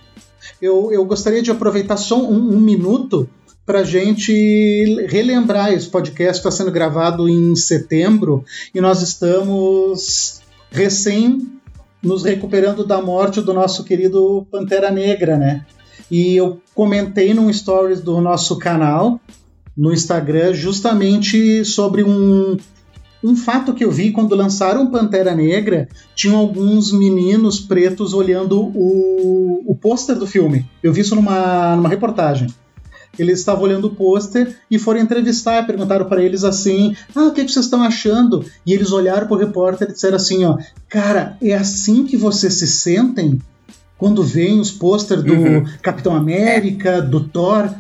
Eu, 0.60 0.92
eu 0.92 1.04
gostaria 1.04 1.42
de 1.42 1.50
aproveitar 1.50 1.96
só 1.96 2.22
um, 2.22 2.54
um 2.54 2.60
minuto 2.60 3.28
para 3.72 3.84
gente 3.84 5.06
relembrar. 5.08 5.72
Esse 5.72 5.88
podcast 5.88 6.40
está 6.40 6.50
sendo 6.50 6.70
gravado 6.70 7.26
em 7.26 7.56
setembro 7.56 8.44
e 8.74 8.82
nós 8.82 9.00
estamos 9.00 10.42
recém 10.70 11.50
nos 12.02 12.22
recuperando 12.22 12.84
da 12.84 13.00
morte 13.00 13.40
do 13.40 13.54
nosso 13.54 13.82
querido 13.82 14.46
Pantera 14.50 14.90
Negra, 14.90 15.38
né? 15.38 15.64
E 16.10 16.36
eu 16.36 16.60
comentei 16.74 17.32
num 17.32 17.50
stories 17.50 18.02
do 18.02 18.20
nosso 18.20 18.58
canal 18.58 19.18
no 19.74 19.90
Instagram 19.90 20.52
justamente 20.52 21.64
sobre 21.64 22.04
um, 22.04 22.58
um 23.24 23.34
fato 23.34 23.72
que 23.72 23.86
eu 23.86 23.90
vi 23.90 24.10
quando 24.10 24.36
lançaram 24.36 24.90
Pantera 24.90 25.34
Negra, 25.34 25.88
tinham 26.14 26.36
alguns 26.36 26.92
meninos 26.92 27.58
pretos 27.58 28.12
olhando 28.12 28.60
o, 28.60 29.62
o 29.66 29.74
pôster 29.74 30.18
do 30.18 30.26
filme. 30.26 30.68
Eu 30.82 30.92
vi 30.92 31.00
isso 31.00 31.14
numa, 31.14 31.74
numa 31.74 31.88
reportagem. 31.88 32.48
Eles 33.18 33.40
estavam 33.40 33.64
olhando 33.64 33.88
o 33.88 33.94
pôster 33.94 34.56
e 34.70 34.78
foram 34.78 35.00
entrevistar, 35.00 35.66
perguntaram 35.66 36.06
para 36.06 36.22
eles 36.22 36.44
assim: 36.44 36.96
Ah, 37.14 37.24
o 37.24 37.32
que, 37.32 37.44
que 37.44 37.52
vocês 37.52 37.66
estão 37.66 37.82
achando? 37.82 38.44
E 38.64 38.72
eles 38.72 38.90
olharam 38.90 39.26
pro 39.26 39.36
repórter 39.36 39.88
e 39.88 39.92
disseram 39.92 40.16
assim: 40.16 40.44
ó, 40.44 40.56
cara, 40.88 41.36
é 41.42 41.54
assim 41.54 42.04
que 42.06 42.16
vocês 42.16 42.54
se 42.54 42.66
sentem? 42.66 43.38
Quando 43.98 44.22
vem 44.22 44.58
os 44.58 44.70
pôster 44.70 45.22
do 45.22 45.32
uhum. 45.32 45.64
Capitão 45.80 46.16
América, 46.16 47.00
do 47.00 47.20
Thor, 47.20 47.72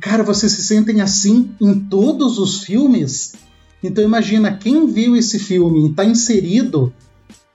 cara, 0.00 0.22
vocês 0.22 0.50
se 0.52 0.62
sentem 0.62 1.02
assim 1.02 1.50
em 1.60 1.78
todos 1.78 2.38
os 2.38 2.62
filmes? 2.62 3.34
Então 3.82 4.02
imagina 4.02 4.56
quem 4.56 4.86
viu 4.86 5.14
esse 5.14 5.38
filme 5.38 5.86
e 5.86 5.90
está 5.90 6.04
inserido 6.04 6.94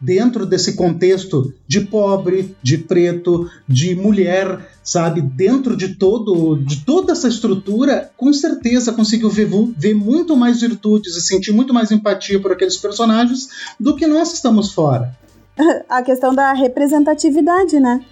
dentro 0.02 0.46
desse 0.48 0.74
contexto 0.74 1.54
de 1.68 1.82
pobre, 1.82 2.56
de 2.64 2.78
preto, 2.80 3.48
de 3.68 3.96
mulher, 3.96 4.68
sabe, 4.84 5.22
dentro 5.22 5.78
de 5.78 5.96
todo, 5.96 6.56
de 6.56 6.84
toda 6.84 7.12
essa 7.12 7.28
estrutura, 7.28 8.12
com 8.18 8.34
certeza 8.34 8.92
conseguiu 8.92 9.30
ver, 9.30 9.48
ver 9.78 9.94
muito 9.94 10.36
mais 10.36 10.60
virtudes 10.60 11.16
e 11.16 11.22
sentir 11.22 11.52
muito 11.52 11.74
mais 11.74 11.92
empatia 11.92 12.42
por 12.42 12.52
aqueles 12.52 12.78
personagens 12.78 13.50
do 13.80 13.96
que 13.96 14.08
nós 14.08 14.30
que 14.30 14.36
estamos 14.36 14.74
fora. 14.74 15.16
A 15.88 16.02
questão 16.02 16.34
da 16.34 16.54
representatividade, 16.54 17.80
né? 17.80 18.04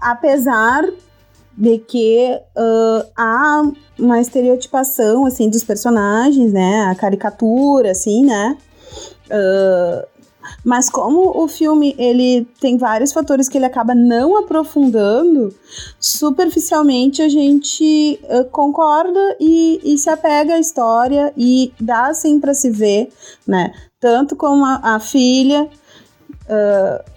Apesar 0.00 0.88
de 1.56 1.78
que 1.78 2.38
uh, 2.56 3.10
há 3.14 3.62
uma 3.98 4.18
estereotipação 4.18 5.26
assim 5.26 5.50
dos 5.50 5.62
personagens, 5.62 6.52
né? 6.52 6.84
A 6.84 6.94
caricatura, 6.94 7.90
assim, 7.90 8.24
né? 8.24 8.56
Uh, 9.26 10.19
mas 10.64 10.88
como 10.88 11.42
o 11.42 11.48
filme 11.48 11.94
ele 11.98 12.46
tem 12.60 12.76
vários 12.76 13.12
fatores 13.12 13.48
que 13.48 13.58
ele 13.58 13.64
acaba 13.64 13.94
não 13.94 14.36
aprofundando, 14.36 15.54
superficialmente 15.98 17.22
a 17.22 17.28
gente 17.28 18.20
uh, 18.24 18.44
concorda 18.50 19.36
e, 19.40 19.80
e, 19.82 19.98
se 19.98 20.10
apega 20.10 20.54
à 20.54 20.58
história 20.58 21.32
e 21.36 21.72
dá 21.80 22.06
assim 22.06 22.38
para 22.40 22.54
se 22.54 22.70
ver, 22.70 23.12
né? 23.46 23.72
Tanto 23.98 24.36
como 24.36 24.64
a, 24.64 24.80
a 24.82 25.00
filha. 25.00 25.68
Uh, 26.46 27.10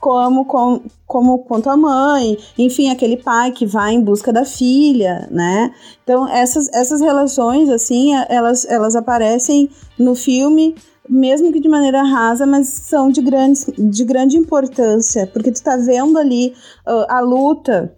como, 0.00 0.46
com, 0.46 0.80
como 1.06 1.40
quanto 1.40 1.68
a 1.68 1.76
mãe, 1.76 2.38
enfim, 2.56 2.90
aquele 2.90 3.18
pai 3.18 3.52
que 3.52 3.66
vai 3.66 3.92
em 3.92 4.00
busca 4.00 4.32
da 4.32 4.46
filha, 4.46 5.28
né? 5.30 5.74
Então, 6.02 6.26
essas, 6.26 6.68
essas 6.72 7.02
relações, 7.02 7.68
assim, 7.68 8.14
elas, 8.28 8.64
elas 8.64 8.96
aparecem 8.96 9.68
no 9.98 10.14
filme 10.14 10.74
mesmo 11.10 11.52
que 11.52 11.58
de 11.58 11.68
maneira 11.68 12.02
rasa, 12.04 12.46
mas 12.46 12.68
são 12.68 13.10
de, 13.10 13.20
grandes, 13.20 13.66
de 13.76 14.04
grande 14.04 14.36
importância, 14.36 15.26
porque 15.26 15.50
tu 15.50 15.60
tá 15.60 15.76
vendo 15.76 16.16
ali 16.16 16.54
uh, 16.86 17.04
a 17.08 17.20
luta 17.20 17.92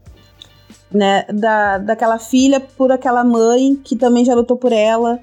né, 0.91 1.25
da, 1.33 1.79
daquela 1.79 2.19
filha 2.19 2.61
por 2.61 2.93
aquela 2.93 3.25
mãe 3.25 3.75
que 3.83 3.97
também 3.97 4.25
já 4.25 4.35
lutou 4.35 4.57
por 4.57 4.73
ela, 4.73 5.19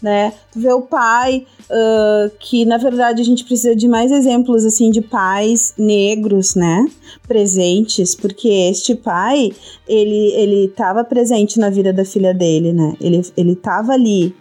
né, 0.00 0.32
tu 0.52 0.60
vê 0.60 0.72
o 0.72 0.82
pai, 0.82 1.46
uh, 1.64 2.30
que 2.38 2.64
na 2.64 2.76
verdade 2.76 3.22
a 3.22 3.24
gente 3.24 3.44
precisa 3.44 3.74
de 3.74 3.88
mais 3.88 4.10
exemplos, 4.10 4.64
assim, 4.64 4.90
de 4.90 5.00
pais 5.00 5.74
negros, 5.78 6.54
né, 6.54 6.84
presentes, 7.26 8.14
porque 8.14 8.48
este 8.48 8.94
pai, 8.94 9.52
ele, 9.88 10.32
ele 10.34 10.68
tava 10.68 11.04
presente 11.04 11.58
na 11.58 11.70
vida 11.70 11.92
da 11.92 12.04
filha 12.04 12.34
dele, 12.34 12.72
né, 12.72 12.94
ele, 13.00 13.22
ele 13.36 13.56
tava 13.56 13.92
ali, 13.92 14.34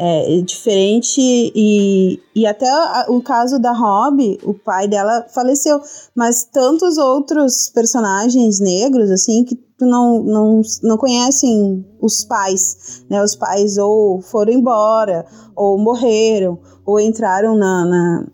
é, 0.00 0.40
diferente 0.42 1.20
e, 1.20 2.20
e 2.32 2.46
até 2.46 2.70
o 3.08 3.20
caso 3.20 3.58
da 3.58 3.72
Rob, 3.72 4.38
o 4.44 4.54
pai 4.54 4.86
dela 4.86 5.26
faleceu, 5.34 5.80
mas 6.14 6.44
tantos 6.44 6.96
outros 6.96 7.68
personagens 7.68 8.60
negros 8.60 9.10
assim 9.10 9.44
que 9.44 9.56
tu 9.56 9.84
não, 9.84 10.22
não, 10.22 10.62
não 10.84 10.96
conhecem 10.96 11.84
os 12.00 12.24
pais, 12.24 13.02
né? 13.10 13.20
Os 13.20 13.34
pais 13.34 13.76
ou 13.76 14.22
foram 14.22 14.52
embora, 14.52 15.26
ou 15.56 15.76
morreram, 15.76 16.60
ou 16.86 17.00
entraram 17.00 17.56
na, 17.56 17.84
na 17.84 18.26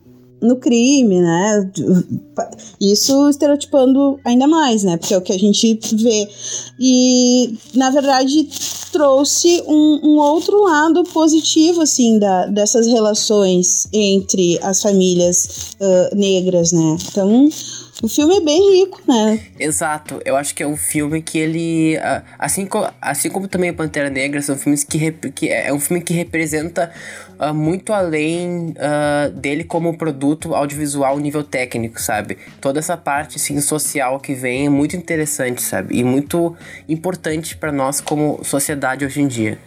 no 0.44 0.56
crime, 0.56 1.20
né? 1.20 1.70
Isso 2.80 3.28
estereotipando 3.28 4.18
ainda 4.24 4.46
mais, 4.46 4.82
né? 4.82 4.96
Porque 4.96 5.14
é 5.14 5.18
o 5.18 5.22
que 5.22 5.32
a 5.32 5.38
gente 5.38 5.78
vê. 5.94 6.28
E, 6.78 7.54
na 7.74 7.90
verdade, 7.90 8.48
trouxe 8.92 9.62
um, 9.66 10.00
um 10.04 10.18
outro 10.18 10.62
lado 10.62 11.02
positivo, 11.04 11.80
assim, 11.80 12.18
da, 12.18 12.46
dessas 12.46 12.86
relações 12.86 13.88
entre 13.92 14.58
as 14.62 14.82
famílias 14.82 15.74
uh, 15.80 16.16
negras, 16.16 16.72
né? 16.72 16.96
Então, 17.10 17.48
o 18.04 18.08
filme 18.08 18.36
é 18.36 18.40
bem 18.40 18.80
rico, 18.80 19.00
né? 19.08 19.40
Exato. 19.58 20.20
Eu 20.26 20.36
acho 20.36 20.54
que 20.54 20.62
é 20.62 20.66
um 20.66 20.76
filme 20.76 21.22
que 21.22 21.38
ele. 21.38 21.96
Assim, 22.38 22.66
co 22.66 22.86
assim 23.00 23.30
como 23.30 23.48
também 23.48 23.70
a 23.70 23.72
Pantera 23.72 24.10
Negra, 24.10 24.42
são 24.42 24.56
filmes 24.56 24.84
que, 24.84 25.10
que 25.34 25.48
é 25.48 25.72
um 25.72 25.80
filme 25.80 26.02
que 26.02 26.12
representa 26.12 26.92
uh, 27.40 27.54
muito 27.54 27.94
além 27.94 28.74
uh, 28.76 29.30
dele 29.32 29.64
como 29.64 29.96
produto 29.96 30.54
audiovisual 30.54 31.18
nível 31.18 31.42
técnico, 31.42 31.98
sabe? 31.98 32.36
Toda 32.60 32.78
essa 32.78 32.94
parte 32.94 33.36
assim, 33.36 33.58
social 33.62 34.20
que 34.20 34.34
vem 34.34 34.66
é 34.66 34.68
muito 34.68 34.94
interessante, 34.94 35.62
sabe? 35.62 35.96
E 35.96 36.04
muito 36.04 36.54
importante 36.86 37.56
para 37.56 37.72
nós 37.72 38.02
como 38.02 38.38
sociedade 38.44 39.02
hoje 39.02 39.22
em 39.22 39.26
dia 39.26 39.58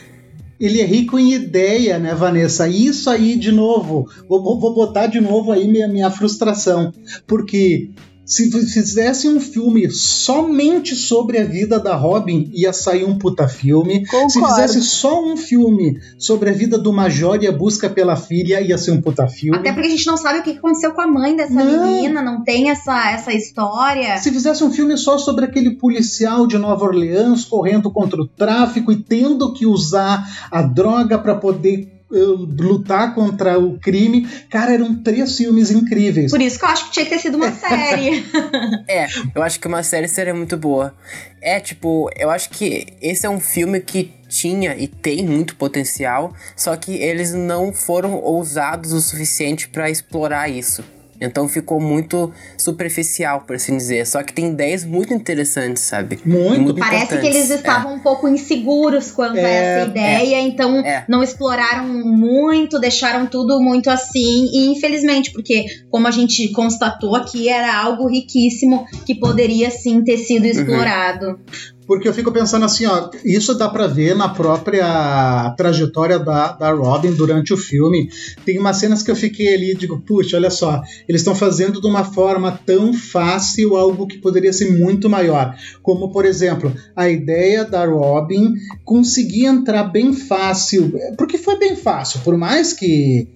ele 0.60 0.82
é 0.82 0.86
rico 0.86 1.20
em 1.20 1.34
ideia, 1.34 2.00
né, 2.00 2.16
Vanessa? 2.16 2.68
Isso 2.68 3.10
aí, 3.10 3.36
de 3.36 3.52
novo, 3.52 4.10
vou, 4.28 4.60
vou 4.60 4.74
botar 4.74 5.08
de 5.08 5.22
novo 5.22 5.52
aí 5.52 5.68
minha, 5.68 5.88
minha 5.88 6.10
frustração, 6.10 6.92
porque 7.28 7.92
se 8.28 8.52
fizesse 8.52 9.30
um 9.30 9.40
filme 9.40 9.90
somente 9.90 10.98
sobre 10.98 11.40
a 11.40 11.46
vida 11.46 11.80
da 11.80 11.96
Robin, 11.96 12.52
ia 12.54 12.74
sair 12.74 13.06
um 13.06 13.18
puta 13.18 13.48
filme. 13.48 14.06
Concordo. 14.06 14.32
Se 14.32 14.42
fizesse 14.42 14.82
só 14.82 15.24
um 15.24 15.38
filme 15.38 15.98
sobre 16.20 16.50
a 16.50 16.54
vida 16.54 16.78
do 16.78 16.92
Major 16.92 17.42
e 17.42 17.48
a 17.48 17.54
busca 17.54 17.90
pela 17.90 18.18
filha, 18.18 18.60
ia 18.60 18.78
ser 18.78 18.92
um 18.92 19.02
puta 19.02 19.30
filme. 19.30 19.58
Até 19.58 19.72
porque 19.72 19.88
a 19.88 19.92
gente 19.92 20.06
não 20.06 20.18
sabe 20.18 20.40
o 20.40 20.44
que 20.44 20.52
aconteceu 20.52 20.92
com 20.92 21.00
a 21.00 21.08
mãe 21.08 21.38
dessa 21.38 21.54
não. 21.54 21.86
menina, 21.86 22.22
não 22.22 22.44
tem 22.44 22.70
essa, 22.70 23.12
essa 23.12 23.32
história. 23.32 24.18
Se 24.18 24.30
fizesse 24.30 24.62
um 24.62 24.74
filme 24.74 24.98
só 24.98 25.18
sobre 25.18 25.46
aquele 25.46 25.78
policial 25.78 26.46
de 26.46 26.58
Nova 26.58 26.84
Orleans 26.84 27.46
correndo 27.46 27.90
contra 27.90 28.22
o 28.22 28.28
tráfico 28.28 28.92
e 28.92 28.98
tendo 28.98 29.54
que 29.54 29.66
usar 29.66 30.28
a 30.52 30.62
droga 30.62 31.18
para 31.18 31.36
poder 31.36 31.97
lutar 32.10 33.14
contra 33.14 33.60
o 33.60 33.78
crime. 33.80 34.28
Cara, 34.50 34.74
eram 34.74 34.96
três 34.96 35.36
filmes 35.36 35.72
incríveis. 35.72 36.32
Por 36.32 36.42
isso 36.42 36.58
que 36.60 36.66
eu 36.66 36.70
acho 36.70 36.86
que 36.86 36.92
tinha 36.92 37.06
que 37.06 37.12
ter 37.12 37.20
sido 37.20 37.36
uma 37.36 37.52
série. 37.52 38.26
é, 38.88 39.08
eu 39.36 39.44
acho 39.44 39.60
que 39.60 39.68
uma 39.68 39.84
série 39.84 40.08
seria 40.08 40.34
muito 40.34 40.58
boa. 40.58 40.96
É, 41.42 41.60
tipo, 41.60 42.10
eu 42.16 42.30
acho 42.30 42.50
que 42.50 42.88
esse 43.02 43.26
é 43.26 43.30
um 43.30 43.40
filme 43.40 43.80
que 43.80 44.14
tinha 44.28 44.76
e 44.76 44.88
tem 44.88 45.26
muito 45.26 45.56
potencial, 45.56 46.34
só 46.56 46.76
que 46.76 46.92
eles 46.96 47.34
não 47.34 47.72
foram 47.72 48.16
ousados 48.16 48.92
o 48.92 49.00
suficiente 49.00 49.70
para 49.70 49.90
explorar 49.90 50.50
isso. 50.50 50.84
Então 51.20 51.48
ficou 51.48 51.80
muito 51.80 52.32
superficial, 52.58 53.42
por 53.42 53.56
assim 53.56 53.76
dizer. 53.78 54.06
Só 54.06 54.22
que 54.24 54.34
tem 54.34 54.50
ideias 54.52 54.84
muito 54.84 55.14
interessantes, 55.14 55.84
sabe? 55.84 56.20
Muito. 56.26 56.62
muito 56.62 56.80
Parece 56.80 57.18
que 57.18 57.28
eles 57.28 57.50
estavam 57.50 57.94
é. 57.94 57.96
um 57.96 58.00
pouco 58.00 58.28
inseguros 58.28 59.12
quanto 59.12 59.38
é, 59.38 59.46
a 59.46 59.50
essa 59.50 59.90
ideia, 59.90 60.36
é, 60.36 60.42
então 60.42 60.78
é. 60.80 61.06
não 61.10 61.24
exploraram 61.24 61.88
muito, 61.88 62.80
deixaram 62.80 63.26
tudo 63.26 63.60
muito 63.60 63.90
assim. 63.90 64.50
E 64.54 64.68
infelizmente, 64.68 65.32
porque 65.32 65.66
como 65.90 66.08
a 66.08 66.12
gente 66.12 66.50
constatou 66.52 67.16
aqui, 67.16 67.50
era 67.50 67.76
algo 67.76 68.08
riquíssimo 68.08 68.86
que 69.06 69.16
poderia 69.16 69.70
sim 69.72 70.04
ter 70.04 70.18
sido 70.18 70.44
uhum. 70.44 70.52
explorado. 70.52 71.28
Uhum. 71.28 71.77
Porque 71.88 72.08
eu 72.08 72.14
fico 72.14 72.32
pensando 72.34 72.66
assim, 72.66 72.86
ó, 72.86 73.10
isso 73.24 73.56
dá 73.56 73.70
para 73.70 73.88
ver 73.88 74.14
na 74.14 74.28
própria 74.28 75.54
trajetória 75.58 76.20
da, 76.20 76.52
da 76.52 76.72
Robin 76.72 77.14
durante 77.14 77.54
o 77.54 77.58
filme. 77.58 78.10
Tem 78.46 78.60
umas 78.60 78.78
cenas 78.78 79.02
que 79.02 79.10
eu 79.10 79.16
fiquei 79.16 79.54
ali 79.54 79.72
e 79.72 79.76
digo, 79.76 80.02
puxa, 80.02 80.36
olha 80.36 80.50
só, 80.50 80.82
eles 81.08 81.22
estão 81.22 81.34
fazendo 81.34 81.80
de 81.80 81.88
uma 81.88 82.04
forma 82.04 82.60
tão 82.66 82.94
fácil 82.94 83.78
algo 83.78 84.06
que 84.06 84.18
poderia 84.18 84.52
ser 84.52 84.78
muito 84.78 85.10
maior. 85.10 85.56
Como, 85.82 86.12
por 86.12 86.26
exemplo, 86.26 86.74
a 86.96 87.10
ideia 87.10 87.64
da 87.64 87.86
Robin 87.86 88.54
conseguir 88.84 89.46
entrar 89.46 89.86
bem 89.86 90.12
fácil. 90.12 90.92
Porque 91.18 91.38
foi 91.38 91.58
bem 91.58 91.76
fácil, 91.76 92.20
por 92.20 92.38
mais 92.38 92.74
que, 92.74 93.28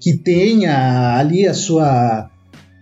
que 0.00 0.16
tenha 0.16 1.16
ali 1.16 1.46
a 1.46 1.54
sua 1.54 2.29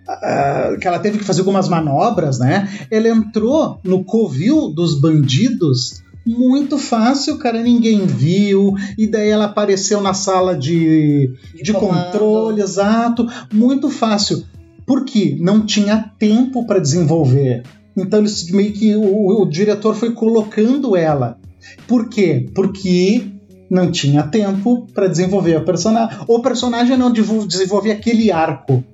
uh, 0.09 0.79
que 0.79 0.89
ela 0.89 0.99
teve 0.99 1.19
que 1.19 1.25
fazer 1.25 1.41
algumas 1.41 1.69
manobras, 1.69 2.39
né? 2.39 2.69
Ela 2.91 3.09
entrou 3.09 3.79
no 3.85 4.05
covil 4.05 4.71
dos 4.71 5.01
bandidos 5.01 6.03
muito 6.27 6.77
fácil, 6.77 7.39
cara, 7.39 7.63
ninguém 7.63 8.05
viu, 8.05 8.75
e 8.99 9.07
daí 9.07 9.31
ela 9.31 9.47
apareceu 9.47 10.01
na 10.03 10.13
sala 10.13 10.55
de, 10.55 11.33
de, 11.55 11.63
de 11.63 11.73
controle, 11.73 12.61
exato, 12.61 13.27
muito 13.51 13.89
fácil. 13.89 14.45
Por 14.87 15.05
quê? 15.05 15.37
Não 15.41 15.65
tinha 15.65 16.13
tempo 16.19 16.67
para 16.67 16.79
desenvolver. 16.79 17.63
Então 17.97 18.21
eles 18.21 18.51
meio 18.51 18.73
que 18.73 18.95
o, 18.95 19.43
o 19.43 19.47
diretor 19.47 19.95
foi 19.95 20.13
colocando 20.13 20.95
ela. 20.97 21.39
Por 21.87 22.09
quê? 22.09 22.47
Porque 22.55 23.27
não 23.71 23.91
tinha 23.91 24.23
tempo 24.23 24.87
para 24.95 25.09
desenvolver 25.09 25.57
a 25.57 25.61
personagem. 25.61 26.19
O 26.27 26.41
personagem 26.41 26.97
não 26.97 27.13
desenvolvia 27.13 27.95
aquele 27.95 28.31
arco. 28.31 28.85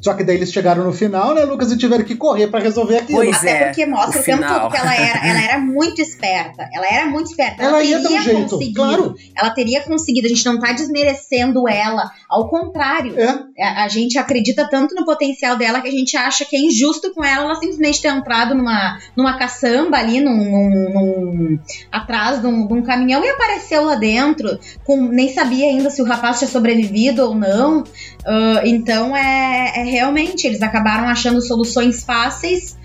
Só 0.00 0.14
que 0.14 0.24
daí 0.24 0.36
eles 0.36 0.52
chegaram 0.52 0.84
no 0.84 0.92
final, 0.92 1.34
né, 1.34 1.44
Lucas, 1.44 1.70
e 1.72 1.76
tiveram 1.76 2.04
que 2.04 2.16
correr 2.16 2.48
para 2.48 2.60
resolver 2.60 2.98
aquilo. 2.98 3.18
Pois 3.18 3.36
Até 3.36 3.50
é, 3.50 3.64
porque 3.66 3.86
mostra 3.86 4.18
o, 4.18 4.22
o 4.22 4.24
tempo 4.24 4.46
todo 4.46 4.70
que 4.70 4.76
ela 4.76 4.94
era, 4.94 5.26
ela 5.26 5.42
era 5.42 5.58
muito 5.58 6.00
esperta. 6.00 6.68
Ela 6.72 6.86
era 6.86 7.06
muito 7.06 7.26
esperta. 7.26 7.62
Ela, 7.62 7.78
ela 7.78 7.84
ia 7.84 7.98
dar 7.98 8.10
um 8.10 8.22
jeito, 8.22 8.42
conseguido. 8.42 8.74
claro. 8.74 9.14
Ela 9.36 9.50
teria 9.50 9.82
conseguido. 9.82 10.26
A 10.26 10.30
gente 10.30 10.46
não 10.46 10.58
tá 10.58 10.72
desmerecendo 10.72 11.68
ela. 11.68 12.10
Ao 12.28 12.48
contrário. 12.48 13.18
É. 13.18 13.62
A, 13.62 13.84
a, 13.84 13.88
gente 13.88 14.18
acredita 14.18 14.68
tanto 14.68 14.94
no 14.94 15.04
potencial 15.04 15.56
dela 15.56 15.80
que 15.80 15.88
a 15.88 15.92
gente 15.92 16.16
acha 16.16 16.44
que 16.44 16.56
é 16.56 16.60
injusto 16.60 17.12
com 17.12 17.24
ela 17.24 17.44
ela 17.44 17.54
simplesmente 17.56 18.00
ter 18.00 18.08
entrado 18.08 18.54
numa, 18.54 18.98
numa 19.16 19.36
caçamba 19.36 19.96
ali, 19.96 20.20
num, 20.20 20.36
num, 20.36 20.90
num 20.92 21.58
atrás 21.90 22.40
de 22.40 22.46
um, 22.46 22.66
de 22.66 22.74
um, 22.74 22.82
caminhão 22.82 23.24
e 23.24 23.28
apareceu 23.28 23.84
lá 23.84 23.96
dentro. 23.96 24.58
Com, 24.84 25.08
nem 25.08 25.32
sabia 25.32 25.66
ainda 25.66 25.90
se 25.90 26.00
o 26.00 26.04
rapaz 26.04 26.38
tinha 26.38 26.48
sobrevivido 26.48 27.24
ou 27.24 27.34
não. 27.34 27.84
Uh, 28.20 28.66
então 28.66 29.16
é, 29.16 29.72
é 29.76 29.84
realmente, 29.84 30.46
eles 30.46 30.62
acabaram 30.62 31.08
achando 31.08 31.40
soluções 31.40 32.04
fáceis 32.04 32.76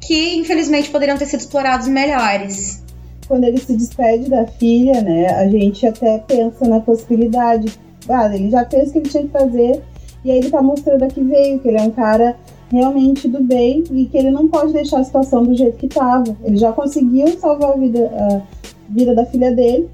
que 0.00 0.36
infelizmente 0.36 0.90
poderiam 0.90 1.16
ter 1.16 1.26
sido 1.26 1.40
explorados 1.40 1.86
melhores. 1.88 2.82
Quando 3.26 3.44
ele 3.44 3.58
se 3.58 3.74
despede 3.74 4.28
da 4.28 4.46
filha, 4.46 5.00
né, 5.00 5.28
a 5.28 5.48
gente 5.48 5.86
até 5.86 6.18
pensa 6.18 6.66
na 6.66 6.80
possibilidade. 6.80 7.72
Ah, 8.08 8.34
ele 8.34 8.50
já 8.50 8.66
fez 8.66 8.90
o 8.90 8.92
que 8.92 8.98
ele 8.98 9.08
tinha 9.08 9.22
que 9.22 9.30
fazer 9.30 9.82
e 10.24 10.30
aí 10.30 10.38
ele 10.38 10.50
tá 10.50 10.62
mostrando 10.62 11.02
aqui 11.02 11.22
veio, 11.22 11.58
que 11.58 11.68
ele 11.68 11.78
é 11.78 11.82
um 11.82 11.90
cara 11.90 12.36
realmente 12.70 13.28
do 13.28 13.42
bem 13.42 13.84
e 13.90 14.06
que 14.06 14.16
ele 14.16 14.30
não 14.30 14.48
pode 14.48 14.72
deixar 14.72 15.00
a 15.00 15.04
situação 15.04 15.44
do 15.44 15.54
jeito 15.54 15.76
que 15.76 15.86
tava. 15.86 16.36
Ele 16.42 16.56
já 16.56 16.72
conseguiu 16.72 17.28
salvar 17.38 17.72
a 17.72 17.76
vida, 17.76 18.10
a 18.14 18.40
vida 18.88 19.14
da 19.14 19.26
filha 19.26 19.54
dele, 19.54 19.88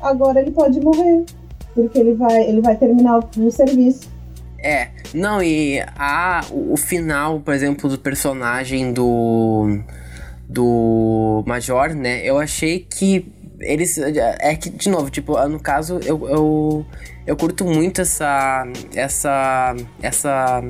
agora 0.00 0.40
ele 0.40 0.50
pode 0.50 0.80
morrer, 0.80 1.24
porque 1.78 1.96
ele 1.96 2.14
vai, 2.14 2.42
ele 2.42 2.60
vai 2.60 2.76
terminar 2.76 3.20
o 3.36 3.50
serviço. 3.52 4.10
É, 4.60 4.88
não, 5.14 5.40
e 5.40 5.80
a, 5.96 6.44
o, 6.50 6.72
o 6.72 6.76
final, 6.76 7.38
por 7.38 7.54
exemplo, 7.54 7.88
do 7.88 7.96
personagem 7.96 8.92
do. 8.92 9.78
do 10.48 11.44
Major, 11.46 11.94
né? 11.94 12.20
Eu 12.24 12.36
achei 12.36 12.80
que 12.80 13.30
eles. 13.60 13.96
É 14.40 14.56
que, 14.56 14.70
de 14.70 14.88
novo, 14.88 15.08
tipo, 15.08 15.38
no 15.46 15.60
caso, 15.60 16.00
eu, 16.04 16.28
eu, 16.28 16.86
eu 17.24 17.36
curto 17.36 17.64
muito 17.64 18.00
essa. 18.00 18.66
essa. 18.96 19.76
essa 20.02 20.64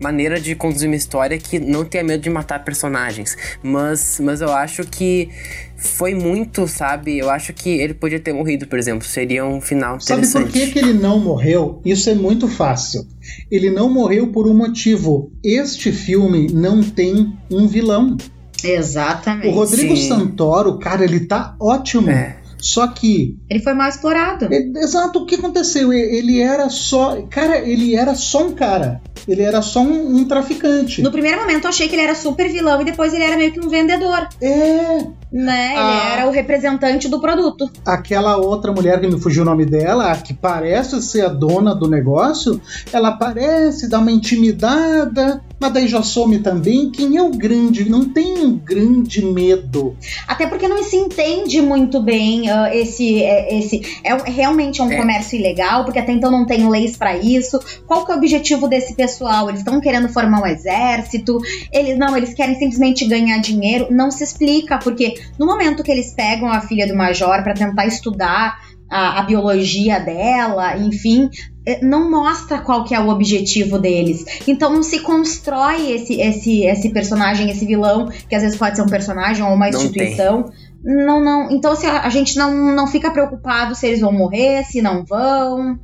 maneira 0.00 0.40
de 0.40 0.54
conduzir 0.54 0.88
uma 0.88 0.96
história 0.96 1.38
que 1.38 1.58
não 1.58 1.84
tenha 1.84 2.04
medo 2.04 2.22
de 2.22 2.30
matar 2.30 2.64
personagens. 2.64 3.36
Mas, 3.62 4.18
mas 4.20 4.40
eu 4.40 4.52
acho 4.52 4.84
que 4.84 5.28
foi 5.76 6.14
muito, 6.14 6.66
sabe? 6.66 7.18
Eu 7.18 7.30
acho 7.30 7.52
que 7.52 7.70
ele 7.70 7.94
podia 7.94 8.18
ter 8.18 8.32
morrido, 8.32 8.66
por 8.66 8.78
exemplo. 8.78 9.06
Seria 9.06 9.44
um 9.44 9.60
final 9.60 9.96
interessante. 9.96 10.26
Sabe 10.26 10.44
por 10.46 10.52
que, 10.52 10.66
que 10.72 10.78
ele 10.78 10.94
não 10.94 11.20
morreu? 11.20 11.80
Isso 11.84 12.10
é 12.10 12.14
muito 12.14 12.48
fácil. 12.48 13.06
Ele 13.50 13.70
não 13.70 13.92
morreu 13.92 14.28
por 14.28 14.46
um 14.48 14.54
motivo. 14.54 15.30
Este 15.42 15.92
filme 15.92 16.48
não 16.52 16.82
tem 16.82 17.36
um 17.50 17.66
vilão. 17.66 18.16
Exatamente. 18.62 19.48
O 19.48 19.50
Rodrigo 19.50 19.96
Sim. 19.96 20.08
Santoro, 20.08 20.78
cara, 20.78 21.04
ele 21.04 21.20
tá 21.20 21.54
ótimo. 21.60 22.10
É. 22.10 22.43
Só 22.64 22.86
que. 22.86 23.36
Ele 23.50 23.60
foi 23.60 23.74
mal 23.74 23.90
explorado. 23.90 24.46
Ele, 24.50 24.78
exato, 24.78 25.18
o 25.18 25.26
que 25.26 25.34
aconteceu? 25.34 25.92
Ele 25.92 26.40
era 26.40 26.70
só. 26.70 27.20
Cara, 27.28 27.58
ele 27.58 27.94
era 27.94 28.14
só 28.14 28.46
um 28.46 28.52
cara. 28.52 29.02
Ele 29.28 29.42
era 29.42 29.60
só 29.60 29.80
um, 29.80 30.16
um, 30.16 30.24
traficante. 30.24 31.02
No 31.02 31.10
primeiro 31.10 31.38
momento 31.40 31.64
eu 31.64 31.70
achei 31.70 31.88
que 31.88 31.94
ele 31.94 32.02
era 32.02 32.14
super 32.14 32.50
vilão 32.50 32.80
e 32.80 32.84
depois 32.84 33.12
ele 33.12 33.24
era 33.24 33.36
meio 33.36 33.52
que 33.52 33.60
um 33.60 33.68
vendedor. 33.68 34.28
É. 34.40 35.06
Né? 35.30 35.72
Ele 35.72 35.78
a... 35.78 36.12
era 36.14 36.26
o 36.26 36.30
representante 36.30 37.08
do 37.08 37.20
produto. 37.20 37.70
Aquela 37.84 38.36
outra 38.38 38.72
mulher 38.72 38.98
que 39.00 39.08
me 39.08 39.20
fugiu 39.20 39.42
o 39.42 39.46
nome 39.46 39.66
dela, 39.66 40.10
a 40.10 40.16
que 40.16 40.32
parece 40.32 41.02
ser 41.02 41.26
a 41.26 41.28
dona 41.28 41.74
do 41.74 41.88
negócio, 41.88 42.60
ela 42.92 43.12
parece 43.12 43.88
dar 43.88 43.98
uma 43.98 44.12
intimidada, 44.12 45.42
mas 45.58 45.72
daí 45.72 45.88
já 45.88 46.02
some 46.02 46.38
também. 46.40 46.90
Quem 46.90 47.16
é 47.16 47.22
o 47.22 47.30
grande? 47.30 47.88
Não 47.88 48.08
tem 48.08 48.38
um 48.44 48.56
grande 48.56 49.24
medo. 49.24 49.96
Até 50.26 50.46
porque 50.46 50.68
não 50.68 50.82
se 50.82 50.96
entende 50.96 51.60
muito 51.62 52.02
bem 52.02 52.50
uh, 52.50 52.66
esse. 52.72 53.22
É, 53.22 53.58
esse 53.58 53.80
é, 54.02 54.14
realmente 54.30 54.80
é 54.80 54.84
um 54.84 54.92
é. 54.92 54.96
comércio 54.96 55.38
ilegal, 55.38 55.84
porque 55.84 55.98
até 55.98 56.12
então 56.12 56.30
não 56.30 56.44
tem 56.44 56.68
leis 56.68 56.96
para 56.96 57.16
isso. 57.16 57.58
Qual 57.86 58.04
que 58.04 58.12
é 58.12 58.14
o 58.14 58.18
objetivo 58.18 58.68
desse 58.68 58.94
pessoal? 58.94 59.48
Eles 59.48 59.60
estão 59.60 59.80
querendo 59.80 60.08
formar 60.08 60.42
um 60.42 60.46
exército? 60.46 61.38
Eles 61.72 61.98
não, 61.98 62.16
eles 62.16 62.34
querem 62.34 62.54
simplesmente 62.54 63.06
ganhar 63.06 63.38
dinheiro. 63.38 63.88
Não 63.90 64.10
se 64.10 64.24
explica, 64.24 64.78
porque 64.78 65.14
no 65.38 65.46
momento 65.46 65.82
que 65.82 65.90
eles 65.90 66.12
pegam 66.12 66.48
a 66.48 66.60
filha 66.60 66.86
do 66.86 66.94
major 66.94 67.42
para 67.42 67.54
tentar 67.54 67.86
estudar 67.86 68.73
a, 68.90 69.20
a, 69.20 69.22
biologia 69.22 69.98
dela, 69.98 70.76
enfim, 70.76 71.28
é, 71.66 71.84
não 71.84 72.10
mostra 72.10 72.58
qual 72.58 72.84
que 72.84 72.94
é 72.94 73.00
o 73.00 73.08
objetivo 73.08 73.78
deles. 73.78 74.24
Então 74.46 74.72
não 74.72 74.82
se 74.82 75.00
constrói 75.00 75.92
esse, 75.92 76.20
esse, 76.20 76.64
esse 76.64 76.90
personagem, 76.90 77.50
esse 77.50 77.66
vilão, 77.66 78.08
que 78.28 78.34
às 78.34 78.42
vezes 78.42 78.56
pode 78.56 78.76
ser 78.76 78.82
um 78.82 78.88
personagem 78.88 79.44
ou 79.44 79.54
uma 79.54 79.68
instituição. 79.68 80.50
Não, 80.82 81.22
não. 81.22 81.50
Então 81.50 81.72
assim, 81.72 81.86
a, 81.86 82.02
a 82.02 82.08
gente 82.10 82.36
não, 82.36 82.74
não 82.74 82.86
fica 82.86 83.10
preocupado 83.10 83.74
se 83.74 83.86
eles 83.86 84.00
vão 84.00 84.12
morrer, 84.12 84.64
se 84.64 84.82
não 84.82 85.04
vão. 85.04 85.78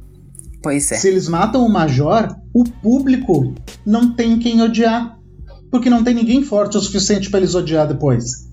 Pois 0.63 0.93
é. 0.93 0.97
Se 0.97 1.09
eles 1.09 1.27
matam 1.27 1.65
o 1.65 1.73
Major, 1.73 2.37
o 2.55 2.65
público 2.65 3.55
não 3.85 4.15
tem 4.15 4.39
quem 4.39 4.61
odiar. 4.61 5.19
Porque 5.71 5.89
não 5.89 6.03
tem 6.03 6.15
ninguém 6.15 6.43
forte 6.43 6.77
o 6.77 6.81
suficiente 6.81 7.31
para 7.31 7.39
eles 7.39 7.55
odiar 7.55 7.87
depois. 7.87 8.50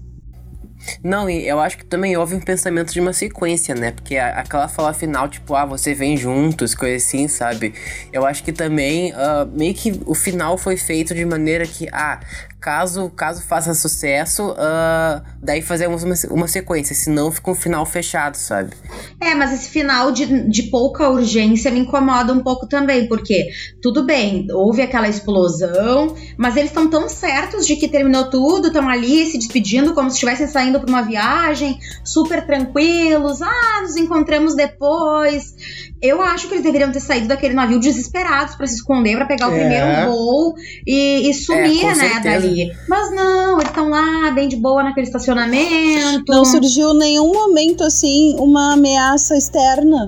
Não, 1.03 1.29
e 1.29 1.47
eu 1.47 1.59
acho 1.59 1.77
que 1.77 1.85
também 1.85 2.15
houve 2.17 2.35
um 2.35 2.39
pensamento 2.39 2.93
de 2.93 2.99
uma 2.99 3.13
sequência, 3.13 3.75
né? 3.75 3.91
Porque 3.91 4.17
aquela 4.17 4.67
fala 4.67 4.93
final, 4.93 5.27
tipo, 5.27 5.55
ah, 5.55 5.65
você 5.65 5.93
vem 5.93 6.17
juntos, 6.17 6.73
coisa 6.75 6.95
assim, 6.97 7.27
sabe? 7.27 7.73
Eu 8.11 8.25
acho 8.25 8.43
que 8.43 8.51
também, 8.51 9.11
uh, 9.13 9.45
meio 9.51 9.73
que 9.73 9.99
o 10.05 10.13
final 10.13 10.57
foi 10.57 10.77
feito 10.77 11.13
de 11.13 11.25
maneira 11.25 11.65
que, 11.65 11.87
ah, 11.91 12.19
caso, 12.67 13.09
caso 13.11 13.41
faça 13.43 13.73
sucesso, 13.73 14.49
uh, 14.49 15.23
daí 15.41 15.61
fazemos 15.61 16.03
uma, 16.03 16.15
uma 16.29 16.49
sequência, 16.49 16.93
senão 16.93 17.31
fica 17.31 17.49
um 17.49 17.55
final 17.55 17.85
fechado, 17.85 18.35
sabe? 18.35 18.75
É, 19.21 19.33
mas 19.33 19.53
esse 19.53 19.69
final 19.69 20.11
de, 20.11 20.49
de 20.49 20.63
pouca 20.63 21.09
urgência 21.09 21.71
me 21.71 21.79
incomoda 21.79 22.33
um 22.33 22.41
pouco 22.43 22.67
também, 22.67 23.07
porque 23.07 23.47
tudo 23.81 24.05
bem, 24.05 24.47
houve 24.51 24.81
aquela 24.81 25.07
explosão, 25.07 26.13
mas 26.37 26.57
eles 26.57 26.69
estão 26.69 26.89
tão 26.89 27.07
certos 27.07 27.65
de 27.65 27.77
que 27.77 27.87
terminou 27.87 28.29
tudo, 28.29 28.67
estão 28.67 28.89
ali 28.89 29.25
se 29.25 29.37
despedindo 29.37 29.93
como 29.93 30.09
se 30.09 30.15
estivessem 30.15 30.47
saindo 30.47 30.77
para 30.77 30.89
uma 30.89 31.03
viagem, 31.03 31.79
super 32.03 32.45
tranquilos, 32.45 33.41
ah, 33.41 33.81
nos 33.81 33.95
encontramos 33.95 34.57
depois. 34.57 35.55
Eu 36.01 36.21
acho 36.21 36.47
que 36.47 36.53
eles 36.53 36.63
deveriam 36.63 36.91
ter 36.91 36.99
saído 36.99 37.27
daquele 37.27 37.53
navio 37.53 37.79
desesperados 37.79 38.55
para 38.55 38.67
se 38.67 38.75
esconder, 38.75 39.15
para 39.15 39.25
pegar 39.25 39.49
o 39.49 39.53
é. 39.53 39.59
primeiro 39.59 40.11
voo 40.11 40.53
e, 40.85 41.29
e 41.29 41.33
sumir, 41.33 41.85
é, 41.85 41.95
né, 41.95 42.19
dali. 42.23 42.71
Mas 42.87 43.15
não, 43.15 43.57
eles 43.57 43.69
estão 43.69 43.89
lá, 43.89 44.31
bem 44.31 44.47
de 44.47 44.55
boa 44.55 44.83
naquele 44.83 45.07
estacionamento. 45.07 46.31
Não 46.31 46.45
surgiu 46.45 46.93
nenhum 46.93 47.33
momento 47.33 47.83
assim 47.83 48.35
uma 48.37 48.73
ameaça 48.73 49.35
externa 49.35 50.07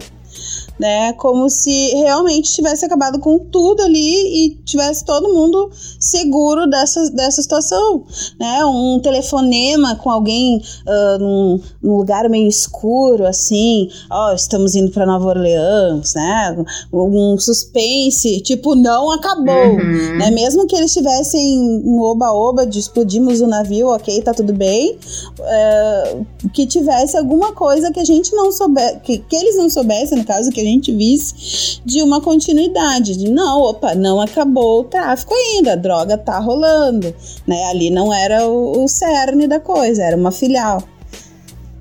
né? 0.79 1.11
Como 1.13 1.49
se 1.49 1.89
realmente 1.95 2.53
tivesse 2.53 2.85
acabado 2.85 3.19
com 3.19 3.37
tudo 3.37 3.83
ali 3.83 4.45
e 4.45 4.49
tivesse 4.63 5.03
todo 5.03 5.33
mundo 5.33 5.69
seguro 5.99 6.67
dessa, 6.67 7.09
dessa 7.11 7.41
situação, 7.41 8.05
né? 8.39 8.63
Um 8.65 8.99
telefonema 8.99 9.95
com 9.97 10.09
alguém 10.09 10.57
uh, 10.57 11.19
num, 11.19 11.61
num, 11.83 11.97
lugar 11.97 12.29
meio 12.29 12.47
escuro, 12.47 13.25
assim, 13.25 13.89
ó, 14.09 14.29
oh, 14.31 14.35
estamos 14.35 14.75
indo 14.75 14.91
para 14.91 15.05
Nova 15.05 15.27
Orleans, 15.27 16.13
né? 16.15 16.65
Um 16.93 17.37
suspense, 17.37 18.39
tipo, 18.41 18.75
não 18.75 19.11
acabou, 19.11 19.73
uhum. 19.73 20.17
né? 20.17 20.31
Mesmo 20.31 20.65
que 20.65 20.75
eles 20.75 20.93
tivessem 20.93 21.59
um 21.83 21.99
oba-oba 22.01 22.65
de 22.65 22.79
explodimos 22.79 23.41
o 23.41 23.47
navio, 23.47 23.87
ok, 23.87 24.21
tá 24.21 24.33
tudo 24.33 24.53
bem, 24.53 24.97
uh, 25.39 26.25
que 26.53 26.65
tivesse 26.65 27.17
alguma 27.17 27.51
coisa 27.51 27.91
que 27.91 27.99
a 27.99 28.05
gente 28.05 28.33
não 28.33 28.51
soubesse, 28.51 28.99
que, 29.01 29.17
que 29.17 29.35
eles 29.35 29.57
não 29.57 29.69
soubessem, 29.69 30.17
no 30.17 30.23
caso, 30.23 30.49
que 30.51 30.61
a 30.61 30.63
gente 30.63 30.68
visse 30.77 31.81
de 31.85 32.01
uma 32.01 32.21
continuidade, 32.21 33.17
de 33.17 33.29
não, 33.29 33.61
opa, 33.61 33.95
não 33.95 34.21
acabou 34.21 34.81
o 34.81 34.83
tráfico 34.83 35.33
ainda, 35.33 35.73
a 35.73 35.75
droga 35.75 36.17
tá 36.17 36.39
rolando, 36.39 37.13
né? 37.47 37.65
Ali 37.65 37.89
não 37.89 38.13
era 38.13 38.47
o, 38.47 38.83
o 38.83 38.87
cerne 38.87 39.47
da 39.47 39.59
coisa, 39.59 40.03
era 40.03 40.15
uma 40.15 40.31
filial. 40.31 40.83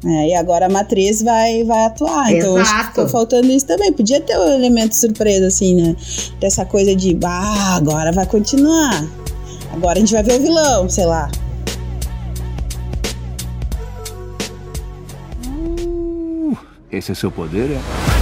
É, 0.04 0.28
e 0.28 0.34
agora 0.34 0.66
a 0.66 0.68
matriz 0.68 1.22
vai, 1.22 1.64
vai 1.64 1.84
atuar. 1.84 2.32
Então 2.32 2.56
acho 2.56 2.70
que 2.70 2.76
Exato. 2.76 2.88
ficou 2.90 3.08
faltando 3.08 3.48
isso 3.48 3.66
também. 3.66 3.92
Podia 3.92 4.20
ter 4.20 4.38
um 4.38 4.52
elemento 4.54 4.94
surpresa, 4.94 5.48
assim, 5.48 5.74
né? 5.74 5.96
Dessa 6.38 6.64
coisa 6.64 6.94
de, 6.94 7.18
ah, 7.24 7.74
agora 7.76 8.12
vai 8.12 8.26
continuar. 8.26 9.04
Agora 9.72 9.98
a 9.98 10.00
gente 10.00 10.12
vai 10.12 10.22
ver 10.22 10.38
o 10.38 10.42
vilão, 10.42 10.88
sei 10.88 11.04
lá. 11.04 11.28
Esse 16.90 17.12
é 17.12 17.14
seu 17.14 17.30
poder, 17.30 17.70
é? 17.70 18.17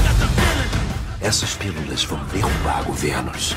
Essas 1.26 1.56
pílulas 1.56 2.04
vão 2.04 2.20
derrubar 2.32 2.84
governos. 2.84 3.56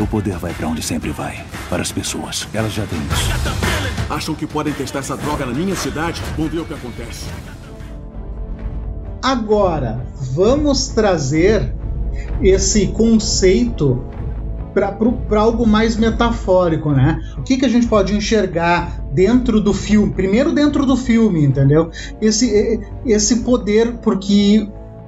O 0.00 0.06
poder 0.06 0.38
vai 0.38 0.54
pra 0.54 0.66
onde 0.66 0.80
sempre 0.80 1.10
vai. 1.10 1.44
Para 1.68 1.82
as 1.82 1.92
pessoas. 1.92 2.48
Elas 2.54 2.72
já 2.72 2.86
têm 2.86 2.98
isso. 2.98 4.08
Acham 4.08 4.34
que 4.34 4.46
podem 4.46 4.72
testar 4.72 5.00
essa 5.00 5.14
droga 5.14 5.44
na 5.44 5.52
minha 5.52 5.76
cidade? 5.76 6.22
Vamos 6.34 6.50
ver 6.50 6.60
o 6.60 6.64
que 6.64 6.72
acontece. 6.72 7.26
Agora, 9.22 10.06
vamos 10.32 10.88
trazer 10.88 11.74
esse 12.40 12.86
conceito 12.86 14.02
para 14.72 15.38
algo 15.38 15.66
mais 15.66 15.96
metafórico, 15.96 16.92
né? 16.92 17.20
O 17.36 17.42
que, 17.42 17.58
que 17.58 17.66
a 17.66 17.68
gente 17.68 17.88
pode 17.88 18.16
enxergar 18.16 19.02
dentro 19.12 19.60
do 19.60 19.74
filme? 19.74 20.14
Primeiro 20.14 20.54
dentro 20.54 20.86
do 20.86 20.96
filme, 20.96 21.44
entendeu? 21.44 21.90
Esse, 22.22 22.80
esse 23.04 23.40
poder, 23.40 23.98
porque 23.98 24.66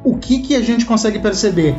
o 0.08 0.16
que, 0.16 0.38
que 0.40 0.56
a 0.56 0.60
gente 0.62 0.86
consegue 0.86 1.18
perceber? 1.18 1.74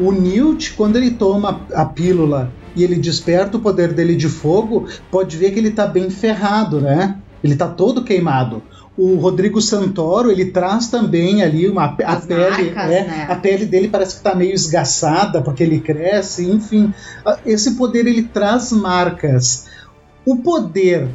O 0.00 0.10
Newt, 0.10 0.72
quando 0.74 0.96
ele 0.96 1.12
toma 1.12 1.60
a 1.72 1.84
pílula 1.84 2.52
e 2.74 2.82
ele 2.82 2.96
desperta 2.96 3.56
o 3.56 3.60
poder 3.60 3.92
dele 3.92 4.16
de 4.16 4.28
fogo, 4.28 4.88
pode 5.10 5.36
ver 5.36 5.52
que 5.52 5.58
ele 5.58 5.70
tá 5.70 5.86
bem 5.86 6.10
ferrado, 6.10 6.80
né? 6.80 7.16
Ele 7.42 7.54
tá 7.54 7.68
todo 7.68 8.02
queimado. 8.02 8.62
O 8.96 9.14
Rodrigo 9.14 9.60
Santoro, 9.60 10.28
ele 10.28 10.46
traz 10.46 10.88
também 10.88 11.40
ali 11.40 11.68
uma 11.68 11.84
a 11.84 12.12
As 12.14 12.26
pele, 12.26 12.72
marcas, 12.72 12.90
é, 12.90 13.04
né? 13.04 13.26
a 13.28 13.36
pele 13.36 13.64
dele 13.64 13.88
parece 13.88 14.16
que 14.16 14.22
tá 14.22 14.34
meio 14.34 14.52
esgaçada 14.52 15.40
porque 15.40 15.62
ele 15.62 15.78
cresce, 15.78 16.50
enfim. 16.50 16.92
Ah, 17.24 17.38
Esse 17.46 17.76
poder 17.76 18.08
ele 18.08 18.24
traz 18.24 18.72
marcas. 18.72 19.66
O 20.26 20.38
poder 20.38 21.08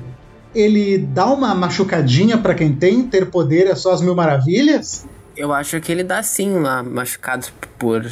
ele 0.56 0.98
dá 0.98 1.26
uma 1.26 1.54
machucadinha 1.54 2.38
para 2.38 2.54
quem 2.54 2.74
tem, 2.74 3.04
ter 3.04 3.30
poder 3.30 3.68
é 3.68 3.76
só 3.76 3.92
as 3.92 4.02
mil 4.02 4.16
maravilhas? 4.16 5.06
Eu 5.36 5.52
acho 5.52 5.80
que 5.82 5.92
ele 5.92 6.04
dá 6.04 6.22
sim 6.22 6.52
uma 6.56 6.84
machucados 6.84 7.52
por, 7.80 8.06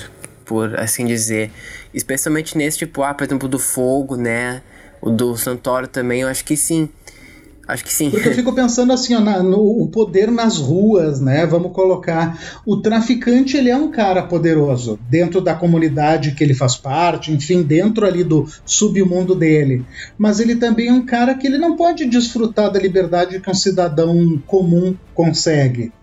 por 0.46 0.80
assim 0.80 1.06
dizer. 1.06 1.52
Especialmente 1.94 2.58
nesse 2.58 2.80
tipo, 2.80 3.04
ah, 3.04 3.14
por 3.14 3.24
exemplo, 3.24 3.48
do 3.48 3.60
fogo, 3.60 4.16
né? 4.16 4.62
O 5.02 5.10
do 5.10 5.36
Santoro 5.38 5.88
também, 5.88 6.22
eu 6.22 6.28
acho 6.28 6.44
que 6.44 6.56
sim. 6.58 6.90
Acho 7.68 7.84
que 7.86 7.94
sim. 7.94 8.10
Porque 8.10 8.28
eu 8.28 8.34
fico 8.34 8.52
pensando 8.54 8.92
assim, 8.92 9.16
ó, 9.16 9.20
na- 9.20 9.42
no 9.44 9.60
o 9.60 9.88
poder 9.88 10.32
nas 10.32 10.58
ruas, 10.58 11.22
né? 11.22 11.46
Vamos 11.46 11.72
colocar. 11.72 12.38
O 12.66 12.78
traficante, 12.78 13.56
ele 13.56 13.70
é 13.70 13.78
um 13.78 13.92
cara 13.92 14.24
poderoso 14.24 15.00
dentro 15.10 15.40
da 15.40 15.54
comunidade 15.54 16.32
que 16.32 16.44
ele 16.44 16.54
faz 16.56 16.76
parte, 16.76 17.32
enfim, 17.32 17.62
dentro 17.62 18.06
ali 18.06 18.24
do 18.24 18.48
submundo 18.66 19.36
dele. 19.36 19.86
Mas 20.18 20.40
ele 20.40 20.56
também 20.56 20.88
é 20.90 20.94
um 20.94 21.06
cara 21.06 21.36
que 21.36 21.46
ele 21.48 21.60
não 21.60 21.76
pode 21.78 22.06
desfrutar 22.06 22.72
da 22.72 22.80
liberdade 22.80 23.40
que 23.40 23.50
um 23.50 23.54
cidadão 23.54 24.42
comum 24.48 24.98
consegue. 25.14 25.94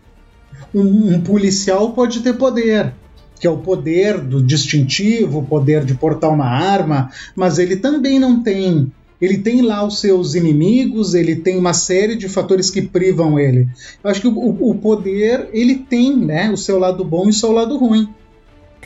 Um, 0.75 1.15
um 1.15 1.21
policial 1.21 1.93
pode 1.93 2.21
ter 2.21 2.35
poder. 2.35 2.93
Que 3.41 3.47
é 3.47 3.51
o 3.51 3.59
poder 3.59 4.19
do 4.21 4.43
distintivo, 4.43 5.39
o 5.39 5.45
poder 5.47 5.85
de 5.85 5.95
portar 5.95 6.31
uma 6.31 6.47
arma, 6.47 7.11
mas 7.37 7.59
ele 7.59 7.77
também 7.77 8.19
não 8.19 8.43
tem 8.43 8.91
ele 9.21 9.39
tem 9.39 9.63
lá 9.63 9.85
os 9.85 9.99
seus 9.99 10.37
inimigos, 10.37 11.13
ele 11.13 11.35
tem 11.35 11.59
uma 11.59 11.73
série 11.75 12.15
de 12.15 12.29
fatores 12.29 12.71
que 12.71 12.81
privam 12.83 13.37
ele. 13.37 13.67
Eu 14.03 14.11
acho 14.11 14.21
que 14.21 14.29
o, 14.29 14.33
o- 14.71 14.77
poder, 14.77 15.49
ele 15.53 15.75
tem, 15.75 16.17
né, 16.17 16.49
o 16.53 16.57
seu 16.57 16.79
lado 16.79 17.05
bom 17.05 17.27
e 17.27 17.31
o 17.31 17.33
seu 17.33 17.51
lado 17.51 17.77
ruim. 17.77 18.09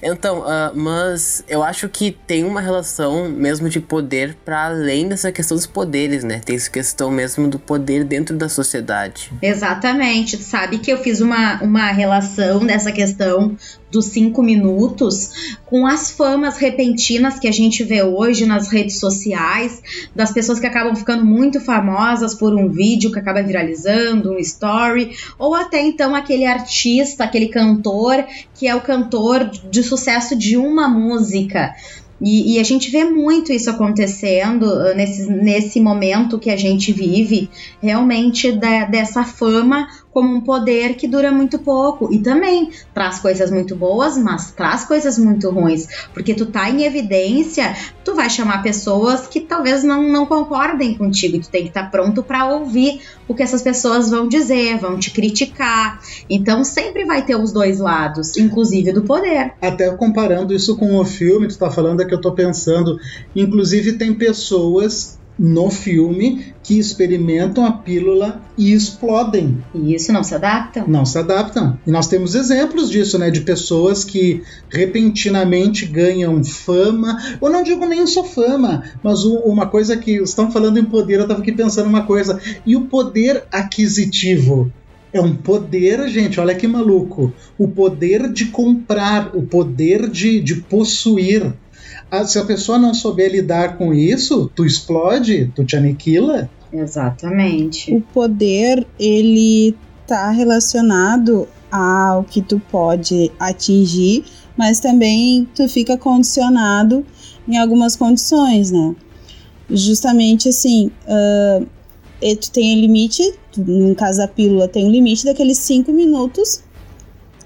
Então, 0.03 0.43
ah, 0.45 0.73
mas 0.75 1.45
eu 1.49 1.63
acho 1.63 1.89
que 1.89 2.11
tem 2.27 2.45
uma 2.45 2.61
relação 2.61 3.29
mesmo 3.29 3.69
de 3.69 3.81
poder 3.81 4.37
para 4.45 4.67
além 4.67 5.09
dessa 5.09 5.31
questão 5.31 5.57
dos 5.57 5.67
poderes, 5.67 6.25
né? 6.25 6.41
Tem 6.45 6.57
essa 6.57 6.71
questão 6.71 7.11
mesmo 7.11 7.49
do 7.49 7.59
poder 7.59 8.05
dentro 8.05 8.37
da 8.37 8.49
sociedade. 8.49 9.33
Exatamente. 9.41 10.37
Sabe 10.37 10.79
que 10.79 10.93
eu 10.93 10.99
fiz 10.99 11.21
uma, 11.21 11.63
uma 11.63 11.93
relação 11.93 12.67
dessa 12.67 12.91
questão 12.91 13.57
dos 13.93 14.07
cinco 14.07 14.43
minutos 14.43 15.59
com 15.67 15.87
as 15.87 16.11
famas 16.11 16.57
repentinas 16.57 17.39
que 17.39 17.47
a 17.47 17.53
gente 17.53 17.85
vê 17.85 18.03
hoje 18.03 18.47
nas 18.47 18.69
redes 18.69 18.99
sociais, 18.99 19.83
das 20.17 20.33
pessoas 20.33 20.59
que 20.59 20.67
acabam 20.67 20.97
ficando 20.97 21.25
muito 21.25 21.61
famosas 21.61 22.35
por 22.35 22.55
um 22.55 22.69
vídeo 22.69 23.13
que 23.13 23.19
acaba 23.19 23.43
viralizando, 23.43 24.33
um 24.33 24.39
story, 24.39 25.15
ou 25.39 25.55
até 25.55 25.81
então 25.83 26.15
aquele 26.15 26.47
artista, 26.47 27.25
aquele 27.25 27.49
cantor 27.49 28.25
que 28.55 28.67
é 28.67 28.75
o 28.75 28.81
cantor 28.81 29.51
de 29.71 29.83
sucesso 29.83 30.35
de 30.37 30.57
uma 30.57 30.89
música. 30.89 31.75
E, 32.25 32.55
e 32.55 32.61
a 32.61 32.63
gente 32.63 32.89
vê 32.89 33.05
muito 33.05 33.53
isso 33.53 33.69
acontecendo 33.69 34.63
uh, 34.63 34.95
nesse, 34.95 35.29
nesse 35.29 35.81
momento 35.81 36.39
que 36.39 36.51
a 36.51 36.57
gente 36.57 36.93
vive, 36.93 37.51
realmente 37.83 38.53
da- 38.53 38.85
dessa 38.85 39.25
fama 39.25 39.89
como 40.13 40.37
um 40.37 40.41
poder 40.41 40.95
que 40.95 41.09
dura 41.09 41.33
muito 41.33 41.59
pouco. 41.59 42.13
E 42.13 42.19
também 42.19 42.71
traz 42.93 43.19
coisas 43.19 43.51
muito 43.51 43.75
boas, 43.75 44.17
mas 44.17 44.53
traz 44.53 44.85
coisas 44.85 45.19
muito 45.19 45.51
ruins. 45.51 45.87
Porque 46.13 46.35
tu 46.35 46.47
tá 46.47 46.69
em 46.69 46.85
evidência, 46.85 47.75
tu 48.05 48.15
vai 48.15 48.29
chamar 48.29 48.63
pessoas 48.63 49.27
que 49.27 49.41
talvez 49.41 49.83
não, 49.83 50.03
não 50.09 50.27
concordem 50.27 50.95
contigo. 50.95 51.37
E 51.37 51.41
tu 51.41 51.51
tem 51.51 51.63
que 51.63 51.69
estar 51.69 51.91
pronto 51.91 52.23
para 52.23 52.47
ouvir 52.47 53.01
o 53.27 53.35
que 53.35 53.43
essas 53.43 53.63
pessoas 53.63 54.11
vão 54.11 54.29
dizer, 54.29 54.79
vão 54.79 54.99
te 54.99 55.11
criticar. 55.11 56.01
Então 56.29 56.63
sempre 56.65 57.05
vai 57.05 57.25
ter 57.25 57.37
os 57.37 57.53
dois 57.53 57.79
lados, 57.79 58.37
inclusive 58.37 58.93
do 58.93 59.03
poder. 59.03 59.55
Até 59.61 59.91
comparando 59.97 60.53
isso 60.53 60.77
com 60.77 60.99
o 60.99 61.05
filme, 61.05 61.49
tu 61.49 61.59
tá 61.59 61.71
falando 61.71 62.03
é 62.03 62.05
que 62.05 62.15
eu 62.15 62.21
tô 62.21 62.33
pensando, 62.33 62.97
inclusive 63.35 63.95
tem 63.95 64.15
pessoas 64.15 65.19
no 65.43 65.71
filme 65.71 66.55
que 66.63 66.79
experimentam 66.79 67.67
a 67.67 67.73
pílula 67.73 68.41
e 68.57 68.73
explodem. 68.73 69.61
E 69.75 69.93
isso 69.93 70.13
não 70.13 70.23
se 70.23 70.37
adaptam? 70.37 70.87
Não 70.87 71.05
se 71.05 71.19
adaptam. 71.19 71.77
E 71.85 71.91
nós 71.91 72.07
temos 72.07 72.37
exemplos 72.37 72.89
disso, 72.89 73.19
né? 73.19 73.29
De 73.29 73.41
pessoas 73.41 74.05
que 74.05 74.45
repentinamente 74.71 75.85
ganham 75.85 76.45
fama. 76.45 77.19
Eu 77.43 77.51
não 77.51 77.65
digo 77.65 77.85
nem 77.85 78.07
só 78.07 78.23
fama, 78.23 78.85
mas 79.03 79.25
uma 79.25 79.67
coisa 79.67 79.97
que 79.97 80.23
estão 80.23 80.49
falando 80.53 80.79
em 80.79 80.85
poder, 80.85 81.19
eu 81.19 81.27
tava 81.27 81.41
aqui 81.41 81.51
pensando 81.51 81.89
uma 81.89 82.07
coisa. 82.07 82.41
E 82.65 82.77
o 82.77 82.83
poder 82.83 83.43
aquisitivo? 83.51 84.73
É 85.13 85.21
um 85.21 85.35
poder, 85.35 86.09
gente, 86.09 86.39
olha 86.39 86.55
que 86.55 86.69
maluco. 86.69 87.33
O 87.59 87.67
poder 87.67 88.33
de 88.33 88.47
comprar, 88.47 89.37
o 89.37 89.43
poder 89.43 90.09
de, 90.09 90.41
de 90.41 90.55
possuir. 90.55 91.53
Ah, 92.15 92.27
se 92.27 92.39
a 92.39 92.45
pessoa 92.45 92.79
não 92.79 92.93
souber 92.93 93.33
lidar 93.33 93.79
com 93.79 93.95
isso, 93.95 94.51
tu 94.55 94.67
explode, 94.67 95.51
tu 95.57 95.65
te 95.65 95.77
aniquila. 95.77 96.51
Exatamente. 96.71 97.91
O 97.91 98.03
poder, 98.03 98.87
ele 99.01 99.75
tá 100.07 100.31
relacionado 100.31 101.49
ao 101.71 102.23
que 102.23 102.43
tu 102.43 102.61
pode 102.71 103.33
atingir, 103.41 104.25
mas 104.59 104.79
também 104.79 105.49
tu 105.55 105.67
fica 105.71 105.97
condicionado 105.97 107.03
em 107.49 107.57
algumas 107.57 107.97
condições, 107.97 108.71
né? 108.71 108.95
Justamente 109.71 110.51
assim, 110.51 110.91
e 112.21 112.37
tu 112.37 112.51
tem 112.51 112.77
um 112.77 112.81
limite, 112.83 113.23
no 113.57 113.95
caso 113.95 114.19
da 114.19 114.29
pílula, 114.29 114.69
tem 114.69 114.85
um 114.85 114.91
limite 114.91 115.25
daqueles 115.25 115.57
cinco 115.57 115.91
minutos 115.91 116.63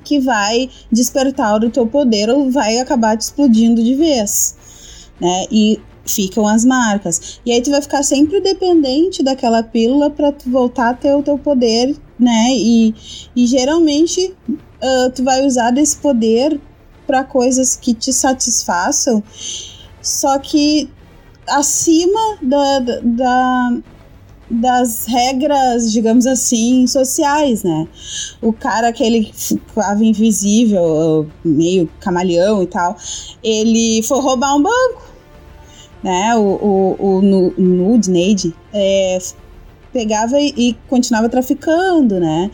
que 0.06 0.20
vai 0.20 0.70
despertar 0.90 1.62
o 1.62 1.70
teu 1.70 1.86
poder 1.86 2.30
ou 2.30 2.50
vai 2.50 2.78
acabar 2.78 3.16
te 3.16 3.22
explodindo 3.22 3.82
de 3.82 3.94
vez, 3.94 4.56
né? 5.20 5.44
E 5.50 5.80
ficam 6.04 6.46
as 6.46 6.64
marcas. 6.64 7.40
E 7.44 7.50
aí 7.50 7.60
tu 7.60 7.70
vai 7.70 7.82
ficar 7.82 8.02
sempre 8.04 8.40
dependente 8.40 9.22
daquela 9.24 9.62
pílula 9.62 10.08
para 10.08 10.30
tu 10.30 10.48
voltar 10.48 10.90
a 10.90 10.94
ter 10.94 11.12
o 11.14 11.22
teu 11.22 11.36
poder, 11.36 11.96
né? 12.18 12.50
E, 12.52 12.94
e 13.34 13.46
geralmente 13.46 14.32
ah, 14.80 15.10
tu 15.14 15.24
vai 15.24 15.44
usar 15.44 15.72
desse 15.72 15.96
poder 15.96 16.60
para 17.06 17.24
coisas 17.24 17.76
que 17.76 17.92
te 17.94 18.12
satisfaçam, 18.12 19.22
só 20.02 20.38
que 20.38 20.88
acima 21.48 22.36
da, 22.42 22.78
da, 22.80 23.00
da- 23.02 23.78
das 24.50 25.06
regras, 25.06 25.92
digamos 25.92 26.26
assim, 26.26 26.86
sociais, 26.86 27.62
né? 27.62 27.86
O 28.40 28.52
cara 28.52 28.92
que 28.92 29.02
ele 29.02 29.30
ficava 29.32 30.04
invisível, 30.04 31.26
meio 31.44 31.88
camaleão 32.00 32.62
e 32.62 32.66
tal, 32.66 32.96
ele 33.42 34.02
foi 34.02 34.20
roubar 34.20 34.56
um 34.56 34.62
banco, 34.62 35.02
né? 36.02 36.36
O, 36.36 36.40
o, 36.40 36.96
o 36.98 37.22
Nu- 37.22 37.54
Nude, 37.58 38.10
Nade, 38.10 38.54
é, 38.72 39.18
pegava 39.92 40.40
e, 40.40 40.54
e 40.56 40.76
continuava 40.88 41.28
traficando, 41.28 42.20
né? 42.20 42.50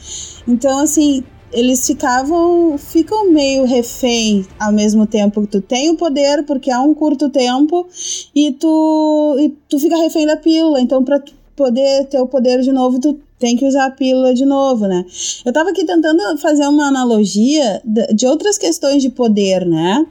Então, 0.48 0.78
assim, 0.78 1.22
eles 1.52 1.86
ficavam, 1.86 2.78
ficam 2.78 3.30
meio 3.30 3.66
refém 3.66 4.46
ao 4.58 4.72
mesmo 4.72 5.06
tempo 5.06 5.42
que 5.42 5.48
tu 5.48 5.60
tem 5.60 5.90
o 5.90 5.96
poder, 5.96 6.44
porque 6.44 6.70
há 6.70 6.80
um 6.80 6.94
curto 6.94 7.28
tempo, 7.28 7.86
e 8.34 8.52
tu, 8.52 9.36
e 9.38 9.50
tu 9.68 9.78
fica 9.78 9.96
refém 9.96 10.26
da 10.26 10.36
pílula. 10.36 10.80
Então, 10.80 11.04
pra 11.04 11.20
tu 11.20 11.34
poder 11.56 12.06
ter 12.06 12.20
o 12.20 12.26
poder 12.26 12.60
de 12.60 12.72
novo, 12.72 13.00
tu 13.00 13.20
tem 13.38 13.56
que 13.56 13.64
usar 13.64 13.86
a 13.86 13.90
pílula 13.90 14.34
de 14.34 14.44
novo, 14.44 14.86
né? 14.86 15.04
Eu 15.44 15.52
tava 15.52 15.70
aqui 15.70 15.84
tentando 15.84 16.38
fazer 16.38 16.66
uma 16.66 16.86
analogia 16.86 17.82
de 18.14 18.26
outras 18.26 18.56
questões 18.56 19.02
de 19.02 19.10
poder, 19.10 19.66
né? 19.66 20.06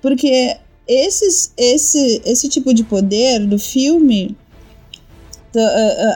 Porque 0.00 0.56
esses, 0.86 1.52
esse, 1.56 2.22
esse 2.24 2.48
tipo 2.48 2.72
de 2.72 2.84
poder 2.84 3.46
do 3.46 3.58
filme 3.58 4.36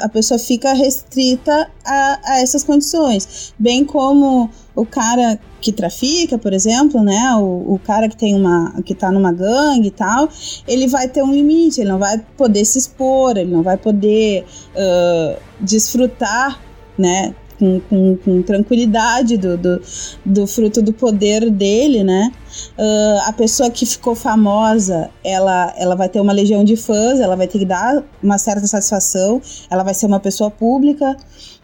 a 0.01 0.09
pessoa 0.09 0.39
fica 0.39 0.73
restrita 0.73 1.71
a, 1.85 2.21
a, 2.25 2.41
essas 2.41 2.65
condições. 2.65 3.53
Bem 3.59 3.85
como 3.85 4.51
o 4.75 4.87
cara 4.87 5.39
que 5.67 5.73
trafica, 5.73 6.39
por 6.39 6.53
exemplo, 6.53 7.03
né? 7.03 7.35
O, 7.35 7.75
o 7.75 7.81
cara 7.85 8.09
que 8.09 8.17
tem 8.17 8.37
uma. 8.37 8.73
que 8.85 8.95
tá 8.95 9.11
numa 9.11 9.33
gangue 9.33 9.89
e 9.89 9.91
tal, 9.91 10.29
ele 10.67 10.87
vai 10.87 11.09
ter 11.09 11.25
um 11.25 11.33
limite, 11.33 11.81
ele 11.81 11.91
não 11.91 11.99
vai 11.99 12.19
poder 12.37 12.65
se 12.65 12.79
expor, 12.79 13.37
ele 13.37 13.51
não 13.51 13.65
vai 13.65 13.77
poder 13.77 14.45
uh, 14.77 15.37
desfrutar, 15.61 16.61
né? 16.97 17.35
com, 17.59 17.81
com, 17.81 18.17
com 18.17 18.43
tranquilidade 18.43 19.39
do, 19.39 19.57
do, 19.57 19.81
do, 20.27 20.47
fruto 20.47 20.83
do 20.83 20.93
poder 20.93 21.51
dele, 21.51 22.05
né? 22.05 22.31
Uh, 22.79 23.21
a 23.27 23.33
pessoa 23.33 23.71
que 23.71 23.87
ficou 23.87 24.15
famosa, 24.15 25.11
ela, 25.25 25.73
ela 25.79 25.95
vai 25.95 26.07
ter 26.07 26.21
uma 26.21 26.35
legião 26.35 26.63
de 26.63 26.77
fãs, 26.77 27.19
ela 27.19 27.35
vai 27.35 27.49
ter 27.49 27.59
que 27.59 27.65
dar 27.65 28.05
uma 28.23 28.37
certa 28.37 28.67
satisfação, 28.67 29.41
ela 29.71 29.83
vai 29.83 29.95
ser 29.95 30.05
uma 30.05 30.21
pessoa 30.21 30.51
pública, 30.51 31.17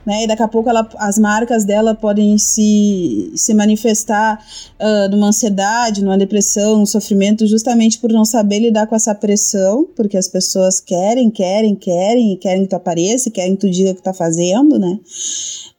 né? 0.05 0.25
E 0.25 0.27
daqui 0.27 0.43
a 0.43 0.49
pouco 0.49 0.69
ela, 0.69 0.89
as 0.99 1.19
marcas 1.19 1.65
dela 1.65 1.95
podem 1.95 2.37
se, 2.39 3.33
se 3.35 3.55
manifestar 3.55 4.45
uh, 4.81 5.11
numa 5.11 5.29
ansiedade, 5.29 6.03
numa 6.03 6.19
depressão, 6.19 6.79
num 6.79 6.87
sofrimento, 6.87 7.47
justamente 7.47 7.99
por 7.99 8.13
não 8.13 8.25
saber 8.25 8.59
lidar 8.59 8.87
com 8.87 8.97
essa 8.97 9.15
pressão, 9.15 9.87
porque 9.97 10.17
as 10.17 10.29
pessoas 10.29 10.81
querem, 10.81 11.31
querem, 11.31 11.75
querem, 11.77 12.33
e 12.33 12.37
querem 12.37 12.63
que 12.63 12.71
tu 12.71 12.77
apareça, 12.77 13.31
querem 13.31 13.55
que 13.55 13.67
tu 13.67 13.71
diga 13.71 13.93
o 13.93 13.95
que 13.95 14.03
tá 14.03 14.13
fazendo, 14.13 14.79
né? 14.79 14.99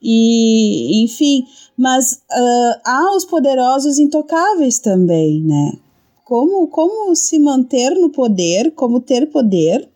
E, 0.01 1.03
enfim, 1.03 1.45
mas 1.77 2.13
uh, 2.13 2.79
há 2.85 3.15
os 3.15 3.25
poderosos 3.25 3.99
intocáveis 3.99 4.79
também, 4.79 5.41
né? 5.41 5.73
Como, 6.23 6.67
como 6.67 7.15
se 7.15 7.37
manter 7.37 7.91
no 7.91 8.09
poder, 8.09 8.71
como 8.71 9.01
ter 9.01 9.29
poder, 9.29 9.87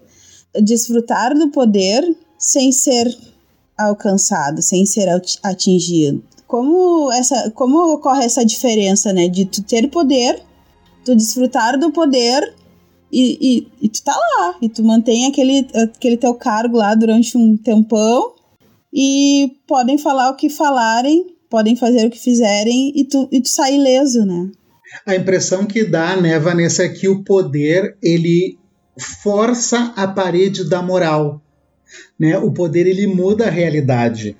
desfrutar 0.61 1.33
do 1.33 1.49
poder 1.49 2.03
sem 2.37 2.71
ser 2.71 3.07
alcançado, 3.77 4.61
sem 4.61 4.85
ser 4.85 5.07
atingido. 5.43 6.23
Como, 6.47 7.11
essa, 7.11 7.51
como 7.51 7.93
ocorre 7.93 8.23
essa 8.23 8.45
diferença, 8.45 9.11
né? 9.11 9.27
De 9.27 9.45
tu 9.45 9.61
ter 9.61 9.89
poder, 9.89 10.41
tu 11.03 11.15
desfrutar 11.15 11.77
do 11.77 11.91
poder 11.91 12.53
e, 13.11 13.37
e, 13.39 13.85
e, 13.85 13.89
tu 13.89 14.03
tá 14.03 14.15
lá, 14.15 14.55
e 14.61 14.69
tu 14.69 14.83
mantém 14.83 15.27
aquele, 15.27 15.67
aquele 15.73 16.17
teu 16.17 16.33
cargo 16.33 16.77
lá 16.77 16.95
durante 16.95 17.37
um 17.37 17.55
tempão 17.55 18.33
e 18.93 19.57
podem 19.67 19.97
falar 19.97 20.29
o 20.29 20.35
que 20.35 20.49
falarem, 20.49 21.35
podem 21.49 21.75
fazer 21.75 22.07
o 22.07 22.09
que 22.09 22.19
fizerem 22.19 22.91
e 22.95 23.05
tu, 23.05 23.27
e 23.31 23.41
tu 23.41 23.49
sai 23.49 23.75
ileso, 23.75 24.25
né? 24.25 24.49
A 25.05 25.15
impressão 25.15 25.65
que 25.65 25.83
dá, 25.83 26.15
né, 26.15 26.39
Vanessa, 26.39 26.83
é 26.83 26.89
que 26.89 27.07
o 27.07 27.23
poder 27.23 27.97
ele 28.01 28.57
força 29.21 29.93
a 29.95 30.07
parede 30.07 30.69
da 30.69 30.81
moral. 30.81 31.41
Né? 32.19 32.37
O 32.37 32.51
poder 32.51 32.87
ele 32.87 33.07
muda 33.07 33.47
a 33.47 33.51
realidade. 33.51 34.37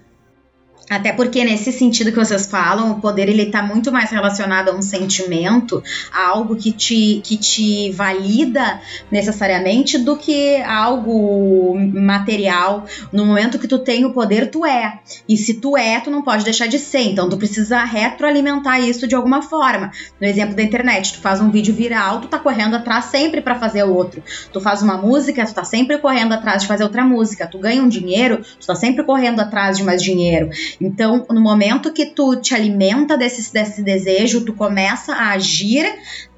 Até 0.90 1.12
porque 1.12 1.44
nesse 1.44 1.72
sentido 1.72 2.12
que 2.12 2.18
vocês 2.18 2.46
falam, 2.46 2.92
o 2.92 3.02
poder 3.02 3.28
ele 3.28 3.48
tá 3.48 3.62
muito 3.62 3.92
mais 3.92 4.10
relacionado 4.10 4.70
a 4.70 4.76
um 4.76 4.82
sentimento, 4.82 5.84
a 6.12 6.30
algo 6.30 6.56
que 6.56 6.72
te, 6.72 7.22
que 7.24 7.36
te 7.36 7.92
valida 7.92 8.80
necessariamente 9.12 9.98
do 9.98 10.16
que 10.16 10.62
algo 10.62 11.76
material. 11.78 12.86
No 13.12 13.26
momento 13.26 13.60
que 13.60 13.68
tu 13.68 13.80
tem 13.80 14.06
o 14.06 14.14
poder, 14.14 14.50
tu 14.50 14.66
é. 14.66 15.00
E 15.28 15.36
se 15.36 15.56
tu 15.56 15.76
é, 15.76 16.00
tu 16.00 16.10
não 16.10 16.22
pode 16.22 16.46
deixar 16.46 16.68
de 16.68 16.80
ser. 16.80 17.02
Então 17.02 17.28
tu 17.28 17.38
precisa 17.38 17.84
retroalimentar 17.84 18.82
isso 18.82 19.08
de 19.08 19.16
alguma 19.16 19.42
forma. 19.42 19.92
No 20.22 20.28
exemplo 20.28 20.56
da 20.56 20.64
internet, 20.64 21.14
tu 21.14 21.20
faz 21.20 21.42
um 21.42 21.52
vídeo 21.52 21.74
viral, 21.74 22.22
tu 22.22 22.30
tá 22.30 22.40
correndo 22.40 22.76
atrás 22.76 23.06
sempre 23.06 23.42
para 23.42 23.60
fazer 23.60 23.84
outro. 23.84 24.24
Tu 24.54 24.62
faz 24.62 24.82
uma 24.82 24.98
música, 24.98 25.46
tu 25.46 25.54
tá 25.54 25.66
sempre 25.66 25.98
correndo 25.98 26.32
atrás 26.32 26.62
de 26.62 26.68
fazer 26.68 26.84
outra 26.84 27.04
música. 27.04 27.46
Tu 27.46 27.60
ganha 27.60 27.84
um 27.84 27.90
dinheiro, 27.90 28.42
tu 28.58 28.66
tá 28.66 28.76
sempre 28.76 29.04
correndo 29.04 29.42
atrás 29.42 29.78
de 29.78 29.84
mais 29.84 30.02
dinheiro. 30.02 30.50
Então, 30.80 31.26
no 31.30 31.42
momento 31.42 31.94
que 31.94 32.06
tu 32.08 32.36
te 32.36 32.54
alimenta 32.54 33.18
desse, 33.18 33.52
desse 33.52 33.82
desejo, 33.82 34.46
tu 34.46 34.54
começa 34.54 35.14
a 35.14 35.32
agir 35.32 35.86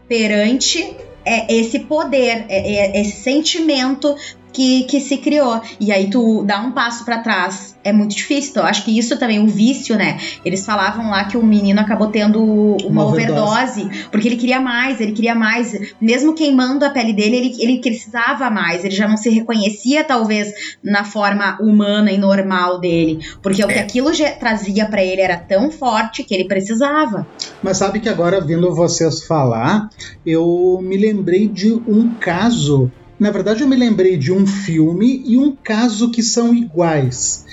perante 0.07 0.95
é, 1.25 1.53
esse 1.53 1.79
poder, 1.79 2.45
é, 2.49 2.97
é, 2.97 3.01
esse 3.01 3.21
sentimento 3.21 4.15
que, 4.53 4.83
que 4.83 4.99
se 4.99 5.17
criou. 5.17 5.61
E 5.79 5.91
aí 5.91 6.09
tu 6.09 6.43
dá 6.43 6.59
um 6.59 6.71
passo 6.71 7.05
para 7.05 7.19
trás. 7.19 7.75
É 7.83 7.93
muito 7.93 8.15
difícil. 8.15 8.51
Então, 8.51 8.63
eu 8.63 8.69
acho 8.69 8.83
que 8.83 8.97
isso 8.97 9.17
também, 9.17 9.39
o 9.39 9.47
vício, 9.47 9.95
né? 9.95 10.19
Eles 10.43 10.65
falavam 10.65 11.09
lá 11.09 11.25
que 11.25 11.37
o 11.37 11.43
menino 11.43 11.79
acabou 11.79 12.07
tendo 12.07 12.43
uma, 12.43 12.89
uma 12.89 13.05
overdose. 13.05 13.81
overdose. 13.81 14.07
porque 14.11 14.27
ele 14.27 14.37
queria 14.37 14.59
mais, 14.59 14.99
ele 14.99 15.13
queria 15.13 15.35
mais. 15.35 15.93
Mesmo 15.99 16.33
queimando 16.33 16.85
a 16.85 16.89
pele 16.89 17.13
dele, 17.13 17.37
ele, 17.37 17.55
ele 17.59 17.79
precisava 17.79 18.49
mais. 18.49 18.83
Ele 18.83 18.95
já 18.95 19.07
não 19.07 19.17
se 19.17 19.29
reconhecia, 19.29 20.03
talvez, 20.03 20.51
na 20.83 21.03
forma 21.03 21.57
humana 21.61 22.11
e 22.11 22.17
normal 22.17 22.79
dele. 22.79 23.19
Porque 23.41 23.63
o 23.63 23.67
que 23.67 23.73
é. 23.73 23.81
aquilo 23.81 24.09
trazia 24.39 24.85
para 24.85 25.03
ele 25.03 25.21
era 25.21 25.37
tão 25.37 25.71
forte 25.71 26.23
que 26.23 26.33
ele 26.33 26.45
precisava. 26.45 27.27
Mas 27.61 27.77
sabe 27.77 27.99
que 27.99 28.09
agora, 28.09 28.41
vendo 28.41 28.73
vocês 28.73 29.23
falar, 29.23 29.89
eu 30.25 30.79
me 30.81 30.97
lembrei 30.97 31.47
de 31.47 31.73
um 31.73 32.13
caso 32.19 32.91
na 33.19 33.31
verdade, 33.31 33.61
eu 33.61 33.67
me 33.67 33.75
lembrei 33.75 34.15
de 34.15 34.31
um 34.31 34.47
filme 34.47 35.21
e 35.25 35.37
um 35.37 35.53
caso 35.55 36.09
que 36.09 36.23
são 36.23 36.53
iguais. 36.53 37.45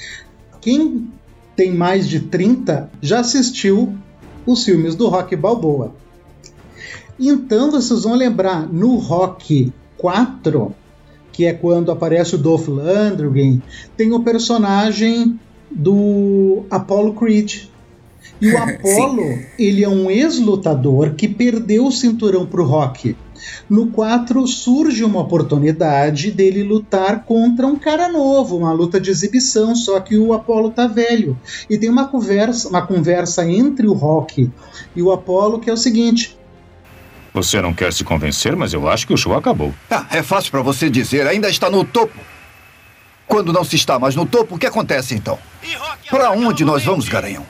Quem 0.61 1.09
tem 1.57 1.75
mais 1.75 2.09
de 2.09 2.21
30 2.21 2.91
já 3.03 3.21
assistiu 3.21 3.95
os 4.47 4.64
filmes 4.64 4.95
do 4.95 5.09
Rock 5.09 5.35
Balboa. 5.35 5.95
Então 7.19 7.71
vocês 7.71 8.05
vão 8.05 8.14
lembrar 8.14 8.73
no 8.73 8.97
Rock 8.97 9.73
4, 9.97 10.75
que 11.33 11.47
é 11.47 11.53
quando 11.53 11.91
aparece 11.91 12.35
o 12.35 12.39
Dolph 12.39 12.69
Lundgren, 12.69 13.61
tem 13.97 14.12
o 14.12 14.21
personagem 14.21 15.41
do 15.71 16.64
Apollo 16.71 17.14
Creed. 17.14 17.64
E 18.41 18.53
o 18.53 18.59
Apollo, 18.59 19.39
ele 19.59 19.83
é 19.83 19.89
um 19.89 20.11
ex-lutador 20.11 21.14
que 21.14 21.27
perdeu 21.27 21.87
o 21.87 21.93
cinturão 21.93 22.47
pro 22.47 22.64
Rock. 22.64 23.17
No 23.68 23.89
4 23.89 24.47
surge 24.47 25.05
uma 25.05 25.20
oportunidade 25.20 26.30
dele 26.30 26.62
lutar 26.62 27.24
contra 27.24 27.66
um 27.66 27.76
cara 27.76 28.09
novo, 28.09 28.57
uma 28.57 28.72
luta 28.72 29.01
de 29.01 29.11
exibição, 29.11 29.74
só 29.74 30.01
que 30.01 30.16
o 30.16 30.32
Apollo 30.32 30.70
tá 30.70 30.87
velho. 30.87 31.39
E 31.68 31.78
tem 31.78 31.89
uma 31.89 32.07
conversa, 32.09 32.68
uma 32.68 32.87
conversa 32.87 33.49
entre 33.49 33.87
o 33.87 33.93
Rock 33.93 34.51
e 34.95 35.03
o 35.03 35.12
Apollo 35.12 35.61
que 35.61 35.70
é 35.70 35.72
o 35.72 35.76
seguinte: 35.76 36.37
você 37.37 37.61
não 37.61 37.74
quer 37.74 37.93
se 37.93 38.03
convencer, 38.03 38.57
mas 38.57 38.72
eu 38.72 38.89
acho 38.89 39.07
que 39.07 39.12
o 39.12 39.16
show 39.16 39.34
acabou. 39.34 39.74
Ah, 39.91 40.07
é 40.11 40.22
fácil 40.22 40.51
para 40.51 40.62
você 40.62 40.89
dizer, 40.89 41.26
ainda 41.26 41.51
está 41.51 41.68
no 41.68 41.84
topo. 41.84 42.18
Quando 43.26 43.53
não 43.53 43.64
se 43.64 43.76
está 43.76 43.99
mais 43.99 44.14
no 44.14 44.24
topo, 44.24 44.55
o 44.55 44.59
que 44.59 44.66
acontece 44.66 45.14
então? 45.14 45.39
Para 46.09 46.30
onde 46.30 46.64
nós 46.64 46.84
vamos, 46.84 47.09
Garanhão? 47.09 47.45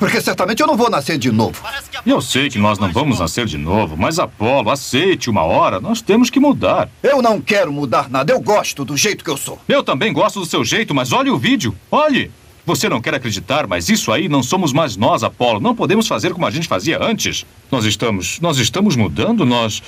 Porque 0.00 0.18
certamente 0.18 0.60
eu 0.60 0.66
não 0.66 0.78
vou 0.78 0.88
nascer 0.88 1.18
de 1.18 1.30
novo. 1.30 1.62
Eu 2.06 2.22
sei 2.22 2.48
que 2.48 2.58
nós 2.58 2.78
não 2.78 2.90
vamos 2.90 3.20
nascer 3.20 3.44
de 3.44 3.58
novo, 3.58 3.98
mas 3.98 4.18
Apolo, 4.18 4.70
aceite 4.70 5.28
uma 5.28 5.42
hora, 5.42 5.78
nós 5.78 6.00
temos 6.00 6.30
que 6.30 6.40
mudar. 6.40 6.88
Eu 7.02 7.20
não 7.20 7.38
quero 7.38 7.70
mudar 7.70 8.08
nada, 8.08 8.32
eu 8.32 8.40
gosto 8.40 8.82
do 8.82 8.96
jeito 8.96 9.22
que 9.22 9.28
eu 9.28 9.36
sou. 9.36 9.58
Eu 9.68 9.82
também 9.82 10.10
gosto 10.10 10.40
do 10.40 10.46
seu 10.46 10.64
jeito, 10.64 10.94
mas 10.94 11.12
olhe 11.12 11.28
o 11.28 11.36
vídeo. 11.36 11.76
Olhe! 11.90 12.30
Você 12.64 12.88
não 12.88 12.98
quer 13.00 13.14
acreditar, 13.14 13.66
mas 13.66 13.90
isso 13.90 14.10
aí 14.10 14.26
não 14.26 14.42
somos 14.42 14.72
mais 14.72 14.96
nós, 14.96 15.22
Apolo. 15.22 15.60
Não 15.60 15.76
podemos 15.76 16.08
fazer 16.08 16.32
como 16.32 16.46
a 16.46 16.50
gente 16.50 16.66
fazia 16.66 16.98
antes. 17.02 17.44
Nós 17.70 17.84
estamos. 17.84 18.40
Nós 18.40 18.56
estamos 18.56 18.96
mudando, 18.96 19.44
nós. 19.44 19.82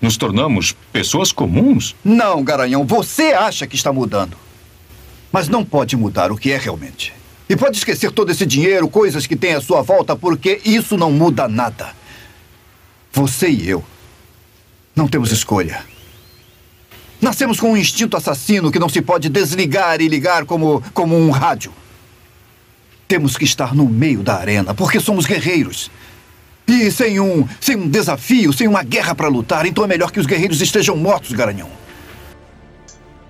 Nos 0.00 0.16
tornamos 0.16 0.74
pessoas 0.92 1.30
comuns. 1.30 1.94
Não, 2.04 2.42
Garanhão, 2.42 2.84
você 2.84 3.32
acha 3.32 3.64
que 3.68 3.76
está 3.76 3.92
mudando. 3.92 4.36
Mas 5.30 5.48
não 5.48 5.64
pode 5.64 5.96
mudar 5.96 6.32
o 6.32 6.36
que 6.36 6.50
é 6.50 6.58
realmente. 6.58 7.12
E 7.48 7.56
pode 7.56 7.76
esquecer 7.76 8.10
todo 8.12 8.30
esse 8.30 8.46
dinheiro, 8.46 8.88
coisas 8.88 9.26
que 9.26 9.36
tem 9.36 9.54
à 9.54 9.60
sua 9.60 9.82
volta, 9.82 10.16
porque 10.16 10.60
isso 10.64 10.96
não 10.96 11.10
muda 11.10 11.48
nada. 11.48 11.94
Você 13.12 13.48
e 13.48 13.68
eu 13.68 13.84
não 14.94 15.08
temos 15.08 15.32
escolha. 15.32 15.84
Nascemos 17.20 17.60
com 17.60 17.72
um 17.72 17.76
instinto 17.76 18.16
assassino 18.16 18.70
que 18.70 18.78
não 18.78 18.88
se 18.88 19.00
pode 19.00 19.28
desligar 19.28 20.00
e 20.00 20.08
ligar 20.08 20.44
como, 20.44 20.82
como 20.92 21.16
um 21.16 21.30
rádio. 21.30 21.72
Temos 23.06 23.36
que 23.36 23.44
estar 23.44 23.74
no 23.74 23.88
meio 23.88 24.22
da 24.22 24.36
arena, 24.36 24.74
porque 24.74 24.98
somos 24.98 25.26
guerreiros. 25.26 25.90
E 26.66 26.90
sem 26.90 27.20
um, 27.20 27.46
sem 27.60 27.76
um 27.76 27.88
desafio, 27.88 28.52
sem 28.52 28.66
uma 28.66 28.82
guerra 28.82 29.14
para 29.14 29.28
lutar, 29.28 29.66
então 29.66 29.84
é 29.84 29.86
melhor 29.86 30.10
que 30.10 30.20
os 30.20 30.26
guerreiros 30.26 30.60
estejam 30.60 30.96
mortos, 30.96 31.32
Garanhão 31.32 31.70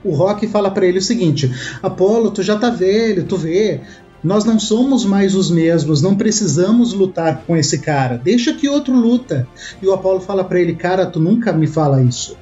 o 0.05 0.15
Rock 0.15 0.47
fala 0.49 0.71
para 0.71 0.87
ele 0.87 0.99
o 0.99 1.03
seguinte: 1.03 1.51
Apolo, 1.83 2.31
tu 2.31 2.43
já 2.43 2.59
tá 2.59 2.71
velho, 2.71 3.25
tu 3.25 3.37
vê. 3.37 3.81
Nós 4.23 4.45
não 4.45 4.59
somos 4.59 5.05
mais 5.05 5.35
os 5.35 5.51
mesmos, 5.51 6.01
não 6.01 6.15
precisamos 6.15 6.93
lutar 6.93 7.43
com 7.45 7.57
esse 7.57 7.79
cara. 7.79 8.17
Deixa 8.17 8.53
que 8.53 8.69
outro 8.69 8.95
luta. 8.95 9.49
E 9.83 9.87
o 9.87 9.93
Apolo 9.93 10.21
fala 10.21 10.45
para 10.45 10.61
ele: 10.61 10.75
Cara, 10.75 11.07
tu 11.07 11.19
nunca 11.19 11.53
me 11.53 11.67
fala 11.67 12.03
isso. 12.03 12.37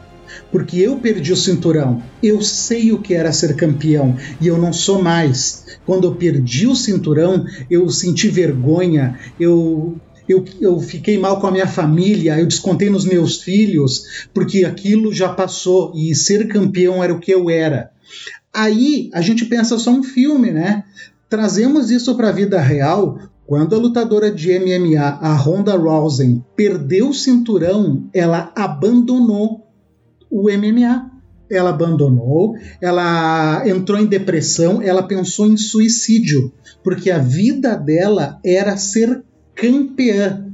Porque 0.52 0.78
eu 0.78 0.96
perdi 0.96 1.32
o 1.32 1.36
cinturão. 1.36 2.02
Eu 2.22 2.42
sei 2.42 2.92
o 2.92 3.00
que 3.00 3.14
era 3.14 3.32
ser 3.32 3.56
campeão 3.56 4.16
e 4.40 4.46
eu 4.46 4.58
não 4.58 4.72
sou 4.72 5.02
mais. 5.02 5.66
Quando 5.86 6.06
eu 6.06 6.14
perdi 6.14 6.66
o 6.66 6.76
cinturão, 6.76 7.44
eu 7.70 7.88
senti 7.88 8.28
vergonha, 8.28 9.18
eu 9.38 9.96
eu, 10.28 10.44
eu, 10.60 10.78
fiquei 10.78 11.18
mal 11.18 11.40
com 11.40 11.48
a 11.48 11.50
minha 11.50 11.66
família, 11.66 12.38
eu 12.38 12.46
descontei 12.46 12.88
nos 12.88 13.04
meus 13.04 13.42
filhos, 13.42 14.28
porque 14.32 14.64
aquilo 14.64 15.12
já 15.12 15.28
passou 15.28 15.92
e 15.92 16.14
ser 16.14 16.46
campeão 16.46 17.02
era 17.02 17.12
o 17.12 17.18
que 17.18 17.32
eu 17.32 17.50
era. 17.50 17.90
Aí 18.54 19.10
a 19.12 19.20
gente 19.20 19.44
pensa 19.44 19.76
só 19.76 19.90
um 19.90 20.04
filme, 20.04 20.52
né? 20.52 20.79
Trazemos 21.30 21.92
isso 21.92 22.16
para 22.16 22.30
a 22.30 22.32
vida 22.32 22.60
real. 22.60 23.20
Quando 23.46 23.76
a 23.76 23.78
lutadora 23.78 24.32
de 24.32 24.50
MMA, 24.58 25.00
a 25.00 25.32
Ronda 25.32 25.76
Rousey, 25.76 26.42
perdeu 26.56 27.10
o 27.10 27.14
cinturão, 27.14 28.08
ela 28.12 28.52
abandonou 28.56 29.64
o 30.28 30.50
MMA. 30.50 31.08
Ela 31.48 31.70
abandonou, 31.70 32.54
ela 32.80 33.66
entrou 33.66 33.98
em 33.98 34.06
depressão, 34.06 34.80
ela 34.80 35.02
pensou 35.02 35.46
em 35.46 35.56
suicídio, 35.56 36.52
porque 36.82 37.10
a 37.10 37.18
vida 37.18 37.74
dela 37.74 38.38
era 38.44 38.76
ser 38.76 39.24
campeã. 39.52 40.46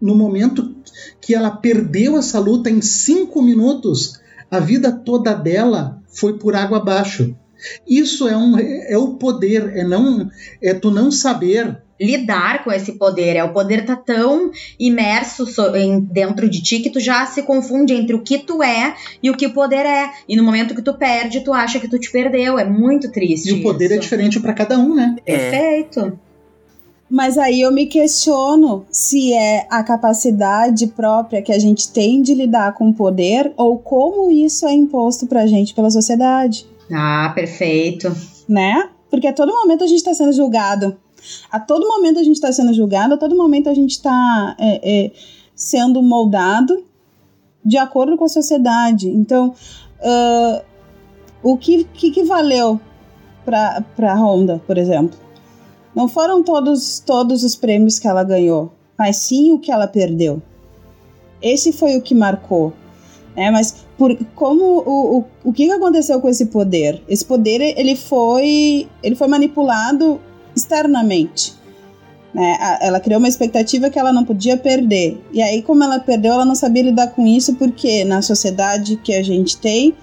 No 0.00 0.14
momento 0.14 0.72
que 1.20 1.34
ela 1.34 1.50
perdeu 1.50 2.16
essa 2.16 2.38
luta 2.38 2.70
em 2.70 2.80
cinco 2.80 3.42
minutos, 3.42 4.20
a 4.48 4.60
vida 4.60 4.92
toda 4.92 5.34
dela 5.34 6.00
foi 6.06 6.38
por 6.38 6.54
água 6.54 6.78
abaixo. 6.78 7.36
Isso 7.86 8.28
é, 8.28 8.36
um, 8.36 8.58
é 8.58 8.96
o 8.96 9.14
poder, 9.14 9.76
é 9.76 9.84
não 9.84 10.30
é 10.62 10.74
tu 10.74 10.90
não 10.90 11.10
saber 11.10 11.78
lidar 12.00 12.62
com 12.62 12.70
esse 12.70 12.92
poder. 12.92 13.36
É 13.36 13.44
o 13.44 13.52
poder 13.52 13.84
tá 13.84 13.96
tão 13.96 14.50
imerso 14.78 15.46
em, 15.74 16.00
dentro 16.00 16.48
de 16.48 16.62
ti 16.62 16.80
que 16.80 16.90
tu 16.90 17.00
já 17.00 17.26
se 17.26 17.42
confunde 17.42 17.94
entre 17.94 18.14
o 18.14 18.22
que 18.22 18.38
tu 18.38 18.62
é 18.62 18.94
e 19.22 19.30
o 19.30 19.36
que 19.36 19.46
o 19.46 19.52
poder 19.52 19.86
é. 19.86 20.10
E 20.28 20.36
no 20.36 20.44
momento 20.44 20.74
que 20.74 20.82
tu 20.82 20.94
perde, 20.94 21.40
tu 21.40 21.52
acha 21.52 21.80
que 21.80 21.88
tu 21.88 21.98
te 21.98 22.10
perdeu. 22.10 22.58
É 22.58 22.64
muito 22.64 23.10
triste. 23.10 23.50
E 23.50 23.52
o 23.54 23.62
poder 23.62 23.86
é 23.86 23.88
isso. 23.88 23.94
é 23.94 23.98
diferente 23.98 24.40
para 24.40 24.52
cada 24.52 24.78
um, 24.78 24.94
né? 24.94 25.16
Perfeito. 25.24 26.18
Mas 27.08 27.38
aí 27.38 27.60
eu 27.60 27.70
me 27.70 27.86
questiono 27.86 28.84
se 28.90 29.32
é 29.32 29.64
a 29.70 29.82
capacidade 29.84 30.88
própria 30.88 31.40
que 31.40 31.52
a 31.52 31.58
gente 31.58 31.88
tem 31.92 32.20
de 32.20 32.34
lidar 32.34 32.74
com 32.74 32.88
o 32.88 32.94
poder 32.94 33.52
ou 33.56 33.78
como 33.78 34.28
isso 34.30 34.66
é 34.66 34.72
imposto 34.72 35.24
pra 35.26 35.46
gente 35.46 35.72
pela 35.72 35.88
sociedade. 35.88 36.66
Ah, 36.92 37.32
perfeito. 37.34 38.14
Né? 38.48 38.90
Porque 39.10 39.26
a 39.26 39.32
todo 39.32 39.52
momento 39.52 39.84
a 39.84 39.86
gente 39.86 39.98
está 39.98 40.14
sendo 40.14 40.32
julgado. 40.32 40.96
A 41.50 41.58
todo 41.58 41.88
momento 41.88 42.18
a 42.18 42.22
gente 42.22 42.36
está 42.36 42.52
sendo 42.52 42.72
julgado, 42.72 43.14
a 43.14 43.16
todo 43.16 43.36
momento 43.36 43.68
a 43.68 43.74
gente 43.74 43.92
está 43.92 44.54
é, 44.58 45.06
é, 45.06 45.10
sendo 45.54 46.02
moldado 46.02 46.84
de 47.64 47.76
acordo 47.76 48.16
com 48.16 48.24
a 48.24 48.28
sociedade. 48.28 49.08
Então, 49.08 49.52
uh, 50.00 50.64
o 51.42 51.56
que, 51.56 51.84
que, 51.84 52.10
que 52.10 52.22
valeu 52.22 52.80
para 53.44 54.12
a 54.12 54.14
Honda, 54.14 54.62
por 54.66 54.78
exemplo? 54.78 55.18
Não 55.94 56.08
foram 56.08 56.42
todos, 56.42 57.00
todos 57.00 57.42
os 57.42 57.56
prêmios 57.56 57.98
que 57.98 58.06
ela 58.06 58.22
ganhou, 58.22 58.72
mas 58.98 59.16
sim 59.16 59.52
o 59.52 59.58
que 59.58 59.72
ela 59.72 59.88
perdeu. 59.88 60.42
Esse 61.40 61.72
foi 61.72 61.96
o 61.96 62.02
que 62.02 62.14
marcou. 62.14 62.72
É, 63.34 63.50
mas 63.50 63.85
por, 63.96 64.16
como 64.34 64.64
o, 64.64 65.18
o, 65.18 65.24
o 65.44 65.52
que 65.52 65.70
aconteceu 65.70 66.20
com 66.20 66.28
esse 66.28 66.46
poder? 66.46 67.02
Esse 67.08 67.24
poder 67.24 67.60
ele 67.60 67.96
foi 67.96 68.88
ele 69.02 69.16
foi 69.16 69.28
manipulado 69.28 70.20
externamente. 70.54 71.54
Né? 72.34 72.58
Ela 72.82 73.00
criou 73.00 73.18
uma 73.18 73.28
expectativa 73.28 73.88
que 73.88 73.98
ela 73.98 74.12
não 74.12 74.24
podia 74.24 74.58
perder. 74.58 75.18
E 75.32 75.40
aí, 75.40 75.62
como 75.62 75.82
ela 75.82 75.98
perdeu, 75.98 76.34
ela 76.34 76.44
não 76.44 76.54
sabia 76.54 76.82
lidar 76.82 77.08
com 77.08 77.26
isso, 77.26 77.54
porque 77.54 78.04
na 78.04 78.20
sociedade 78.20 78.96
que 78.96 79.14
a 79.14 79.22
gente 79.22 79.56
tem, 79.56 79.94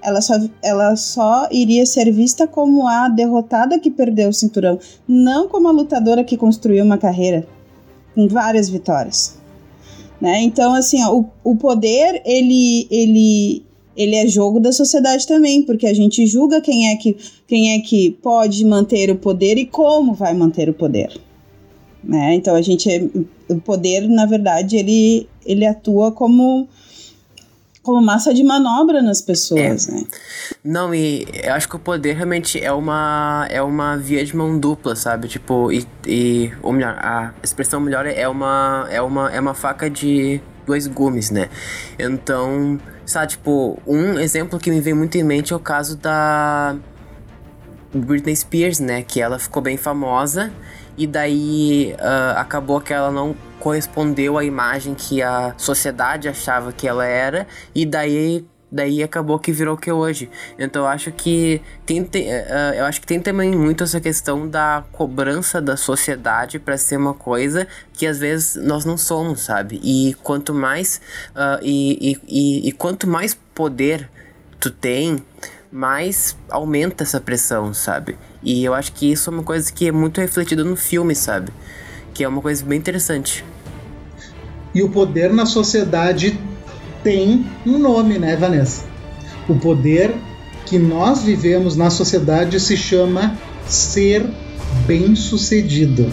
ela 0.00 0.20
só, 0.20 0.34
ela 0.62 0.94
só 0.94 1.48
iria 1.50 1.84
ser 1.84 2.12
vista 2.12 2.46
como 2.46 2.86
a 2.86 3.08
derrotada 3.08 3.80
que 3.80 3.90
perdeu 3.90 4.28
o 4.28 4.32
cinturão, 4.32 4.78
não 5.08 5.48
como 5.48 5.68
a 5.68 5.72
lutadora 5.72 6.22
que 6.22 6.36
construiu 6.36 6.84
uma 6.84 6.98
carreira 6.98 7.46
com 8.14 8.28
várias 8.28 8.68
vitórias. 8.68 9.41
Né? 10.22 10.40
Então, 10.42 10.72
assim, 10.72 11.02
ó, 11.02 11.16
o, 11.16 11.28
o 11.42 11.56
poder, 11.56 12.22
ele, 12.24 12.86
ele, 12.92 13.64
ele 13.96 14.14
é 14.14 14.24
jogo 14.28 14.60
da 14.60 14.70
sociedade 14.70 15.26
também, 15.26 15.62
porque 15.62 15.84
a 15.84 15.92
gente 15.92 16.24
julga 16.28 16.60
quem 16.60 16.90
é 16.90 16.96
que, 16.96 17.16
quem 17.44 17.72
é 17.72 17.80
que 17.80 18.12
pode 18.22 18.64
manter 18.64 19.10
o 19.10 19.16
poder 19.16 19.58
e 19.58 19.66
como 19.66 20.14
vai 20.14 20.32
manter 20.32 20.68
o 20.68 20.74
poder. 20.74 21.20
Né? 22.04 22.36
Então, 22.36 22.54
a 22.54 22.62
gente, 22.62 22.88
é, 22.88 23.04
o 23.48 23.60
poder, 23.60 24.08
na 24.08 24.24
verdade, 24.24 24.76
ele, 24.76 25.26
ele 25.44 25.66
atua 25.66 26.12
como 26.12 26.68
como 27.82 28.00
massa 28.00 28.32
de 28.32 28.44
manobra 28.44 29.02
nas 29.02 29.20
pessoas, 29.20 29.88
é. 29.88 29.92
né? 29.92 30.04
Não, 30.62 30.94
e 30.94 31.26
eu 31.32 31.52
acho 31.52 31.68
que 31.68 31.76
o 31.76 31.78
poder 31.78 32.14
realmente 32.14 32.62
é 32.62 32.72
uma 32.72 33.46
é 33.50 33.60
uma 33.60 33.96
via 33.96 34.24
de 34.24 34.36
mão 34.36 34.58
dupla, 34.58 34.94
sabe? 34.94 35.28
Tipo, 35.28 35.72
e, 35.72 35.86
e 36.06 36.52
ou 36.62 36.72
melhor, 36.72 36.96
a 36.98 37.34
expressão 37.42 37.80
melhor 37.80 38.06
é 38.06 38.28
uma 38.28 38.86
é 38.90 39.02
uma 39.02 39.30
é 39.32 39.40
uma 39.40 39.54
faca 39.54 39.90
de 39.90 40.40
dois 40.64 40.86
gumes, 40.86 41.30
né? 41.30 41.48
Então, 41.98 42.80
sabe, 43.04 43.32
tipo, 43.32 43.80
um 43.86 44.18
exemplo 44.18 44.58
que 44.58 44.70
me 44.70 44.80
vem 44.80 44.94
muito 44.94 45.16
em 45.16 45.24
mente 45.24 45.52
é 45.52 45.56
o 45.56 45.60
caso 45.60 45.96
da 45.96 46.76
Britney 47.92 48.36
Spears, 48.36 48.78
né? 48.78 49.02
Que 49.02 49.20
ela 49.20 49.38
ficou 49.38 49.60
bem 49.60 49.76
famosa 49.76 50.52
e 50.96 51.06
daí 51.06 51.94
uh, 51.94 52.38
acabou 52.38 52.80
que 52.80 52.92
ela 52.92 53.10
não 53.10 53.34
correspondeu 53.58 54.36
à 54.36 54.44
imagem 54.44 54.94
que 54.94 55.22
a 55.22 55.54
sociedade 55.56 56.28
achava 56.28 56.72
que 56.72 56.86
ela 56.86 57.06
era, 57.06 57.46
e 57.74 57.86
daí 57.86 58.44
daí 58.72 59.02
acabou 59.02 59.38
que 59.38 59.52
virou 59.52 59.74
o 59.74 59.78
que 59.78 59.90
é 59.90 59.92
hoje. 59.92 60.30
Então 60.58 60.82
eu 60.82 60.88
acho 60.88 61.12
que 61.12 61.60
tem, 61.84 62.02
tem 62.02 62.28
uh, 62.28 62.74
eu 62.74 62.86
acho 62.86 63.00
que 63.02 63.06
tem 63.06 63.20
também 63.20 63.54
muito 63.54 63.84
essa 63.84 64.00
questão 64.00 64.48
da 64.48 64.82
cobrança 64.90 65.60
da 65.60 65.76
sociedade 65.76 66.58
para 66.58 66.78
ser 66.78 66.96
uma 66.96 67.12
coisa 67.12 67.68
que 67.92 68.06
às 68.06 68.18
vezes 68.18 68.56
nós 68.56 68.86
não 68.86 68.96
somos, 68.96 69.42
sabe? 69.42 69.78
E 69.84 70.14
quanto 70.22 70.54
mais 70.54 71.00
uh, 71.30 71.60
e, 71.62 72.12
e, 72.12 72.20
e, 72.26 72.68
e 72.68 72.72
quanto 72.72 73.06
mais 73.06 73.38
poder 73.54 74.08
tu 74.58 74.70
tem, 74.70 75.22
mais 75.72 76.36
aumenta 76.50 77.02
essa 77.02 77.18
pressão, 77.18 77.72
sabe? 77.72 78.18
E 78.42 78.62
eu 78.62 78.74
acho 78.74 78.92
que 78.92 79.10
isso 79.10 79.30
é 79.30 79.32
uma 79.32 79.42
coisa 79.42 79.72
que 79.72 79.88
é 79.88 79.92
muito 79.92 80.20
refletida 80.20 80.62
no 80.62 80.76
filme, 80.76 81.14
sabe? 81.14 81.50
Que 82.12 82.22
é 82.22 82.28
uma 82.28 82.42
coisa 82.42 82.62
bem 82.62 82.78
interessante. 82.78 83.42
E 84.74 84.82
o 84.82 84.90
poder 84.90 85.32
na 85.32 85.46
sociedade 85.46 86.38
tem 87.02 87.46
um 87.64 87.78
nome, 87.78 88.18
né, 88.18 88.36
Vanessa? 88.36 88.84
O 89.48 89.58
poder 89.58 90.14
que 90.66 90.78
nós 90.78 91.22
vivemos 91.22 91.74
na 91.74 91.88
sociedade 91.88 92.60
se 92.60 92.76
chama 92.76 93.36
ser 93.66 94.26
bem-sucedido. 94.86 96.12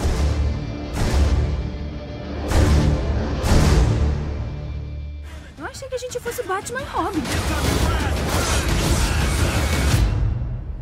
Eu 5.58 5.66
achei 5.66 5.88
que 5.88 5.96
a 5.96 5.98
gente 5.98 6.20
fosse 6.20 6.44
Batman 6.44 6.82
e 6.82 6.86
Robin. 6.86 8.29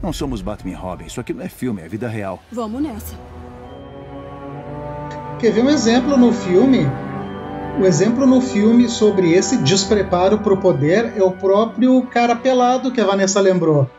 Não 0.07 0.13
somos 0.13 0.41
Batman 0.41 0.71
e 0.71 0.73
Robin. 0.73 1.05
Isso 1.05 1.19
aqui 1.19 1.33
não 1.33 1.43
é 1.43 1.49
filme, 1.49 1.81
é 1.81 1.87
vida 1.89 2.07
real. 2.07 2.41
Vamos 2.49 2.81
nessa. 2.81 3.13
Quer 5.37 5.51
ver 5.51 5.65
um 5.65 5.69
exemplo 5.69 6.15
no 6.15 6.31
filme? 6.31 6.87
O 7.77 7.85
exemplo 7.85 8.25
no 8.25 8.39
filme 8.39 8.87
sobre 8.87 9.33
esse 9.33 9.57
despreparo 9.57 10.37
para 10.37 10.53
o 10.53 10.61
poder 10.61 11.11
é 11.17 11.21
o 11.21 11.31
próprio 11.31 12.01
cara 12.03 12.37
pelado 12.37 12.89
que 12.89 13.01
a 13.01 13.05
Vanessa 13.05 13.41
lembrou. 13.41 13.91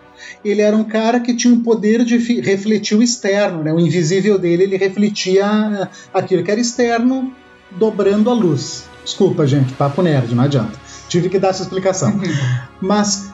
Ele 0.43 0.63
era 0.63 0.75
um 0.75 0.83
cara 0.83 1.21
que 1.21 1.37
tinha 1.37 1.53
o 1.53 1.61
poder 1.61 2.03
de 2.07 2.17
refletir 2.41 2.97
o 2.97 3.03
externo, 3.03 3.63
né? 3.63 3.71
o 3.71 3.79
invisível 3.79 4.39
dele 4.39 4.63
ele 4.63 4.79
refletia 4.79 5.91
aquilo 6.15 6.43
que 6.43 6.51
era 6.51 6.59
externo, 6.59 7.35
dobrando 7.73 8.31
a 8.31 8.33
luz. 8.33 8.89
Desculpa, 9.05 9.47
gente, 9.47 9.75
papo 9.75 10.01
nerd, 10.01 10.35
não 10.35 10.45
adianta. 10.45 10.73
Tive 11.07 11.29
que 11.29 11.39
dar 11.39 11.49
essa 11.49 11.65
explicação. 11.65 12.19
Mas 12.81 13.31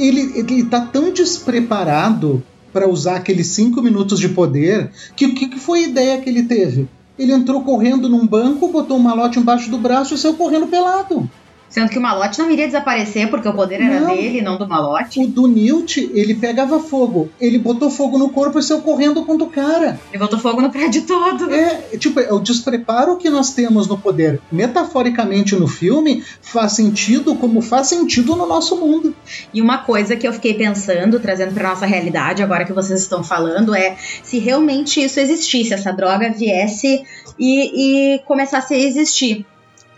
ele, 0.00 0.32
ele 0.34 0.64
tá 0.64 0.80
tão 0.80 1.12
despreparado 1.12 2.42
para 2.72 2.88
usar 2.88 3.16
aqueles 3.16 3.48
cinco 3.48 3.82
minutos 3.82 4.18
de 4.18 4.28
poder 4.28 4.90
que 5.16 5.26
o 5.26 5.34
que, 5.34 5.48
que 5.48 5.58
foi 5.58 5.80
a 5.80 5.88
ideia 5.88 6.20
que 6.20 6.30
ele 6.30 6.44
teve? 6.44 6.88
Ele 7.18 7.32
entrou 7.32 7.62
correndo 7.62 8.08
num 8.08 8.26
banco, 8.26 8.68
botou 8.68 8.96
um 8.96 9.00
malote 9.00 9.38
embaixo 9.38 9.70
do 9.70 9.76
braço 9.76 10.14
e 10.14 10.18
saiu 10.18 10.34
correndo 10.34 10.68
pelado. 10.68 11.28
Sendo 11.70 11.88
que 11.88 11.98
o 11.98 12.02
malote 12.02 12.36
não 12.40 12.50
iria 12.50 12.66
desaparecer 12.66 13.30
porque 13.30 13.48
o 13.48 13.54
poder 13.54 13.80
era 13.80 14.00
não, 14.00 14.14
dele, 14.14 14.42
não 14.42 14.58
do 14.58 14.66
malote. 14.66 15.20
O 15.20 15.28
do 15.28 15.46
Newt, 15.46 16.10
ele 16.12 16.34
pegava 16.34 16.80
fogo. 16.80 17.30
Ele 17.40 17.58
botou 17.58 17.88
fogo 17.88 18.18
no 18.18 18.30
corpo 18.30 18.58
e 18.58 18.62
saiu 18.62 18.80
correndo 18.80 19.24
contra 19.24 19.46
o 19.46 19.50
cara. 19.50 20.00
Ele 20.10 20.18
botou 20.18 20.36
fogo 20.36 20.60
no 20.60 20.70
prédio 20.70 21.02
todo. 21.02 21.48
É, 21.54 21.96
tipo, 21.96 22.18
é 22.18 22.32
o 22.32 22.40
despreparo 22.40 23.16
que 23.16 23.30
nós 23.30 23.54
temos 23.54 23.86
no 23.86 23.96
poder, 23.96 24.40
metaforicamente 24.50 25.54
no 25.54 25.68
filme, 25.68 26.24
faz 26.42 26.72
sentido 26.72 27.36
como 27.36 27.60
faz 27.60 27.86
sentido 27.86 28.34
no 28.34 28.46
nosso 28.46 28.76
mundo. 28.76 29.14
E 29.54 29.62
uma 29.62 29.78
coisa 29.78 30.16
que 30.16 30.26
eu 30.26 30.32
fiquei 30.32 30.54
pensando, 30.54 31.20
trazendo 31.20 31.54
para 31.54 31.68
nossa 31.68 31.86
realidade, 31.86 32.42
agora 32.42 32.64
que 32.64 32.72
vocês 32.72 33.00
estão 33.00 33.22
falando, 33.22 33.76
é 33.76 33.96
se 34.24 34.40
realmente 34.40 35.00
isso 35.00 35.20
existisse, 35.20 35.72
essa 35.72 35.92
droga 35.92 36.30
viesse 36.30 37.04
e, 37.38 38.16
e 38.16 38.18
começasse 38.24 38.74
a 38.74 38.78
existir 38.78 39.46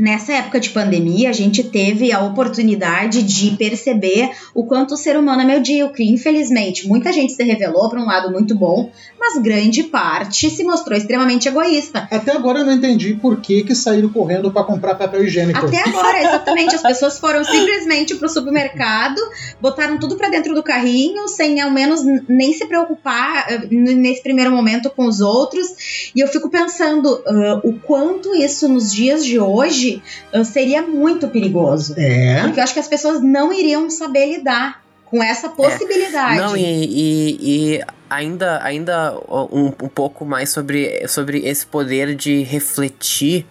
nessa 0.03 0.33
época 0.33 0.59
de 0.59 0.71
pandemia, 0.71 1.31
a 1.31 1.33
gente 1.33 1.63
teve 1.63 2.11
a 2.11 2.21
oportunidade 2.25 3.23
de 3.23 3.53
perceber 3.53 4.33
o 4.53 4.67
quanto 4.67 4.95
o 4.95 4.97
ser 4.97 5.17
humano 5.17 5.43
é 5.43 5.45
medíocre. 5.45 6.11
Infelizmente, 6.11 6.89
muita 6.89 7.13
gente 7.13 7.33
se 7.33 7.45
revelou 7.45 7.89
para 7.89 8.01
um 8.01 8.05
lado 8.05 8.33
muito 8.33 8.53
bom, 8.53 8.91
mas 9.17 9.41
grande 9.41 9.85
parte 9.85 10.51
se 10.51 10.65
mostrou 10.65 10.99
extremamente 10.99 11.47
egoísta. 11.47 12.09
Até 12.11 12.33
agora 12.33 12.59
eu 12.59 12.67
não 12.67 12.73
entendi 12.73 13.15
por 13.15 13.41
que, 13.41 13.63
que 13.63 13.77
saíram 13.77 14.09
correndo 14.09 14.51
para 14.51 14.65
comprar 14.65 14.97
papel 14.97 15.25
higiênico. 15.25 15.67
Até 15.67 15.89
agora, 15.89 16.21
exatamente. 16.21 16.75
As 16.75 16.83
pessoas 16.83 17.21
foram 17.21 17.45
simplesmente 17.45 18.17
pro 18.17 18.29
supermercado, 18.29 19.21
botaram 19.61 20.01
tudo 20.01 20.17
para 20.17 20.31
dentro 20.31 20.53
do 20.53 20.65
carrinho, 20.65 21.29
sem 21.29 21.61
ao 21.61 21.71
menos 21.71 22.01
nem 22.29 22.53
se 22.53 22.67
preocupar 22.67 23.47
uh, 23.47 23.69
nesse 23.71 24.21
primeiro 24.21 24.51
momento 24.51 24.91
com 24.91 25.07
os 25.07 25.21
outros. 25.21 26.11
E 26.13 26.19
eu 26.19 26.27
fico 26.27 26.51
pensando 26.51 27.07
uh, 27.07 27.61
o 27.63 27.75
quanto 27.75 28.35
isso 28.35 28.69
nos 28.69 28.93
dias 28.93 29.25
de 29.25 29.39
hoje 29.39 29.92
uh, 30.33 30.45
seria 30.45 30.83
muito 30.83 31.27
perigoso. 31.29 31.95
É. 31.99 32.43
Porque 32.43 32.61
eu 32.61 32.65
acho 32.65 32.75
que 32.75 32.81
as 32.81 32.89
pessoas 32.89 33.21
não 33.21 33.53
iriam 33.53 33.91
saber 33.91 34.27
lidar 34.27 34.81
com 35.07 35.23
essa 35.23 35.49
possibilidade. 35.51 36.39
É. 36.39 36.41
Não, 36.41 36.57
e, 36.57 36.63
e, 36.63 37.39
e, 37.41 37.81
ainda, 38.09 38.63
ainda 38.63 39.15
um, 39.29 39.67
um 39.67 39.89
pouco 39.89 40.25
mais 40.25 40.51
sobre, 40.51 41.07
sobre 41.09 41.41
esse 41.41 41.67
poder 41.67 42.15
de 42.15 42.43
refletir 42.43 43.47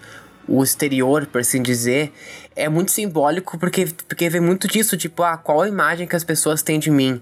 o 0.48 0.64
exterior, 0.64 1.28
por 1.28 1.42
assim 1.42 1.62
dizer, 1.62 2.12
é 2.56 2.68
muito 2.68 2.92
simbólico 2.92 3.58
porque, 3.58 3.86
porque 4.08 4.28
vem 4.30 4.42
muito 4.42 4.68
disso, 4.68 4.98
tipo, 4.98 5.24
ah, 5.24 5.38
qual 5.38 5.62
a 5.62 5.68
imagem 5.68 6.08
que 6.08 6.16
as 6.16 6.24
pessoas 6.24 6.62
têm 6.62 6.80
de 6.80 6.92
mim? 6.92 7.14
Uh, 7.14 7.22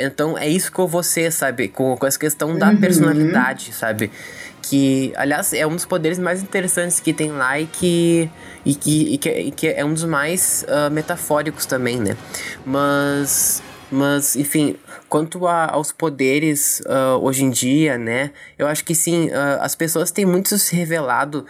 então 0.00 0.36
é 0.36 0.48
isso 0.48 0.72
que 0.72 0.78
eu 0.78 0.88
vou 0.88 1.02
ser, 1.02 1.30
sabe? 1.30 1.68
Com, 1.68 1.96
com 1.96 2.06
essa 2.06 2.18
questão 2.18 2.56
da 2.56 2.70
Uhum. 2.70 2.80
personalidade, 2.80 3.72
sabe? 3.72 4.10
Que, 4.68 5.12
aliás, 5.16 5.52
é 5.52 5.66
um 5.66 5.74
dos 5.74 5.86
poderes 5.86 6.18
mais 6.18 6.42
interessantes 6.42 7.00
que 7.00 7.12
tem 7.12 7.30
lá 7.30 7.58
e 7.58 7.66
que, 7.66 8.30
e 8.66 8.74
que, 8.74 9.14
e 9.14 9.18
que, 9.18 9.30
e 9.30 9.50
que 9.50 9.68
é 9.68 9.84
um 9.84 9.94
dos 9.94 10.04
mais 10.04 10.64
ah, 10.68 10.90
metafóricos 10.90 11.64
também, 11.64 11.98
né? 11.98 12.16
Mas. 12.66 13.62
Mas, 13.90 14.36
enfim, 14.36 14.76
quanto 15.08 15.46
a- 15.46 15.70
aos 15.72 15.92
poderes 15.92 16.82
ah, 16.86 17.16
hoje 17.16 17.44
em 17.44 17.50
dia, 17.50 17.96
né? 17.96 18.30
Eu 18.58 18.66
acho 18.66 18.84
que 18.84 18.94
sim, 18.94 19.30
ah, 19.32 19.58
as 19.62 19.74
pessoas 19.74 20.10
têm 20.10 20.26
muito 20.26 20.56
se 20.58 20.76
revelado 20.76 21.46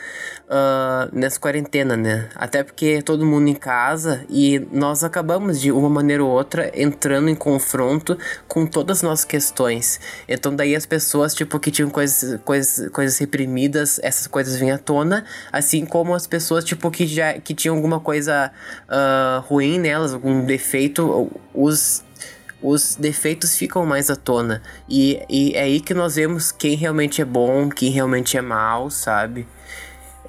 ah, 0.48 1.08
nessa 1.12 1.38
quarentena, 1.40 1.96
né? 1.96 2.28
Até 2.36 2.62
porque 2.62 3.02
todo 3.02 3.26
mundo 3.26 3.48
em 3.48 3.54
casa 3.54 4.24
e 4.30 4.60
nós 4.70 5.02
acabamos 5.02 5.60
de 5.60 5.72
uma 5.72 5.90
maneira 5.90 6.22
ou 6.22 6.30
outra 6.30 6.70
entrando 6.80 7.28
em 7.28 7.34
confronto 7.34 8.16
com 8.46 8.64
todas 8.66 8.98
as 8.98 9.02
nossas 9.02 9.24
questões. 9.24 10.00
Então 10.28 10.54
daí 10.54 10.76
as 10.76 10.86
pessoas, 10.86 11.34
tipo, 11.34 11.58
que 11.58 11.70
tinham 11.72 11.90
coisas, 11.90 12.40
coisas, 12.44 12.88
coisas 12.90 13.18
reprimidas, 13.18 13.98
essas 14.02 14.26
coisas 14.28 14.56
vêm 14.56 14.70
à 14.70 14.78
tona, 14.78 15.24
assim 15.52 15.84
como 15.84 16.14
as 16.14 16.26
pessoas, 16.26 16.64
tipo, 16.64 16.88
que 16.90 17.06
já 17.06 17.34
que 17.34 17.52
tinham 17.54 17.74
alguma 17.74 17.98
coisa 18.00 18.50
ruim 19.48 19.78
nelas, 19.78 20.12
algum 20.14 20.44
defeito, 20.44 21.30
os 21.52 22.04
os 22.62 22.96
defeitos 22.96 23.56
ficam 23.56 23.86
mais 23.86 24.10
à 24.10 24.16
tona. 24.16 24.62
E, 24.88 25.20
e 25.28 25.52
é 25.54 25.62
aí 25.62 25.80
que 25.80 25.94
nós 25.94 26.16
vemos 26.16 26.50
quem 26.50 26.74
realmente 26.74 27.22
é 27.22 27.24
bom, 27.24 27.68
quem 27.68 27.90
realmente 27.90 28.36
é 28.36 28.42
mal, 28.42 28.90
sabe? 28.90 29.46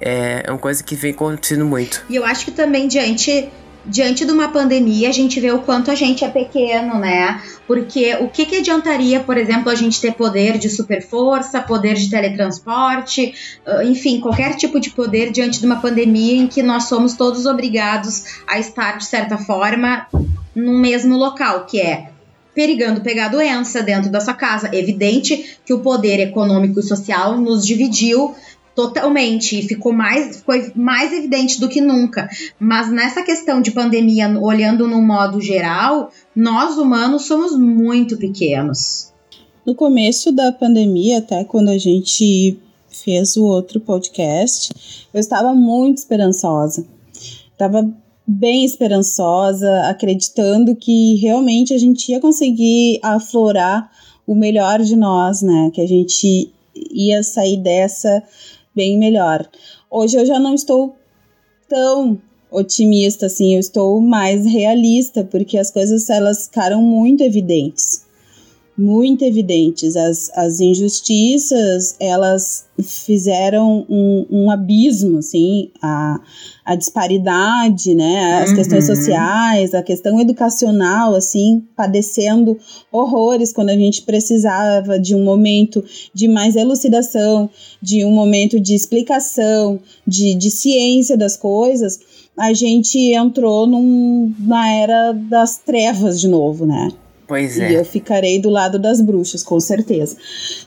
É, 0.00 0.44
é 0.46 0.50
uma 0.50 0.58
coisa 0.58 0.82
que 0.82 0.94
vem 0.94 1.12
acontecendo 1.12 1.64
muito. 1.64 2.04
E 2.08 2.16
eu 2.16 2.24
acho 2.24 2.44
que 2.44 2.50
também 2.50 2.88
diante 2.88 3.50
diante 3.84 4.24
de 4.24 4.30
uma 4.32 4.48
pandemia 4.48 5.08
a 5.08 5.12
gente 5.12 5.40
vê 5.40 5.50
o 5.50 5.60
quanto 5.60 5.90
a 5.90 5.94
gente 5.94 6.24
é 6.24 6.28
pequeno, 6.28 6.98
né? 6.98 7.42
Porque 7.66 8.14
o 8.16 8.28
que, 8.28 8.44
que 8.44 8.56
adiantaria, 8.56 9.20
por 9.20 9.36
exemplo, 9.36 9.70
a 9.70 9.74
gente 9.74 10.00
ter 10.00 10.12
poder 10.12 10.58
de 10.58 10.68
super 10.68 11.02
força, 11.02 11.62
poder 11.62 11.94
de 11.94 12.10
teletransporte, 12.10 13.34
uh, 13.66 13.82
enfim, 13.82 14.20
qualquer 14.20 14.54
tipo 14.56 14.78
de 14.78 14.90
poder 14.90 15.30
diante 15.30 15.60
de 15.60 15.66
uma 15.66 15.80
pandemia 15.80 16.36
em 16.36 16.46
que 16.46 16.62
nós 16.62 16.84
somos 16.84 17.14
todos 17.14 17.46
obrigados 17.46 18.42
a 18.46 18.58
estar 18.58 18.98
de 18.98 19.06
certa 19.06 19.38
forma 19.38 20.06
no 20.54 20.78
mesmo 20.78 21.16
local, 21.16 21.64
que 21.64 21.80
é 21.80 22.10
perigando 22.60 23.00
pegar 23.00 23.28
doença 23.28 23.82
dentro 23.82 24.10
da 24.10 24.20
sua 24.20 24.34
casa. 24.34 24.68
Evidente 24.70 25.56
que 25.64 25.72
o 25.72 25.80
poder 25.80 26.20
econômico 26.20 26.78
e 26.78 26.82
social 26.82 27.40
nos 27.40 27.64
dividiu 27.64 28.34
totalmente 28.74 29.58
e 29.58 29.62
ficou 29.62 29.94
mais, 29.94 30.36
ficou 30.36 30.54
mais 30.74 31.10
evidente 31.10 31.58
do 31.58 31.70
que 31.70 31.80
nunca. 31.80 32.28
Mas 32.58 32.92
nessa 32.92 33.22
questão 33.22 33.62
de 33.62 33.70
pandemia, 33.70 34.28
olhando 34.38 34.86
no 34.86 35.00
modo 35.00 35.40
geral, 35.40 36.12
nós 36.36 36.76
humanos 36.76 37.22
somos 37.22 37.58
muito 37.58 38.18
pequenos. 38.18 39.10
No 39.64 39.74
começo 39.74 40.30
da 40.30 40.52
pandemia, 40.52 41.16
até 41.16 41.42
quando 41.44 41.70
a 41.70 41.78
gente 41.78 42.58
fez 42.90 43.38
o 43.38 43.44
outro 43.44 43.80
podcast, 43.80 44.70
eu 45.14 45.18
estava 45.18 45.54
muito 45.54 45.96
esperançosa. 45.96 46.86
Estava 47.52 47.90
bem 48.32 48.64
esperançosa, 48.64 49.88
acreditando 49.88 50.76
que 50.76 51.16
realmente 51.16 51.74
a 51.74 51.78
gente 51.78 52.12
ia 52.12 52.20
conseguir 52.20 53.00
aflorar 53.02 53.90
o 54.24 54.36
melhor 54.36 54.80
de 54.80 54.94
nós, 54.94 55.42
né? 55.42 55.70
Que 55.74 55.80
a 55.80 55.88
gente 55.88 56.48
ia 56.92 57.24
sair 57.24 57.56
dessa 57.56 58.22
bem 58.72 58.96
melhor. 58.96 59.48
Hoje 59.90 60.16
eu 60.16 60.24
já 60.24 60.38
não 60.38 60.54
estou 60.54 60.94
tão 61.68 62.20
otimista 62.52 63.26
assim, 63.26 63.54
eu 63.54 63.60
estou 63.60 64.00
mais 64.00 64.46
realista, 64.46 65.24
porque 65.24 65.58
as 65.58 65.72
coisas 65.72 66.08
elas 66.08 66.44
ficaram 66.44 66.80
muito 66.80 67.24
evidentes. 67.24 68.06
Muito 68.80 69.22
evidentes. 69.26 69.94
As, 69.94 70.30
as 70.34 70.58
injustiças, 70.58 71.96
elas 72.00 72.64
fizeram 72.82 73.84
um, 73.90 74.26
um 74.30 74.50
abismo, 74.50 75.18
assim, 75.18 75.68
a, 75.82 76.18
a 76.64 76.74
disparidade, 76.74 77.94
né, 77.94 78.42
as 78.42 78.48
Uhum. 78.50 78.56
questões 78.56 78.86
sociais, 78.86 79.74
a 79.74 79.82
questão 79.82 80.18
educacional, 80.18 81.14
assim, 81.14 81.62
padecendo 81.76 82.56
horrores 82.90 83.52
quando 83.52 83.68
a 83.68 83.76
gente 83.76 84.00
precisava 84.00 84.98
de 84.98 85.14
um 85.14 85.24
momento 85.24 85.84
de 86.14 86.26
mais 86.26 86.56
elucidação, 86.56 87.50
de 87.82 88.02
um 88.02 88.12
momento 88.12 88.58
de 88.58 88.74
explicação, 88.74 89.78
de, 90.06 90.34
de 90.34 90.50
ciência 90.50 91.18
das 91.18 91.36
coisas, 91.36 92.00
a 92.34 92.54
gente 92.54 92.98
entrou 93.12 93.66
num, 93.66 94.32
na 94.38 94.72
era 94.72 95.12
das 95.12 95.58
trevas 95.58 96.18
de 96.18 96.28
novo, 96.28 96.64
né? 96.64 96.90
Pois 97.30 97.56
E 97.56 97.62
é. 97.62 97.78
eu 97.78 97.84
ficarei 97.84 98.40
do 98.40 98.50
lado 98.50 98.76
das 98.76 99.00
bruxas, 99.00 99.44
com 99.44 99.60
certeza. 99.60 100.16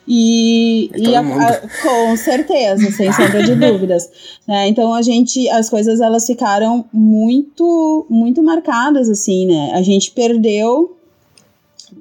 E, 0.08 0.90
É 0.94 0.98
e 1.10 1.14
a- 1.14 1.20
a- 1.20 1.60
com 1.82 2.16
certeza, 2.16 2.90
sem 2.90 3.12
sombra 3.12 3.44
de 3.44 3.54
dúvidas. 3.60 4.10
né? 4.48 4.70
Então 4.70 4.94
a 4.94 5.02
gente, 5.02 5.50
as 5.50 5.70
coisas 5.70 6.00
elas 6.00 6.26
ficaram 6.26 6.86
muito, 6.94 8.06
muito 8.10 8.42
marcadas 8.42 9.10
assim, 9.10 9.46
né? 9.46 9.72
A 9.74 9.82
gente 9.82 10.12
perdeu 10.12 10.96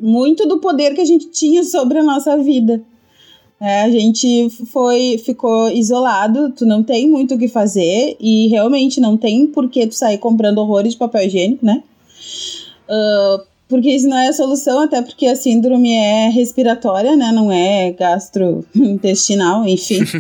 muito 0.01 0.47
do 0.47 0.61
poder 0.61 0.95
que 0.95 1.01
a 1.01 1.05
gente 1.05 1.27
tinha 1.33 1.65
sobre 1.65 1.99
a 1.99 2.03
nossa 2.05 2.37
vida. 2.37 2.81
É, 3.61 3.83
a 3.83 3.91
gente 3.91 4.49
foi, 4.73 5.21
ficou 5.25 5.71
isolado, 5.71 6.51
tu 6.51 6.65
não 6.65 6.85
tem 6.85 7.09
muito 7.09 7.35
o 7.35 7.39
que 7.39 7.49
fazer 7.49 8.17
e 8.21 8.47
realmente 8.47 9.01
não 9.01 9.17
tem 9.17 9.45
por 9.49 9.69
que 9.69 9.89
tu 9.89 9.95
sair 9.97 10.19
comprando 10.19 10.59
horrores 10.59 10.93
de 10.93 10.99
papel 10.99 11.27
higiênico, 11.27 11.67
né? 11.67 11.83
Ah, 12.89 13.43
porque 13.73 13.91
isso 13.91 14.07
não 14.07 14.19
é 14.19 14.29
a 14.29 14.33
solução, 14.35 14.81
até 14.81 15.01
porque 15.01 15.27
a 15.27 15.35
síndrome 15.35 15.95
é 15.95 16.29
respiratória, 16.29 17.17
né? 17.17 17.33
Não 17.33 17.51
é 17.51 17.91
gastrointestinal, 17.93 19.67
enfim. 19.67 20.01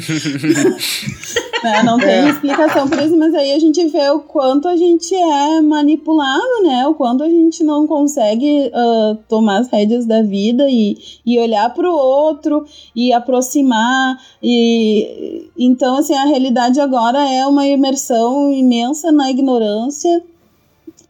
Né, 1.62 1.80
Não 1.84 1.96
tem 1.96 2.08
É. 2.08 2.28
explicação 2.28 2.88
por 2.88 3.00
isso, 3.00 3.16
mas 3.16 3.32
aí 3.34 3.52
a 3.52 3.58
gente 3.60 3.86
vê 3.86 4.10
o 4.10 4.18
quanto 4.18 4.66
a 4.66 4.76
gente 4.76 5.14
é 5.14 5.60
manipulado, 5.60 6.42
né? 6.64 6.84
O 6.88 6.94
quanto 6.94 7.22
a 7.22 7.28
gente 7.28 7.62
não 7.62 7.86
consegue 7.86 8.68
ah, 8.74 9.16
tomar 9.28 9.58
as 9.60 9.68
rédeas 9.68 10.04
da 10.04 10.22
vida 10.22 10.68
e, 10.68 10.98
e 11.24 11.38
olhar 11.38 11.72
para 11.72 11.88
o 11.88 11.94
outro 11.94 12.64
e 12.96 13.12
aproximar. 13.12 14.18
E 14.42 15.46
então, 15.56 15.98
assim, 15.98 16.14
a 16.14 16.24
realidade 16.24 16.80
agora 16.80 17.30
é 17.30 17.46
uma 17.46 17.64
imersão 17.64 18.52
imensa 18.52 19.12
na 19.12 19.30
ignorância 19.30 20.20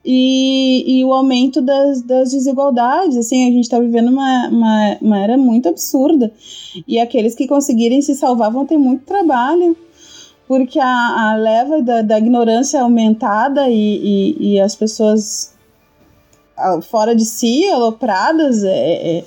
e, 0.05 0.85
e 1.01 1.05
o 1.05 1.13
aumento 1.13 1.61
das, 1.61 2.03
das 2.03 2.31
desigualdades. 2.31 3.17
Assim, 3.17 3.49
a 3.49 3.53
gente 3.53 3.65
está 3.65 3.79
vivendo 3.79 4.09
uma, 4.09 4.49
uma, 4.49 4.99
uma 5.01 5.19
era 5.19 5.37
muito 5.37 5.69
absurda. 5.69 6.33
E 6.87 6.99
aqueles 6.99 7.35
que 7.35 7.47
conseguirem 7.47 8.03
se 8.03 8.15
salvar 8.15 8.51
vão 8.51 8.67
ter 8.67 8.77
muito 8.77 9.05
trabalho, 9.05 9.77
porque 10.49 10.79
a, 10.79 11.31
a 11.31 11.37
leva 11.37 11.81
da, 11.83 12.03
da 12.03 12.19
ignorância 12.19 12.83
aumentada 12.83 13.69
e, 13.69 13.77
e, 14.39 14.55
e 14.55 14.61
as 14.61 14.75
pessoas 14.75 15.55
ah, 16.57 16.81
fora 16.81 17.15
de 17.15 17.25
si, 17.25 17.69
alopradas, 17.69 18.63
é, 18.65 19.19
é, 19.19 19.25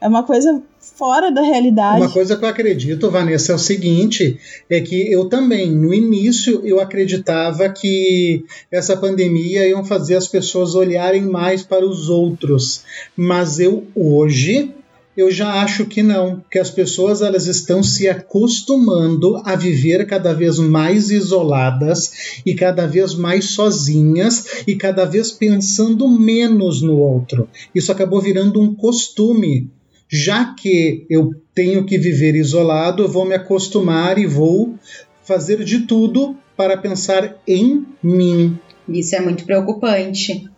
é 0.00 0.08
uma 0.08 0.22
coisa 0.22 0.62
fora 0.98 1.30
da 1.30 1.42
realidade. 1.42 2.00
Uma 2.00 2.10
coisa 2.10 2.36
que 2.36 2.44
eu 2.44 2.48
acredito, 2.48 3.10
Vanessa, 3.10 3.52
é 3.52 3.54
o 3.54 3.58
seguinte: 3.58 4.38
é 4.68 4.80
que 4.80 5.10
eu 5.12 5.26
também, 5.28 5.70
no 5.70 5.94
início, 5.94 6.60
eu 6.64 6.80
acreditava 6.80 7.68
que 7.68 8.44
essa 8.70 8.96
pandemia 8.96 9.68
iam 9.68 9.84
fazer 9.84 10.16
as 10.16 10.26
pessoas 10.26 10.74
olharem 10.74 11.22
mais 11.22 11.62
para 11.62 11.86
os 11.86 12.08
outros. 12.08 12.82
Mas 13.16 13.60
eu 13.60 13.86
hoje 13.94 14.74
Eu 15.18 15.32
já 15.32 15.62
acho 15.64 15.84
que 15.84 16.00
não, 16.00 16.40
que 16.48 16.60
as 16.60 16.70
pessoas 16.70 17.22
elas 17.22 17.48
estão 17.48 17.82
se 17.82 18.08
acostumando 18.08 19.42
a 19.44 19.56
viver 19.56 20.06
cada 20.06 20.32
vez 20.32 20.60
mais 20.60 21.10
isoladas 21.10 22.40
e 22.46 22.54
cada 22.54 22.86
vez 22.86 23.16
mais 23.16 23.46
sozinhas 23.46 24.62
e 24.64 24.76
cada 24.76 25.04
vez 25.04 25.32
pensando 25.32 26.08
menos 26.08 26.80
no 26.82 26.96
outro. 26.98 27.48
Isso 27.74 27.90
acabou 27.90 28.20
virando 28.20 28.62
um 28.62 28.72
costume. 28.72 29.68
Já 30.08 30.54
que 30.54 31.06
eu 31.10 31.34
tenho 31.54 31.84
que 31.84 31.98
viver 31.98 32.34
isolado, 32.34 33.02
eu 33.02 33.08
vou 33.08 33.24
me 33.24 33.34
acostumar 33.34 34.18
e 34.18 34.26
vou 34.26 34.78
fazer 35.22 35.62
de 35.64 35.80
tudo 35.80 36.36
para 36.56 36.76
pensar 36.76 37.36
em 37.46 37.86
mim. 38.02 38.58
Isso 38.88 39.14
é 39.14 39.20
muito 39.20 39.44
preocupante. 39.44 40.48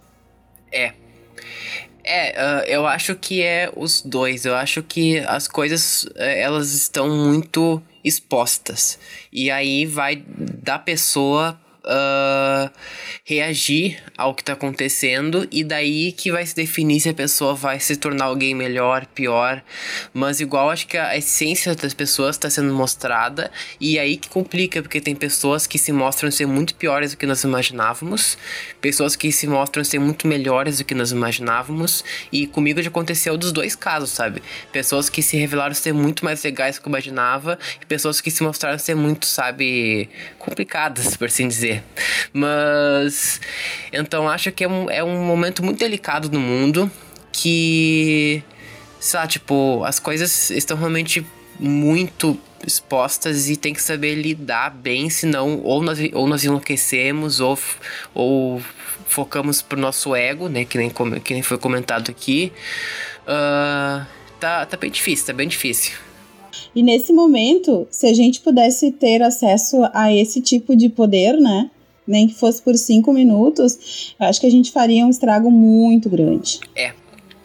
É. 0.72 0.92
É, 2.02 2.30
uh, 2.30 2.64
eu 2.66 2.86
acho 2.86 3.14
que 3.14 3.42
é 3.42 3.70
os 3.76 4.00
dois. 4.02 4.44
Eu 4.44 4.54
acho 4.54 4.82
que 4.82 5.18
as 5.18 5.46
coisas 5.46 6.04
uh, 6.04 6.12
elas 6.16 6.72
estão 6.72 7.08
muito 7.08 7.82
expostas. 8.02 8.98
E 9.32 9.50
aí 9.50 9.84
vai 9.84 10.24
da 10.26 10.78
pessoa 10.78 11.58
uh, 11.84 12.70
reagir 13.24 14.02
ao 14.16 14.34
que 14.34 14.42
está 14.42 14.52
acontecendo 14.52 15.46
e 15.50 15.64
daí 15.64 16.12
que 16.12 16.30
vai 16.30 16.44
se 16.44 16.54
definir 16.54 17.00
se 17.00 17.08
a 17.08 17.14
pessoa 17.14 17.54
vai 17.54 17.80
se 17.80 17.96
tornar 17.96 18.26
alguém 18.26 18.54
melhor, 18.54 19.06
pior. 19.06 19.62
Mas 20.12 20.40
igual 20.40 20.70
acho 20.70 20.86
que 20.86 20.96
a 20.96 21.16
essência 21.16 21.74
das 21.74 21.94
pessoas 21.94 22.36
está 22.36 22.50
sendo 22.50 22.72
mostrada 22.72 23.50
e 23.80 23.98
aí 23.98 24.16
que 24.16 24.28
complica 24.28 24.82
porque 24.82 25.00
tem 25.00 25.14
pessoas 25.14 25.66
que 25.66 25.78
se 25.78 25.92
mostram 25.92 26.30
ser 26.30 26.46
muito 26.46 26.74
piores 26.74 27.12
do 27.12 27.16
que 27.16 27.26
nós 27.26 27.44
imaginávamos, 27.44 28.36
pessoas 28.80 29.16
que 29.16 29.30
se 29.32 29.46
mostram 29.46 29.84
ser 29.84 29.98
muito 29.98 30.26
melhores 30.26 30.78
do 30.78 30.84
que 30.84 30.94
nós 30.94 31.10
imaginávamos 31.10 32.04
e 32.32 32.46
comigo 32.46 32.82
já 32.82 32.88
aconteceu 32.88 33.36
dos 33.36 33.52
dois 33.52 33.74
casos, 33.74 34.10
sabe? 34.10 34.42
Pessoas 34.72 35.08
que 35.08 35.22
se 35.22 35.36
revelaram 35.36 35.74
ser 35.74 35.92
muito 35.92 36.24
mais 36.24 36.42
legais 36.42 36.76
do 36.76 36.82
que 36.82 36.88
eu 36.88 36.90
imaginava 36.90 37.58
e 37.80 37.86
pessoas 37.86 38.20
que 38.20 38.30
se 38.30 38.42
mostraram 38.42 38.78
ser 38.78 38.94
muito, 38.94 39.26
sabe, 39.26 40.08
complicadas, 40.38 41.16
por 41.16 41.26
assim 41.26 41.48
dizer. 41.48 41.69
Mas. 42.32 43.40
Então 43.92 44.28
acho 44.28 44.50
que 44.52 44.64
é 44.64 44.68
um, 44.68 44.90
é 44.90 45.02
um 45.02 45.24
momento 45.24 45.62
muito 45.64 45.78
delicado 45.78 46.30
no 46.30 46.40
mundo 46.40 46.90
que. 47.32 48.42
Sei 48.98 49.18
lá, 49.18 49.26
tipo, 49.26 49.82
as 49.84 49.98
coisas 49.98 50.50
estão 50.50 50.76
realmente 50.76 51.26
muito 51.58 52.38
expostas 52.66 53.48
e 53.48 53.56
tem 53.56 53.72
que 53.72 53.82
saber 53.82 54.14
lidar 54.14 54.70
bem, 54.70 55.08
senão 55.08 55.60
ou 55.62 55.82
nós, 55.82 55.98
ou 56.12 56.26
nós 56.26 56.44
enlouquecemos 56.44 57.40
ou, 57.40 57.58
ou 58.14 58.62
focamos 59.06 59.62
pro 59.62 59.78
nosso 59.78 60.14
ego, 60.14 60.48
né? 60.48 60.64
Que 60.64 60.78
nem, 60.78 60.90
que 61.24 61.34
nem 61.34 61.42
foi 61.42 61.58
comentado 61.58 62.10
aqui. 62.10 62.52
Uh, 63.22 64.06
tá, 64.38 64.66
tá 64.66 64.76
bem 64.76 64.90
difícil, 64.90 65.26
tá 65.26 65.32
bem 65.32 65.48
difícil. 65.48 65.92
E 66.74 66.82
nesse 66.82 67.12
momento, 67.12 67.86
se 67.90 68.06
a 68.06 68.14
gente 68.14 68.40
pudesse 68.40 68.92
ter 68.92 69.22
acesso 69.22 69.78
a 69.92 70.14
esse 70.14 70.40
tipo 70.40 70.76
de 70.76 70.88
poder, 70.88 71.34
né? 71.34 71.70
Nem 72.06 72.26
que 72.28 72.34
fosse 72.34 72.62
por 72.62 72.74
cinco 72.76 73.12
minutos, 73.12 74.14
eu 74.18 74.26
acho 74.26 74.40
que 74.40 74.46
a 74.46 74.50
gente 74.50 74.72
faria 74.72 75.04
um 75.04 75.10
estrago 75.10 75.50
muito 75.50 76.08
grande. 76.08 76.60
É. 76.76 76.92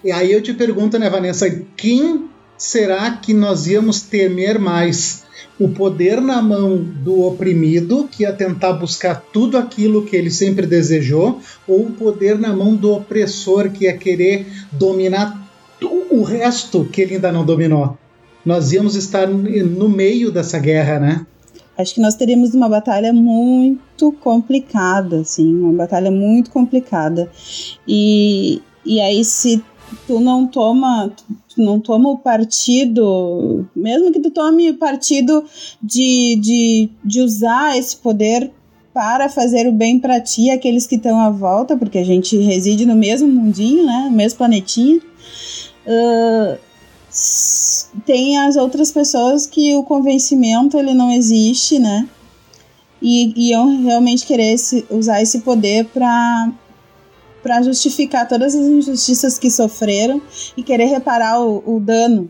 E 0.03 0.11
aí 0.11 0.31
eu 0.31 0.41
te 0.41 0.53
pergunto, 0.53 0.99
né, 0.99 1.09
Vanessa, 1.09 1.49
quem 1.75 2.25
será 2.57 3.11
que 3.11 3.33
nós 3.33 3.67
íamos 3.67 4.01
temer 4.01 4.59
mais? 4.59 5.23
O 5.57 5.69
poder 5.69 6.19
na 6.19 6.41
mão 6.41 6.77
do 6.77 7.21
oprimido, 7.21 8.09
que 8.11 8.23
ia 8.23 8.33
tentar 8.33 8.73
buscar 8.73 9.15
tudo 9.31 9.57
aquilo 9.57 10.05
que 10.05 10.15
ele 10.15 10.29
sempre 10.29 10.67
desejou, 10.67 11.39
ou 11.67 11.85
o 11.85 11.91
poder 11.91 12.37
na 12.37 12.53
mão 12.53 12.75
do 12.75 12.91
opressor, 12.91 13.71
que 13.71 13.85
ia 13.85 13.97
querer 13.97 14.45
dominar 14.73 15.43
o 15.81 16.23
resto 16.23 16.85
que 16.85 17.01
ele 17.01 17.15
ainda 17.15 17.31
não 17.31 17.45
dominou? 17.45 17.97
Nós 18.45 18.71
íamos 18.71 18.95
estar 18.95 19.27
no 19.27 19.89
meio 19.89 20.31
dessa 20.31 20.59
guerra, 20.59 20.99
né? 20.99 21.25
Acho 21.77 21.95
que 21.95 22.01
nós 22.01 22.15
teríamos 22.15 22.53
uma 22.53 22.69
batalha 22.69 23.11
muito 23.11 24.11
complicada, 24.13 25.21
assim, 25.21 25.53
uma 25.53 25.73
batalha 25.73 26.09
muito 26.09 26.49
complicada. 26.51 27.29
E, 27.85 28.61
e 28.85 29.01
aí, 29.01 29.25
se 29.25 29.61
tu 30.07 30.19
não 30.21 30.47
toma, 30.47 31.11
tu 31.53 31.61
não 31.61 31.79
toma 31.79 32.09
o 32.09 32.17
partido, 32.17 33.65
mesmo 33.75 34.11
que 34.11 34.21
tu 34.21 34.31
tome 34.31 34.69
o 34.69 34.77
partido 34.77 35.43
de, 35.81 36.39
de, 36.41 36.89
de 37.03 37.21
usar 37.21 37.77
esse 37.77 37.97
poder 37.97 38.51
para 38.93 39.27
fazer 39.27 39.67
o 39.67 39.73
bem 39.73 39.99
para 39.99 40.21
ti, 40.21 40.49
aqueles 40.49 40.87
que 40.87 40.95
estão 40.95 41.19
à 41.19 41.29
volta, 41.29 41.75
porque 41.75 41.97
a 41.97 42.05
gente 42.05 42.37
reside 42.37 42.85
no 42.85 42.95
mesmo 42.95 43.27
mundinho, 43.27 43.85
né, 43.85 44.07
no 44.09 44.15
mesmo 44.15 44.37
planetinho. 44.37 45.01
Uh, 45.85 46.57
tem 48.05 48.37
as 48.37 48.55
outras 48.55 48.91
pessoas 48.91 49.45
que 49.45 49.75
o 49.75 49.83
convencimento 49.83 50.77
ele 50.77 50.93
não 50.93 51.11
existe, 51.11 51.79
né? 51.79 52.07
E 53.01 53.49
iam 53.49 53.83
realmente 53.83 54.25
querer 54.25 54.53
esse, 54.53 54.85
usar 54.89 55.21
esse 55.21 55.39
poder 55.39 55.85
para 55.85 56.51
para 57.43 57.61
justificar 57.61 58.27
todas 58.27 58.55
as 58.55 58.65
injustiças 58.65 59.37
que 59.37 59.51
sofreram 59.51 60.19
e 60.57 60.63
querer 60.63 60.85
reparar 60.85 61.39
o, 61.39 61.61
o 61.75 61.79
dano. 61.79 62.27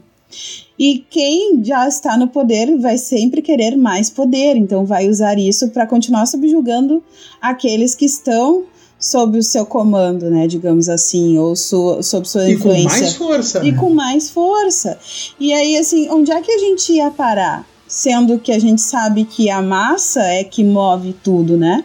E 0.78 1.06
quem 1.10 1.64
já 1.64 1.88
está 1.88 2.18
no 2.18 2.28
poder 2.28 2.78
vai 2.78 2.98
sempre 2.98 3.42
querer 3.42 3.78
mais 3.78 4.10
poder, 4.10 4.58
então 4.58 4.86
vai 4.86 5.08
usar 5.08 5.40
isso 5.40 5.70
para 5.70 5.88
continuar 5.88 6.26
subjugando 6.26 7.02
aqueles 7.42 7.96
que 7.96 8.04
estão 8.04 8.66
sob 9.06 9.38
o 9.38 9.44
seu 9.44 9.68
comando, 9.68 10.32
né, 10.32 10.48
digamos 10.48 10.90
assim, 10.90 11.38
ou 11.38 11.56
su 11.56 12.02
sob 12.02 12.28
sua 12.28 12.50
influência. 12.50 12.80
E 12.82 12.90
com 12.90 13.04
mais 13.04 13.16
força. 13.16 13.64
E 13.64 13.72
né? 13.72 13.78
com 13.78 13.90
mais 13.94 14.30
força. 14.32 14.98
E 15.40 15.54
aí, 15.54 15.78
assim, 15.78 16.10
onde 16.10 16.32
é 16.32 16.42
que 16.42 16.52
a 16.52 16.58
gente 16.58 16.92
ia 16.92 17.12
parar? 17.12 17.68
Sendo 17.88 18.40
que 18.40 18.52
a 18.52 18.58
gente 18.58 18.82
sabe 18.82 19.24
que 19.24 19.48
a 19.48 19.62
massa 19.62 20.22
é 20.24 20.44
que 20.44 20.64
move 20.64 21.16
tudo, 21.24 21.56
né? 21.56 21.84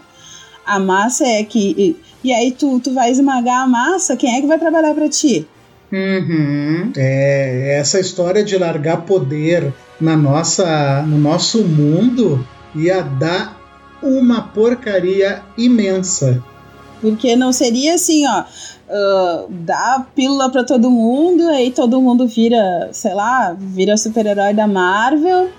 A 0.64 0.78
massa 0.78 1.26
é 1.26 1.44
que. 1.44 1.74
E, 1.76 1.96
e 2.24 2.32
aí 2.32 2.52
tu, 2.52 2.80
tu 2.80 2.94
vai 2.94 3.10
esmagar 3.10 3.64
a 3.64 3.66
massa, 3.66 4.16
quem 4.16 4.34
é 4.34 4.40
que 4.40 4.46
vai 4.46 4.58
trabalhar 4.58 4.94
para 4.94 5.08
ti? 5.10 5.46
Uhum. 5.92 6.90
É, 6.96 7.76
essa 7.78 8.00
história 8.00 8.42
de 8.42 8.56
largar 8.56 9.02
poder 9.02 9.74
na 10.00 10.16
nossa, 10.16 11.02
no 11.02 11.18
nosso 11.18 11.62
mundo 11.64 12.46
ia 12.74 13.02
dar 13.02 13.60
uma 14.02 14.40
porcaria 14.40 15.42
imensa. 15.58 16.42
Porque 17.00 17.34
não 17.34 17.52
seria 17.52 17.94
assim, 17.94 18.26
ó, 18.26 18.40
uh, 18.42 19.46
dar 19.48 20.06
pílula 20.14 20.50
para 20.50 20.64
todo 20.64 20.90
mundo, 20.90 21.48
aí 21.48 21.70
todo 21.70 22.00
mundo 22.00 22.26
vira, 22.26 22.90
sei 22.92 23.14
lá, 23.14 23.56
vira 23.58 23.96
super-herói 23.96 24.52
da 24.52 24.66
Marvel. 24.66 25.50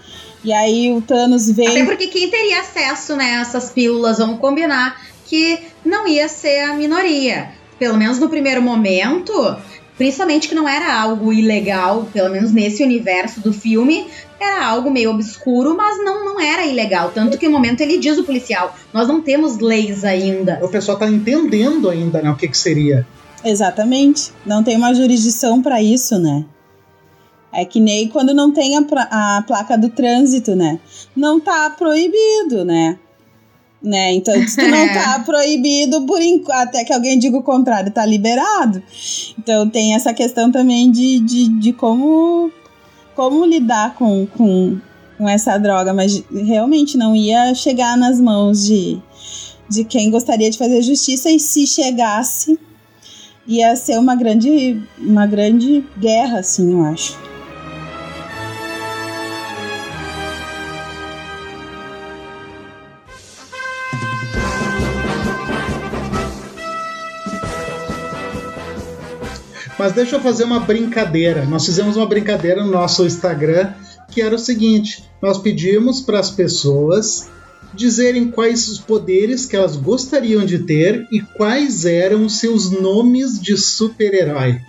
E 0.44 0.52
aí 0.52 0.92
o 0.92 1.02
Thanos 1.02 1.50
vem. 1.50 1.68
Até 1.68 1.86
porque 1.86 2.08
quem 2.08 2.30
teria 2.30 2.62
acesso 2.62 3.16
né, 3.16 3.38
a 3.38 3.42
essas 3.42 3.70
pílulas, 3.70 4.18
vamos 4.18 4.39
combinar, 4.39 5.00
que 5.26 5.60
não 5.86 6.08
ia 6.08 6.28
ser 6.28 6.62
a 6.62 6.74
minoria. 6.74 7.52
Pelo 7.78 7.98
menos 7.98 8.20
no 8.20 8.30
primeiro 8.30 8.62
momento, 8.62 9.34
principalmente 9.98 10.48
que 10.48 10.56
não 10.56 10.68
era 10.68 11.00
algo 11.00 11.32
ilegal, 11.32 12.08
pelo 12.12 12.30
menos 12.30 12.52
nesse 12.52 12.84
universo 12.84 13.39
do 13.42 13.54
filme, 13.54 14.08
era 14.39 14.66
algo 14.66 14.89
meio 14.89 15.12
obscuro, 15.12 15.76
mas 15.76 15.98
não, 16.04 16.26
não 16.26 16.39
era 16.39 16.66
ilegal. 16.66 17.12
Tanto 17.14 17.38
que 17.38 17.48
no 17.48 17.54
momento 17.54 17.82
ele 17.82 17.98
diz 17.98 18.18
o 18.18 18.24
policial: 18.24 18.76
nós 18.94 19.08
não 19.08 19.22
temos 19.22 19.60
leis 19.60 20.04
ainda. 20.04 20.60
O 20.62 20.70
pessoal 20.70 20.98
tá 20.98 21.08
entendendo 21.08 21.89
ainda, 21.89 22.22
né, 22.22 22.30
o 22.32 22.36
que, 22.36 22.48
que 22.48 22.58
seria. 22.58 23.06
Exatamente. 23.44 24.32
Não 24.46 24.64
tem 24.64 24.78
uma 24.78 24.94
jurisdição 24.94 25.62
para 25.62 25.82
isso, 25.82 26.20
né? 26.20 26.46
É 27.54 27.66
que 27.66 27.80
nem 27.80 28.08
quando 28.08 28.34
não 28.34 28.52
tem 28.52 28.78
a, 28.78 28.82
a, 28.82 29.42
placa 29.42 29.78
do 29.78 29.89
trânsito, 29.89 30.56
né? 30.56 30.80
Não 31.16 31.39
tá 31.39 31.70
proibido, 31.72 32.64
né? 32.64 32.98
Né? 33.82 34.14
Então, 34.14 34.34
tu 34.34 34.68
não 34.68 34.88
tá 34.94 35.20
proibido, 35.26 36.06
por 36.06 36.20
até 36.52 36.84
que 36.84 36.94
alguém 36.94 37.18
diga 37.18 37.38
o 37.38 37.44
contrário, 37.44 37.92
tá 37.92 38.06
liberado. 38.06 38.82
Então 39.38 39.70
tem 39.70 39.96
essa 39.96 40.14
questão 40.14 40.52
também 40.52 40.92
de, 40.92 41.20
de, 41.20 41.48
de 41.48 41.74
como 41.74 42.52
como 43.16 43.46
lidar 43.46 43.96
com, 43.96 44.26
com, 44.26 44.78
com 45.18 45.28
essa 45.28 45.58
droga, 45.58 45.94
mas 45.94 46.24
realmente 46.32 46.98
não 46.98 47.16
ia 47.16 47.54
chegar 47.54 47.98
nas 47.98 48.20
mãos 48.20 48.66
de, 48.66 49.00
de 49.70 49.84
quem 49.84 50.10
gostaria 50.10 50.50
de 50.50 50.58
fazer 50.58 50.82
justiça 50.82 51.30
e 51.30 51.40
se 51.40 51.68
chegasse 51.68 52.58
ia 53.46 53.76
ser 53.76 53.97
uma 54.00 54.16
grande 54.16 54.82
uma 54.97 55.26
grande 55.26 55.84
guerra 55.97 56.39
assim, 56.39 56.72
eu 56.72 56.86
acho. 56.86 57.30
Mas 69.82 69.93
deixa 69.93 70.17
eu 70.17 70.21
fazer 70.21 70.43
uma 70.43 70.59
brincadeira. 70.59 71.43
Nós 71.43 71.66
fizemos 71.66 71.97
uma 71.97 72.05
brincadeira 72.05 72.63
no 72.63 72.70
nosso 72.70 73.03
Instagram 73.03 73.74
que 74.12 74.21
era 74.21 74.36
o 74.36 74.37
seguinte: 74.37 75.03
nós 75.20 75.39
pedimos 75.39 76.01
para 76.01 76.20
as 76.20 76.29
pessoas 76.29 77.28
dizerem 77.74 78.29
quais 78.29 78.67
os 78.67 78.78
poderes 78.78 79.47
que 79.47 79.55
elas 79.55 79.75
gostariam 79.75 80.45
de 80.45 80.59
ter 80.59 81.08
e 81.12 81.20
quais 81.20 81.83
eram 81.83 82.28
os 82.28 82.37
seus 82.37 82.70
nomes 82.70 83.41
de 83.41 83.58
super-herói. 83.58 84.62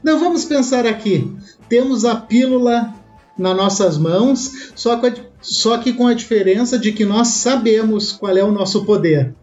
Então 0.00 0.20
vamos 0.20 0.44
pensar 0.44 0.86
aqui. 0.86 1.28
temos 1.68 2.04
a 2.04 2.14
pílula 2.14 2.94
nas 3.36 3.56
nossas 3.56 3.98
mãos, 3.98 4.70
só, 4.76 5.00
só 5.40 5.78
que 5.78 5.92
com 5.92 6.06
a 6.06 6.14
diferença 6.14 6.78
de 6.78 6.92
que 6.92 7.04
nós 7.04 7.26
sabemos 7.26 8.12
qual 8.12 8.36
é 8.36 8.44
o 8.44 8.52
nosso 8.52 8.84
poder. 8.84 9.34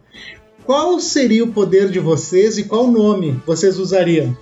Qual 0.64 0.98
seria 0.98 1.44
o 1.44 1.52
poder 1.52 1.90
de 1.90 2.00
vocês 2.00 2.56
e 2.56 2.64
qual 2.64 2.90
nome 2.90 3.38
vocês 3.44 3.78
usariam? 3.78 4.34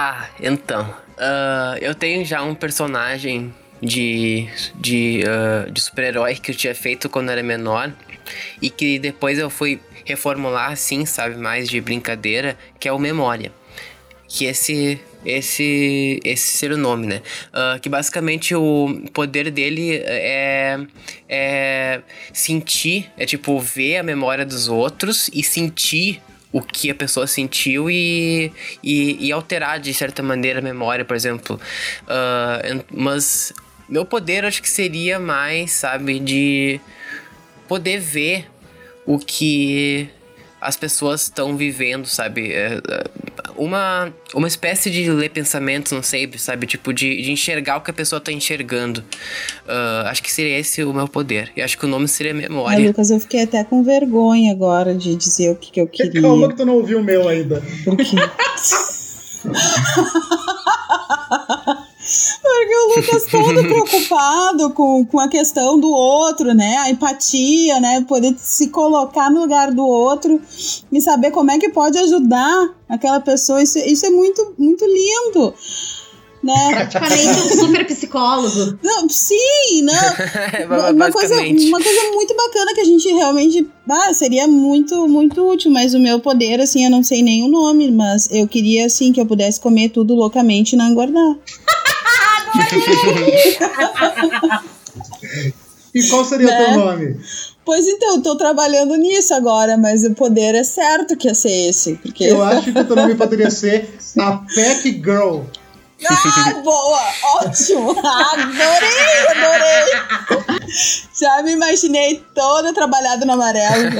Ah, 0.00 0.28
então. 0.40 0.88
Uh, 1.16 1.76
eu 1.80 1.92
tenho 1.92 2.24
já 2.24 2.40
um 2.40 2.54
personagem 2.54 3.52
de, 3.82 4.48
de, 4.76 5.24
uh, 5.24 5.72
de 5.72 5.80
super-herói 5.80 6.36
que 6.36 6.52
eu 6.52 6.54
tinha 6.54 6.72
feito 6.72 7.08
quando 7.08 7.30
era 7.30 7.42
menor 7.42 7.92
e 8.62 8.70
que 8.70 9.00
depois 9.00 9.40
eu 9.40 9.50
fui 9.50 9.80
reformular 10.04 10.70
assim, 10.70 11.04
sabe, 11.04 11.34
mais 11.34 11.68
de 11.68 11.80
brincadeira, 11.80 12.56
que 12.78 12.86
é 12.86 12.92
o 12.92 12.98
Memória. 12.98 13.50
Que 14.28 14.44
esse 14.44 15.00
esse 15.24 16.20
esse 16.24 16.46
ser 16.46 16.70
o 16.70 16.76
nome, 16.76 17.08
né? 17.08 17.20
Uh, 17.48 17.80
que 17.80 17.88
basicamente 17.88 18.54
o 18.54 19.02
poder 19.12 19.50
dele 19.50 19.96
é, 20.04 20.78
é 21.28 22.02
sentir, 22.32 23.10
é 23.16 23.26
tipo 23.26 23.58
ver 23.58 23.96
a 23.96 24.04
memória 24.04 24.46
dos 24.46 24.68
outros 24.68 25.28
e 25.34 25.42
sentir 25.42 26.22
o 26.52 26.62
que 26.62 26.90
a 26.90 26.94
pessoa 26.94 27.26
sentiu 27.26 27.90
e, 27.90 28.52
e, 28.82 29.26
e 29.26 29.32
alterar 29.32 29.78
de 29.78 29.92
certa 29.92 30.22
maneira 30.22 30.60
a 30.60 30.62
memória, 30.62 31.04
por 31.04 31.14
exemplo. 31.14 31.60
Uh, 32.04 32.84
mas 32.90 33.52
meu 33.88 34.04
poder 34.04 34.44
acho 34.44 34.62
que 34.62 34.68
seria 34.68 35.18
mais, 35.18 35.72
sabe, 35.72 36.18
de 36.18 36.80
poder 37.66 37.98
ver 38.00 38.46
o 39.06 39.18
que 39.18 40.08
as 40.60 40.76
pessoas 40.76 41.22
estão 41.22 41.56
vivendo, 41.56 42.06
sabe? 42.06 42.52
É, 42.52 42.80
é, 42.88 43.04
uma, 43.56 44.12
uma 44.34 44.48
espécie 44.48 44.90
de 44.90 45.10
ler 45.10 45.30
pensamentos, 45.30 45.92
não 45.92 46.02
sei, 46.02 46.30
sabe? 46.36 46.66
Tipo, 46.66 46.92
de, 46.92 47.22
de 47.22 47.30
enxergar 47.30 47.76
o 47.76 47.80
que 47.80 47.90
a 47.90 47.94
pessoa 47.94 48.20
tá 48.20 48.32
enxergando. 48.32 49.00
Uh, 49.66 50.06
acho 50.06 50.22
que 50.22 50.32
seria 50.32 50.58
esse 50.58 50.82
o 50.82 50.92
meu 50.92 51.08
poder. 51.08 51.52
E 51.56 51.62
acho 51.62 51.78
que 51.78 51.84
o 51.84 51.88
nome 51.88 52.08
seria 52.08 52.34
memória. 52.34 52.78
Ai, 52.78 52.86
Lucas, 52.86 53.10
eu 53.10 53.20
fiquei 53.20 53.42
até 53.42 53.62
com 53.64 53.82
vergonha 53.82 54.52
agora 54.52 54.94
de 54.94 55.14
dizer 55.14 55.50
o 55.50 55.56
que, 55.56 55.70
que 55.70 55.80
eu 55.80 55.86
queria. 55.86 56.20
Calma 56.20 56.48
que 56.48 56.56
tu 56.56 56.64
não 56.64 56.74
ouviu 56.74 57.00
o 57.00 57.04
meu 57.04 57.28
ainda. 57.28 57.62
Por 57.84 57.96
quê? 57.96 58.16
Porque 62.42 62.74
o 62.74 62.96
Lucas 62.96 63.24
todo 63.30 63.62
preocupado 63.68 64.70
com, 64.70 65.04
com 65.04 65.20
a 65.20 65.28
questão 65.28 65.78
do 65.78 65.90
outro, 65.90 66.54
né? 66.54 66.76
A 66.78 66.90
empatia, 66.90 67.80
né? 67.80 68.04
Poder 68.08 68.34
se 68.38 68.68
colocar 68.68 69.30
no 69.30 69.40
lugar 69.40 69.72
do 69.72 69.86
outro 69.86 70.40
e 70.90 71.00
saber 71.00 71.30
como 71.30 71.50
é 71.50 71.58
que 71.58 71.68
pode 71.68 71.98
ajudar 71.98 72.70
aquela 72.88 73.20
pessoa. 73.20 73.62
Isso, 73.62 73.78
isso 73.78 74.06
é 74.06 74.10
muito, 74.10 74.54
muito 74.58 74.84
lindo. 74.84 75.54
Né? 76.40 76.54
Praticamente 76.70 77.26
um 77.26 77.66
super 77.66 77.84
psicólogo. 77.84 78.78
Não, 78.82 79.08
sim, 79.08 79.82
não. 79.82 79.92
uma, 80.94 81.10
coisa, 81.10 81.34
uma 81.34 81.80
coisa 81.82 82.12
muito 82.12 82.34
bacana 82.34 82.74
que 82.74 82.80
a 82.80 82.84
gente 82.84 83.08
realmente. 83.08 83.68
Ah, 83.90 84.14
seria 84.14 84.46
muito, 84.46 85.08
muito 85.08 85.46
útil, 85.46 85.70
mas 85.70 85.94
o 85.94 85.98
meu 85.98 86.20
poder, 86.20 86.60
assim, 86.60 86.84
eu 86.84 86.90
não 86.90 87.02
sei 87.02 87.22
nem 87.22 87.42
o 87.42 87.48
nome, 87.48 87.90
mas 87.90 88.28
eu 88.30 88.46
queria, 88.46 88.86
assim, 88.86 89.12
que 89.12 89.20
eu 89.20 89.26
pudesse 89.26 89.58
comer 89.58 89.88
tudo 89.88 90.14
loucamente 90.14 90.74
e 90.74 90.78
não 90.78 90.90
engordar. 90.90 91.36
e 95.94 96.02
qual 96.08 96.24
seria 96.24 96.46
né? 96.46 96.54
o 96.54 96.56
teu 96.56 96.70
né? 96.70 96.76
nome? 96.76 97.20
Pois 97.64 97.86
então, 97.86 98.16
eu 98.16 98.22
tô 98.22 98.36
trabalhando 98.36 98.96
nisso 98.96 99.34
agora, 99.34 99.76
mas 99.76 100.04
o 100.04 100.14
poder 100.14 100.54
é 100.54 100.64
certo 100.64 101.16
que 101.16 101.28
ia 101.28 101.34
ser 101.34 101.68
esse. 101.68 101.96
Porque... 101.96 102.24
Eu 102.24 102.42
acho 102.42 102.72
que 102.72 102.78
o 102.78 102.84
teu 102.84 102.96
nome 102.96 103.14
poderia 103.14 103.50
ser 103.50 103.94
a 104.18 104.32
Pack 104.38 104.90
Girl. 105.04 105.42
Ah, 106.08 106.54
boa! 106.62 107.00
Ótimo! 107.40 107.90
Adorei, 107.98 109.26
adorei! 109.28 109.84
Já 111.18 111.42
me 111.42 111.52
imaginei 111.52 112.22
toda 112.34 112.72
trabalhada 112.72 113.26
no 113.26 113.32
amarelo. 113.32 113.90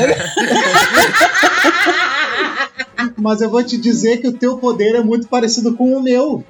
Mas 3.16 3.40
eu 3.40 3.50
vou 3.50 3.62
te 3.64 3.76
dizer 3.76 4.18
que 4.18 4.28
o 4.28 4.32
teu 4.32 4.58
poder 4.58 4.94
é 4.94 5.02
muito 5.02 5.26
parecido 5.28 5.74
com 5.74 5.92
o 5.92 6.02
meu. 6.02 6.44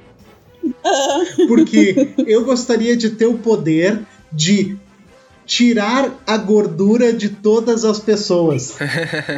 Porque 1.47 2.15
eu 2.27 2.45
gostaria 2.45 2.97
de 2.97 3.11
ter 3.11 3.27
o 3.27 3.39
poder 3.39 4.01
de 4.33 4.77
tirar 5.47 6.11
a 6.27 6.37
gordura 6.37 7.13
de 7.13 7.31
todas 7.31 7.85
as 7.85 7.99
pessoas. 7.99 8.77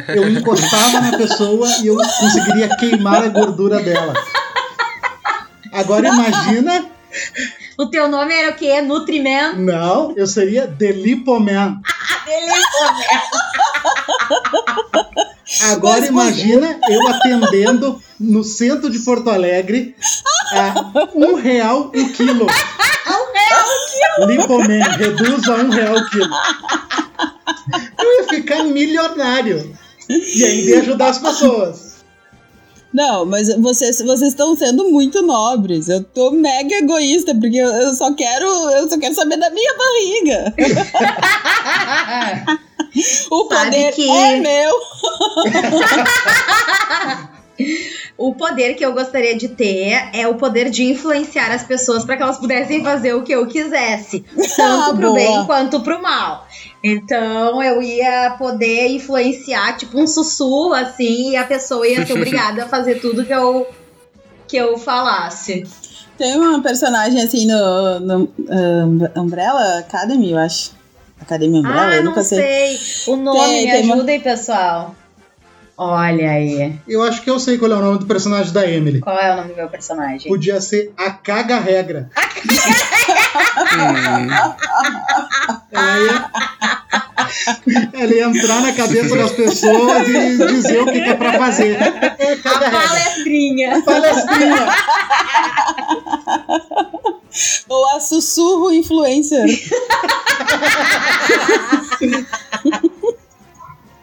Eu 0.09 0.27
encostava 0.29 0.99
na 0.99 1.17
pessoa 1.17 1.67
e 1.81 1.87
eu 1.87 1.95
conseguiria 1.95 2.75
queimar 2.75 3.23
a 3.23 3.29
gordura 3.29 3.81
dela. 3.81 4.13
Agora 5.71 6.09
imagina. 6.09 6.85
O 7.77 7.87
teu 7.87 8.07
nome 8.09 8.33
era 8.33 8.51
o 8.51 8.55
quê? 8.55 8.81
Nutriman? 8.81 9.55
Não, 9.55 10.13
eu 10.15 10.27
seria 10.27 10.67
Delipoman. 10.67 11.81
Delipoman. 12.25 13.21
Agora 15.59 16.05
imagina 16.05 16.79
eu 16.89 17.07
atendendo 17.07 18.01
no 18.19 18.43
centro 18.43 18.89
de 18.89 18.99
Porto 18.99 19.29
Alegre 19.29 19.95
a 20.53 21.09
um 21.13 21.35
real 21.35 21.91
o 21.93 22.09
quilo. 22.13 22.45
um 22.45 23.33
real 23.33 23.65
o 23.65 23.79
quilo? 23.91 24.27
Lipoman, 24.27 24.83
reduz 24.97 25.49
a 25.49 25.55
um 25.55 25.69
real 25.69 25.95
o 25.95 26.09
quilo. 26.09 26.29
Eu 27.99 28.21
ia 28.21 28.27
ficar 28.29 28.63
milionário. 28.63 29.77
E 30.09 30.43
ainda 30.43 30.71
ia 30.71 30.79
ajudar 30.81 31.09
as 31.09 31.17
pessoas. 31.17 31.91
Não, 32.93 33.25
mas 33.25 33.47
vocês 33.57 34.01
vocês 34.01 34.31
estão 34.33 34.55
sendo 34.55 34.89
muito 34.91 35.21
nobres. 35.21 35.87
Eu 35.87 36.03
tô 36.03 36.31
mega 36.31 36.75
egoísta 36.75 37.33
porque 37.33 37.57
eu, 37.57 37.69
eu 37.69 37.93
só 37.93 38.13
quero 38.13 38.45
eu 38.45 38.89
só 38.89 38.99
quero 38.99 39.15
saber 39.15 39.37
da 39.37 39.49
minha 39.49 39.73
barriga. 39.77 40.53
o 43.29 43.45
poder 43.45 43.93
que... 43.93 44.09
é 44.09 44.39
meu. 44.39 44.71
o 48.17 48.35
poder 48.35 48.75
que 48.75 48.85
eu 48.85 48.93
gostaria 48.93 49.37
de 49.37 49.49
ter 49.49 50.09
é 50.13 50.27
o 50.27 50.35
poder 50.35 50.69
de 50.69 50.83
influenciar 50.83 51.51
as 51.51 51.63
pessoas 51.63 52.03
para 52.03 52.17
que 52.17 52.23
elas 52.23 52.37
pudessem 52.37 52.83
fazer 52.83 53.13
o 53.13 53.23
que 53.23 53.33
eu 53.33 53.47
quisesse, 53.47 54.25
tanto 54.55 54.61
ah, 54.61 54.93
pro 54.95 55.07
boa. 55.07 55.13
bem 55.13 55.45
quanto 55.45 55.79
pro 55.81 56.01
mal. 56.01 56.47
Então 56.83 57.61
eu 57.61 57.81
ia 57.81 58.35
poder 58.37 58.89
influenciar, 58.89 59.77
tipo 59.77 59.99
um 59.99 60.07
sussurro, 60.07 60.73
assim, 60.73 61.31
e 61.31 61.35
a 61.35 61.45
pessoa 61.45 61.87
ia 61.87 62.05
ser 62.05 62.13
obrigada 62.13 62.63
a 62.63 62.67
fazer 62.67 62.99
tudo 62.99 63.25
que 63.25 63.33
eu, 63.33 63.67
que 64.47 64.57
eu 64.57 64.77
falasse. 64.77 65.65
Tem 66.17 66.35
uma 66.35 66.61
personagem 66.61 67.21
assim 67.21 67.47
no, 67.47 67.99
no 67.99 68.23
uh, 68.23 69.19
Umbrella 69.19 69.79
Academy, 69.79 70.31
eu 70.31 70.37
acho. 70.37 70.80
Academia 71.21 71.59
Umbrella, 71.59 71.87
ah, 71.87 71.95
eu 71.95 72.03
nunca 72.03 72.23
sei. 72.23 72.77
sei. 72.77 73.13
O 73.13 73.15
nome, 73.15 73.39
tem, 73.39 73.65
me 73.65 73.71
tem 73.71 73.91
ajudem, 73.91 74.17
uma... 74.17 74.23
pessoal. 74.23 74.95
Olha 75.83 76.29
aí. 76.29 76.79
Eu 76.87 77.01
acho 77.01 77.23
que 77.23 77.29
eu 77.31 77.39
sei 77.39 77.57
qual 77.57 77.71
é 77.71 77.75
o 77.75 77.81
nome 77.81 77.97
do 77.97 78.05
personagem 78.05 78.53
da 78.53 78.69
Emily. 78.69 78.99
Qual 78.99 79.17
é 79.17 79.33
o 79.33 79.37
nome 79.37 79.49
do 79.49 79.55
meu 79.55 79.67
personagem? 79.67 80.31
Podia 80.31 80.61
ser 80.61 80.93
a 80.95 81.09
Caga 81.09 81.57
Regra. 81.57 82.07
ela, 85.71 85.99
ia, 85.99 86.29
ela 87.93 88.13
ia 88.13 88.25
entrar 88.25 88.61
na 88.61 88.73
cabeça 88.73 89.15
das 89.15 89.31
pessoas 89.31 90.07
e 90.07 90.37
dizer 90.37 90.83
o 90.83 90.85
que, 90.85 91.01
que 91.01 91.09
é 91.09 91.15
pra 91.15 91.33
fazer. 91.33 91.79
É, 92.19 92.33
a 92.45 92.59
palestrinha. 92.69 93.79
A 93.79 93.81
palestrinha. 93.81 94.67
Ou 97.67 97.95
a 97.95 97.99
sussurro 97.99 98.71
influencer. 98.71 99.47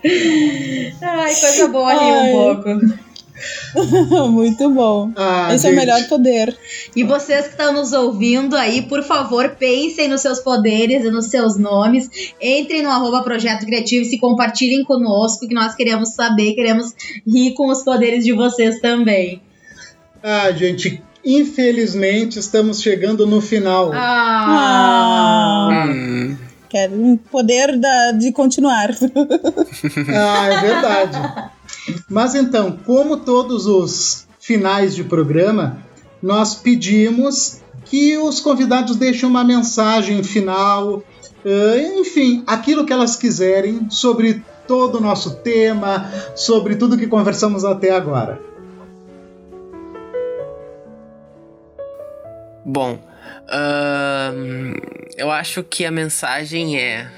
Ai, 1.02 1.34
coisa 1.34 1.68
boa 1.68 1.90
ali 1.90 2.12
um 2.12 2.32
pouco. 2.32 3.08
Muito 4.30 4.70
bom. 4.70 5.12
Ah, 5.16 5.54
Esse 5.54 5.64
gente. 5.64 5.72
é 5.72 5.76
o 5.76 5.80
melhor 5.80 6.08
poder. 6.08 6.56
E 6.94 7.04
vocês 7.04 7.46
que 7.46 7.50
estão 7.52 7.72
nos 7.72 7.92
ouvindo 7.92 8.56
aí, 8.56 8.82
por 8.82 9.02
favor, 9.02 9.50
pensem 9.50 10.08
nos 10.08 10.20
seus 10.20 10.40
poderes 10.40 11.04
e 11.04 11.10
nos 11.10 11.26
seus 11.26 11.56
nomes. 11.56 12.08
Entrem 12.40 12.82
no 12.82 12.90
arroba 12.90 13.22
Projeto 13.22 13.64
Criativo 13.66 14.02
e 14.02 14.06
se 14.06 14.18
compartilhem 14.18 14.84
conosco, 14.84 15.46
que 15.46 15.54
nós 15.54 15.74
queremos 15.74 16.14
saber, 16.14 16.54
queremos 16.54 16.94
rir 17.26 17.54
com 17.54 17.70
os 17.70 17.82
poderes 17.82 18.24
de 18.24 18.32
vocês 18.32 18.80
também. 18.80 19.40
Ah, 20.22 20.50
gente, 20.52 21.02
infelizmente 21.24 22.38
estamos 22.38 22.82
chegando 22.82 23.26
no 23.26 23.40
final. 23.40 23.92
Ah. 23.92 25.68
ah. 25.70 26.47
Quero 26.68 26.94
um 26.94 27.16
poder 27.16 27.78
da, 27.78 28.12
de 28.12 28.32
continuar. 28.32 28.90
ah, 30.14 30.46
é 30.46 30.60
verdade. 30.60 31.50
Mas 32.08 32.34
então, 32.34 32.78
como 32.84 33.18
todos 33.18 33.66
os 33.66 34.26
finais 34.38 34.94
de 34.94 35.04
programa, 35.04 35.78
nós 36.22 36.54
pedimos 36.54 37.60
que 37.84 38.18
os 38.18 38.40
convidados 38.40 38.96
deixem 38.96 39.28
uma 39.28 39.42
mensagem 39.42 40.22
final, 40.22 41.02
enfim, 41.98 42.44
aquilo 42.46 42.84
que 42.84 42.92
elas 42.92 43.16
quiserem 43.16 43.88
sobre 43.90 44.42
todo 44.66 44.98
o 44.98 45.00
nosso 45.00 45.36
tema, 45.36 46.10
sobre 46.34 46.76
tudo 46.76 46.98
que 46.98 47.06
conversamos 47.06 47.64
até 47.64 47.90
agora. 47.90 48.38
Bom, 52.64 52.98
eu 55.16 55.30
acho 55.30 55.62
que 55.62 55.84
a 55.84 55.90
mensagem 55.90 56.78
é. 56.78 57.08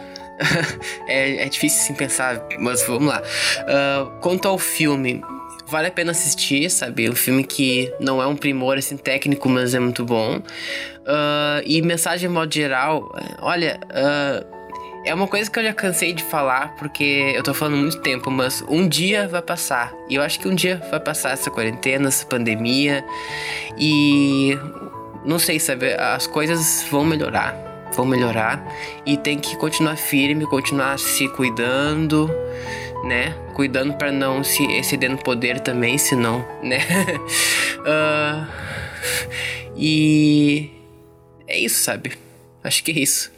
é, 1.06 1.44
é, 1.44 1.48
difícil 1.48 1.82
assim 1.82 1.94
pensar, 1.94 2.40
mas 2.58 2.82
vamos 2.86 3.08
lá. 3.08 3.20
Uh, 3.20 4.10
quanto 4.20 4.48
ao 4.48 4.56
filme, 4.56 5.22
vale 5.66 5.88
a 5.88 5.90
pena 5.90 6.12
assistir, 6.12 6.70
sabe? 6.70 7.10
Um 7.10 7.14
filme 7.14 7.44
que 7.44 7.92
não 8.00 8.22
é 8.22 8.26
um 8.26 8.36
primor 8.36 8.78
assim 8.78 8.96
técnico, 8.96 9.48
mas 9.48 9.74
é 9.74 9.78
muito 9.78 10.04
bom. 10.04 10.38
Uh, 10.38 11.60
e 11.66 11.82
mensagem 11.82 12.28
de 12.28 12.34
modo 12.34 12.52
geral, 12.52 13.14
olha. 13.40 13.78
É 15.02 15.14
uma 15.14 15.26
coisa 15.26 15.50
que 15.50 15.58
eu 15.58 15.62
já 15.62 15.72
cansei 15.72 16.12
de 16.12 16.22
falar, 16.22 16.76
porque 16.76 17.32
eu 17.34 17.42
tô 17.42 17.54
falando 17.54 17.78
muito 17.78 18.02
tempo, 18.02 18.30
mas 18.30 18.62
um 18.68 18.86
dia 18.86 19.26
vai 19.26 19.40
passar. 19.40 19.94
E 20.10 20.16
eu 20.16 20.22
acho 20.22 20.38
que 20.38 20.46
um 20.46 20.54
dia 20.54 20.76
vai 20.90 21.00
passar 21.00 21.30
essa 21.30 21.50
quarentena, 21.50 22.08
essa 22.08 22.26
pandemia. 22.26 23.02
E 23.78 24.58
não 25.30 25.38
sei, 25.38 25.60
sabe? 25.60 25.94
As 25.94 26.26
coisas 26.26 26.84
vão 26.90 27.04
melhorar. 27.04 27.54
Vão 27.94 28.04
melhorar. 28.04 28.60
E 29.06 29.16
tem 29.16 29.38
que 29.38 29.56
continuar 29.56 29.96
firme, 29.96 30.44
continuar 30.44 30.98
se 30.98 31.28
cuidando, 31.28 32.28
né? 33.04 33.32
Cuidando 33.54 33.94
para 33.94 34.10
não 34.10 34.42
se 34.42 34.64
exceder 34.64 35.08
no 35.08 35.18
poder 35.18 35.60
também, 35.60 35.96
senão, 35.98 36.44
né? 36.64 36.78
uh, 37.78 38.46
e. 39.76 40.70
É 41.46 41.58
isso, 41.58 41.80
sabe? 41.80 42.12
Acho 42.64 42.82
que 42.82 42.90
é 42.90 42.98
isso. 42.98 43.30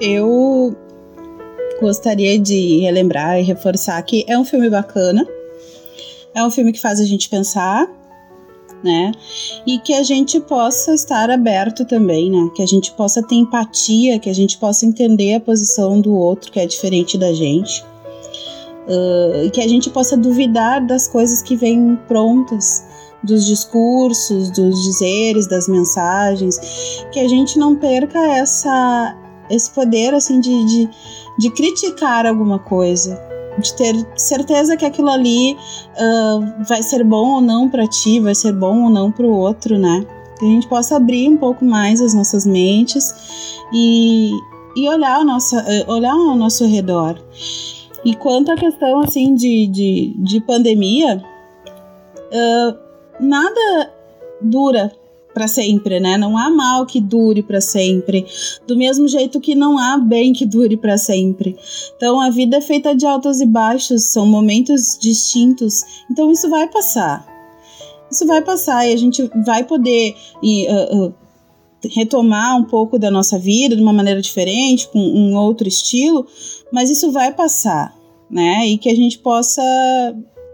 eu 0.00 0.76
gostaria 1.80 2.38
de 2.38 2.80
relembrar 2.80 3.38
e 3.38 3.42
reforçar 3.42 4.00
que 4.02 4.24
é 4.28 4.38
um 4.38 4.44
filme 4.44 4.70
bacana, 4.70 5.26
é 6.34 6.44
um 6.44 6.50
filme 6.50 6.72
que 6.72 6.80
faz 6.80 7.00
a 7.00 7.04
gente 7.04 7.28
pensar, 7.28 7.88
né? 8.82 9.12
E 9.66 9.78
que 9.78 9.94
a 9.94 10.02
gente 10.02 10.40
possa 10.40 10.92
estar 10.92 11.30
aberto 11.30 11.84
também, 11.84 12.30
né? 12.30 12.50
Que 12.54 12.62
a 12.62 12.66
gente 12.66 12.92
possa 12.92 13.22
ter 13.22 13.36
empatia, 13.36 14.18
que 14.18 14.28
a 14.28 14.34
gente 14.34 14.58
possa 14.58 14.84
entender 14.84 15.34
a 15.34 15.40
posição 15.40 16.00
do 16.00 16.14
outro 16.14 16.52
que 16.52 16.60
é 16.60 16.66
diferente 16.66 17.16
da 17.16 17.32
gente. 17.32 17.84
Uh, 18.86 19.50
que 19.50 19.62
a 19.62 19.68
gente 19.68 19.88
possa 19.88 20.14
duvidar 20.14 20.86
das 20.86 21.08
coisas 21.08 21.40
que 21.40 21.56
vêm 21.56 21.98
prontas, 22.06 22.84
dos 23.24 23.46
discursos, 23.46 24.50
dos 24.50 24.84
dizeres, 24.84 25.46
das 25.46 25.66
mensagens, 25.66 26.58
que 27.10 27.20
a 27.20 27.26
gente 27.26 27.58
não 27.58 27.74
perca 27.74 28.18
essa 28.18 29.16
esse 29.50 29.70
poder 29.70 30.14
assim 30.14 30.40
de, 30.40 30.64
de, 30.64 30.90
de 31.38 31.50
criticar 31.50 32.26
alguma 32.26 32.58
coisa, 32.58 33.20
de 33.58 33.74
ter 33.74 33.94
certeza 34.16 34.76
que 34.76 34.84
aquilo 34.84 35.10
ali 35.10 35.54
uh, 35.54 36.64
vai 36.68 36.82
ser 36.82 37.04
bom 37.04 37.36
ou 37.36 37.40
não 37.40 37.68
para 37.68 37.86
ti, 37.86 38.20
vai 38.20 38.34
ser 38.34 38.52
bom 38.52 38.84
ou 38.84 38.90
não 38.90 39.10
para 39.10 39.26
o 39.26 39.36
outro, 39.36 39.78
né? 39.78 40.04
Que 40.38 40.44
a 40.44 40.48
gente 40.48 40.68
possa 40.68 40.96
abrir 40.96 41.28
um 41.28 41.36
pouco 41.36 41.64
mais 41.64 42.00
as 42.00 42.14
nossas 42.14 42.44
mentes 42.44 43.14
e, 43.72 44.32
e 44.76 44.88
olhar, 44.88 45.20
o 45.20 45.24
nosso, 45.24 45.56
olhar 45.86 46.12
ao 46.12 46.34
nosso 46.34 46.66
redor. 46.66 47.16
E 48.04 48.14
quanto 48.16 48.52
à 48.52 48.56
questão 48.56 49.00
assim 49.00 49.34
de, 49.34 49.66
de, 49.66 50.14
de 50.18 50.40
pandemia, 50.40 51.24
uh, 52.34 52.78
nada 53.20 53.92
dura 54.40 54.92
para 55.34 55.48
sempre, 55.48 55.98
né? 55.98 56.16
Não 56.16 56.38
há 56.38 56.48
mal 56.48 56.86
que 56.86 57.00
dure 57.00 57.42
para 57.42 57.60
sempre, 57.60 58.24
do 58.66 58.76
mesmo 58.76 59.08
jeito 59.08 59.40
que 59.40 59.54
não 59.54 59.76
há 59.76 59.98
bem 59.98 60.32
que 60.32 60.46
dure 60.46 60.76
para 60.76 60.96
sempre. 60.96 61.56
Então 61.96 62.20
a 62.20 62.30
vida 62.30 62.58
é 62.58 62.60
feita 62.60 62.94
de 62.94 63.04
altos 63.04 63.40
e 63.40 63.46
baixos, 63.46 64.12
são 64.12 64.26
momentos 64.26 64.96
distintos. 64.98 65.82
Então 66.10 66.30
isso 66.30 66.48
vai 66.48 66.68
passar. 66.68 67.26
Isso 68.10 68.26
vai 68.26 68.40
passar 68.40 68.86
e 68.86 68.92
a 68.92 68.96
gente 68.96 69.28
vai 69.44 69.64
poder 69.64 70.14
e, 70.40 70.68
uh, 70.68 71.06
uh, 71.06 71.14
retomar 71.88 72.56
um 72.56 72.64
pouco 72.64 72.98
da 72.98 73.10
nossa 73.10 73.38
vida 73.38 73.74
de 73.74 73.82
uma 73.82 73.92
maneira 73.92 74.22
diferente, 74.22 74.88
com 74.88 75.00
um 75.00 75.34
outro 75.36 75.66
estilo, 75.66 76.26
mas 76.72 76.90
isso 76.90 77.10
vai 77.10 77.32
passar, 77.32 77.94
né? 78.30 78.66
E 78.68 78.78
que 78.78 78.88
a 78.88 78.94
gente 78.94 79.18
possa 79.18 79.62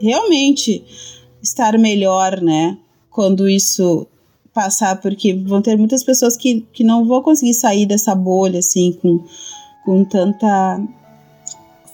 realmente 0.00 0.82
estar 1.42 1.78
melhor, 1.78 2.40
né? 2.40 2.78
Quando 3.10 3.48
isso 3.48 4.06
passar, 4.52 5.00
porque 5.00 5.34
vão 5.34 5.62
ter 5.62 5.76
muitas 5.76 6.02
pessoas 6.02 6.36
que, 6.36 6.66
que 6.72 6.84
não 6.84 7.06
vão 7.06 7.22
conseguir 7.22 7.54
sair 7.54 7.86
dessa 7.86 8.14
bolha 8.14 8.58
assim 8.58 8.92
com, 9.00 9.24
com 9.84 10.04
tanta 10.04 10.80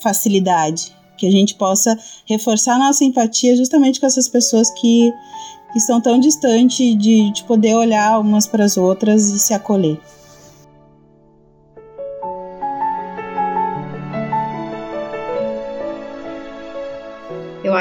facilidade. 0.01 0.95
Que 1.17 1.27
a 1.27 1.31
gente 1.31 1.55
possa 1.55 1.99
reforçar 2.27 2.79
nossa 2.79 3.05
empatia 3.05 3.57
justamente 3.57 3.99
com 3.99 4.07
essas 4.07 4.29
pessoas 4.29 4.71
que, 4.71 5.13
que 5.73 5.79
estão 5.79 6.01
tão 6.01 6.19
distantes 6.19 6.97
de, 6.99 7.33
de 7.33 7.45
poder 7.45 7.75
olhar 7.75 8.21
umas 8.21 8.47
para 8.47 8.65
as 8.65 8.77
outras 8.77 9.29
e 9.29 9.39
se 9.39 9.55
acolher. 9.55 9.99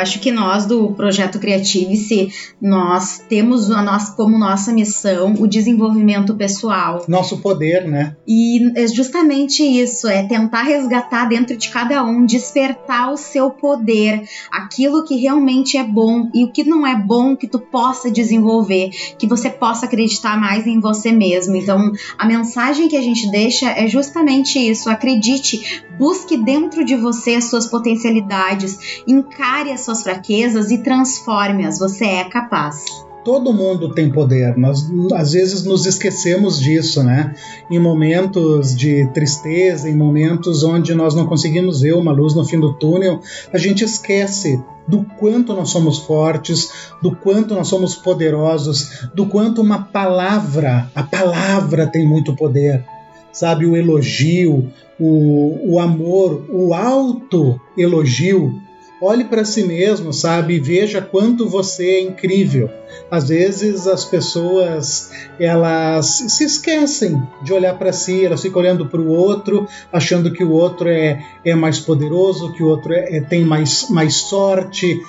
Acho 0.06 0.20
que 0.20 0.32
nós 0.32 0.68
do 0.68 0.92
projeto 0.92 1.40
Creative-se, 1.40 2.30
nós 2.62 3.24
temos 3.28 3.72
a 3.72 3.82
nossa, 3.82 4.16
como 4.16 4.38
nossa 4.38 4.72
missão 4.72 5.34
o 5.40 5.48
desenvolvimento 5.48 6.36
pessoal. 6.36 7.04
Nosso 7.08 7.40
poder, 7.40 7.88
né? 7.88 8.16
E 8.28 8.72
é 8.80 8.88
justamente 8.88 9.64
isso, 9.64 10.08
é 10.08 10.22
tentar 10.24 10.62
resgatar 10.62 11.26
dentro 11.26 11.58
de 11.58 11.70
cada 11.70 12.04
um, 12.04 12.24
despertar 12.24 13.12
o 13.12 13.18
seu 13.18 13.50
poder, 13.50 14.22
aquilo 14.52 15.04
que 15.04 15.16
realmente 15.16 15.76
é 15.76 15.84
bom 15.84 16.30
e 16.36 16.46
o 16.46 16.52
que 16.52 16.64
não 16.64 16.86
é 16.86 16.96
bom 16.96 17.36
que 17.36 17.48
tu 17.48 17.58
possa 17.58 18.12
desenvolver, 18.12 18.92
que 19.18 19.26
você 19.26 19.50
possa 19.50 19.88
acreditar 19.88 20.40
mais 20.40 20.68
em 20.68 20.80
você 20.80 21.12
mesmo. 21.12 21.56
Então, 21.56 21.92
a 22.16 22.28
mensagem 22.28 22.88
que 22.88 22.96
a 22.96 23.02
gente 23.02 23.30
deixa 23.32 23.72
é 23.72 23.88
justamente 23.88 24.60
isso, 24.60 24.88
acredite, 24.88 25.84
busque 25.98 26.38
dentro 26.38 26.86
de 26.86 26.96
você 26.96 27.36
as 27.36 27.46
suas 27.46 27.66
potencialidades, 27.66 29.02
encare 29.08 29.72
as 29.72 29.82
suas 29.82 29.95
fraquezas 30.04 30.72
e 30.72 30.80
transforme-as. 30.80 31.80
Você 31.80 32.06
é 32.06 32.24
capaz. 32.26 32.86
Todo 33.26 33.52
mundo 33.52 33.92
tem 33.92 34.12
poder. 34.12 34.56
Nós 34.56 34.88
às 35.16 35.32
vezes 35.32 35.66
nos 35.66 35.88
esquecemos 35.88 36.60
disso, 36.60 37.02
né? 37.02 37.34
Em 37.72 37.80
momentos 37.80 38.76
de 38.76 39.08
tristeza, 39.08 39.90
em 39.90 39.96
momentos 39.96 40.64
onde 40.64 40.94
nós 40.94 41.16
não 41.16 41.26
conseguimos 41.26 41.82
ver 41.82 41.96
uma 41.96 42.12
luz 42.12 42.36
no 42.36 42.46
fim 42.46 42.60
do 42.60 42.74
túnel, 42.74 43.22
a 43.52 43.58
gente 43.58 43.84
esquece 43.84 44.62
do 44.88 45.04
quanto 45.18 45.54
nós 45.54 45.70
somos 45.70 45.98
fortes, 45.98 46.92
do 47.02 47.16
quanto 47.16 47.56
nós 47.56 47.68
somos 47.68 47.96
poderosos, 47.96 49.08
do 49.16 49.26
quanto 49.26 49.60
uma 49.60 49.86
palavra, 49.86 50.92
a 50.94 51.02
palavra 51.02 51.88
tem 51.88 52.08
muito 52.08 52.36
poder. 52.36 52.86
Sabe, 53.32 53.66
o 53.66 53.76
elogio, 53.76 54.72
o, 55.00 55.74
o 55.74 55.80
amor, 55.80 56.46
o 56.50 56.74
auto 56.74 57.60
elogio 57.78 58.62
olhe 59.06 59.24
para 59.24 59.46
si 59.46 59.64
mesmo, 59.64 60.12
sabe? 60.12 60.60
Veja 60.60 61.02
quanto 61.02 61.48
você 61.48 61.86
é 61.86 62.02
incrível. 62.02 62.70
Às 63.10 63.30
vezes 63.30 63.88
as 63.88 64.04
pessoas 64.04 65.12
elas 65.40 66.06
se 66.28 66.44
esquecem 66.44 67.22
de 67.44 67.54
olhar 67.54 67.78
para 67.78 67.94
si, 67.94 68.26
elas 68.26 68.42
ficam 68.42 68.62
olhando 68.62 68.88
para 68.88 69.00
o 69.00 69.10
outro, 69.10 69.68
achando 69.92 70.32
que 70.32 70.44
o 70.44 70.52
outro 70.52 70.90
é, 70.90 71.24
é 71.44 71.54
mais 71.54 71.80
poderoso, 71.80 72.52
que 72.54 72.64
o 72.64 72.68
outro 72.68 72.94
é, 72.94 73.18
é, 73.18 73.22
tem 73.22 73.46
mais, 73.46 73.90
mais 73.90 74.16
sorte. 74.16 75.00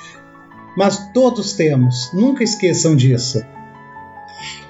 Mas 0.76 1.10
todos 1.14 1.54
temos, 1.54 2.10
nunca 2.12 2.44
esqueçam 2.44 2.94
disso. 2.94 3.42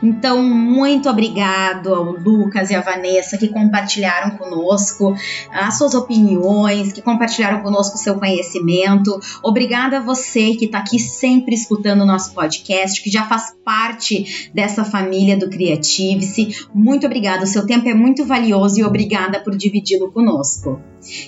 Então, 0.02 0.42
muito 0.42 1.08
obrigado 1.08 1.94
ao 1.94 2.04
Lucas 2.12 2.70
e 2.70 2.74
à 2.74 2.80
Vanessa 2.80 3.38
que 3.38 3.48
compartilharam 3.48 4.36
conosco 4.36 5.14
as 5.50 5.78
suas 5.78 5.94
opiniões, 5.94 6.92
que 6.92 7.02
compartilharam 7.02 7.62
conosco 7.62 7.96
o 7.96 7.98
seu 7.98 8.16
conhecimento. 8.18 9.18
Obrigada 9.42 9.98
a 9.98 10.00
você 10.00 10.54
que 10.54 10.66
está 10.66 10.78
aqui 10.78 10.98
sempre 10.98 11.54
escutando 11.54 12.02
o 12.02 12.06
nosso 12.06 12.32
podcast, 12.32 13.02
que 13.02 13.10
já 13.10 13.24
faz 13.24 13.54
parte 13.64 14.50
dessa 14.54 14.84
família 14.84 15.36
do 15.36 15.48
Creative-se. 15.48 16.66
Muito 16.74 17.06
obrigada, 17.06 17.44
o 17.44 17.46
seu 17.46 17.66
tempo 17.66 17.88
é 17.88 17.94
muito 17.94 18.24
valioso 18.24 18.78
e 18.80 18.84
obrigada 18.84 19.40
por 19.40 19.56
dividi-lo 19.56 20.12
conosco. 20.12 20.80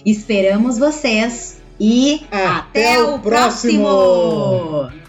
Esperamos 0.05 0.79
vocês 0.79 1.59
e 1.81 2.23
até, 2.31 2.95
até 2.95 3.03
o 3.03 3.19
próximo. 3.19 3.85
próximo. 3.85 5.08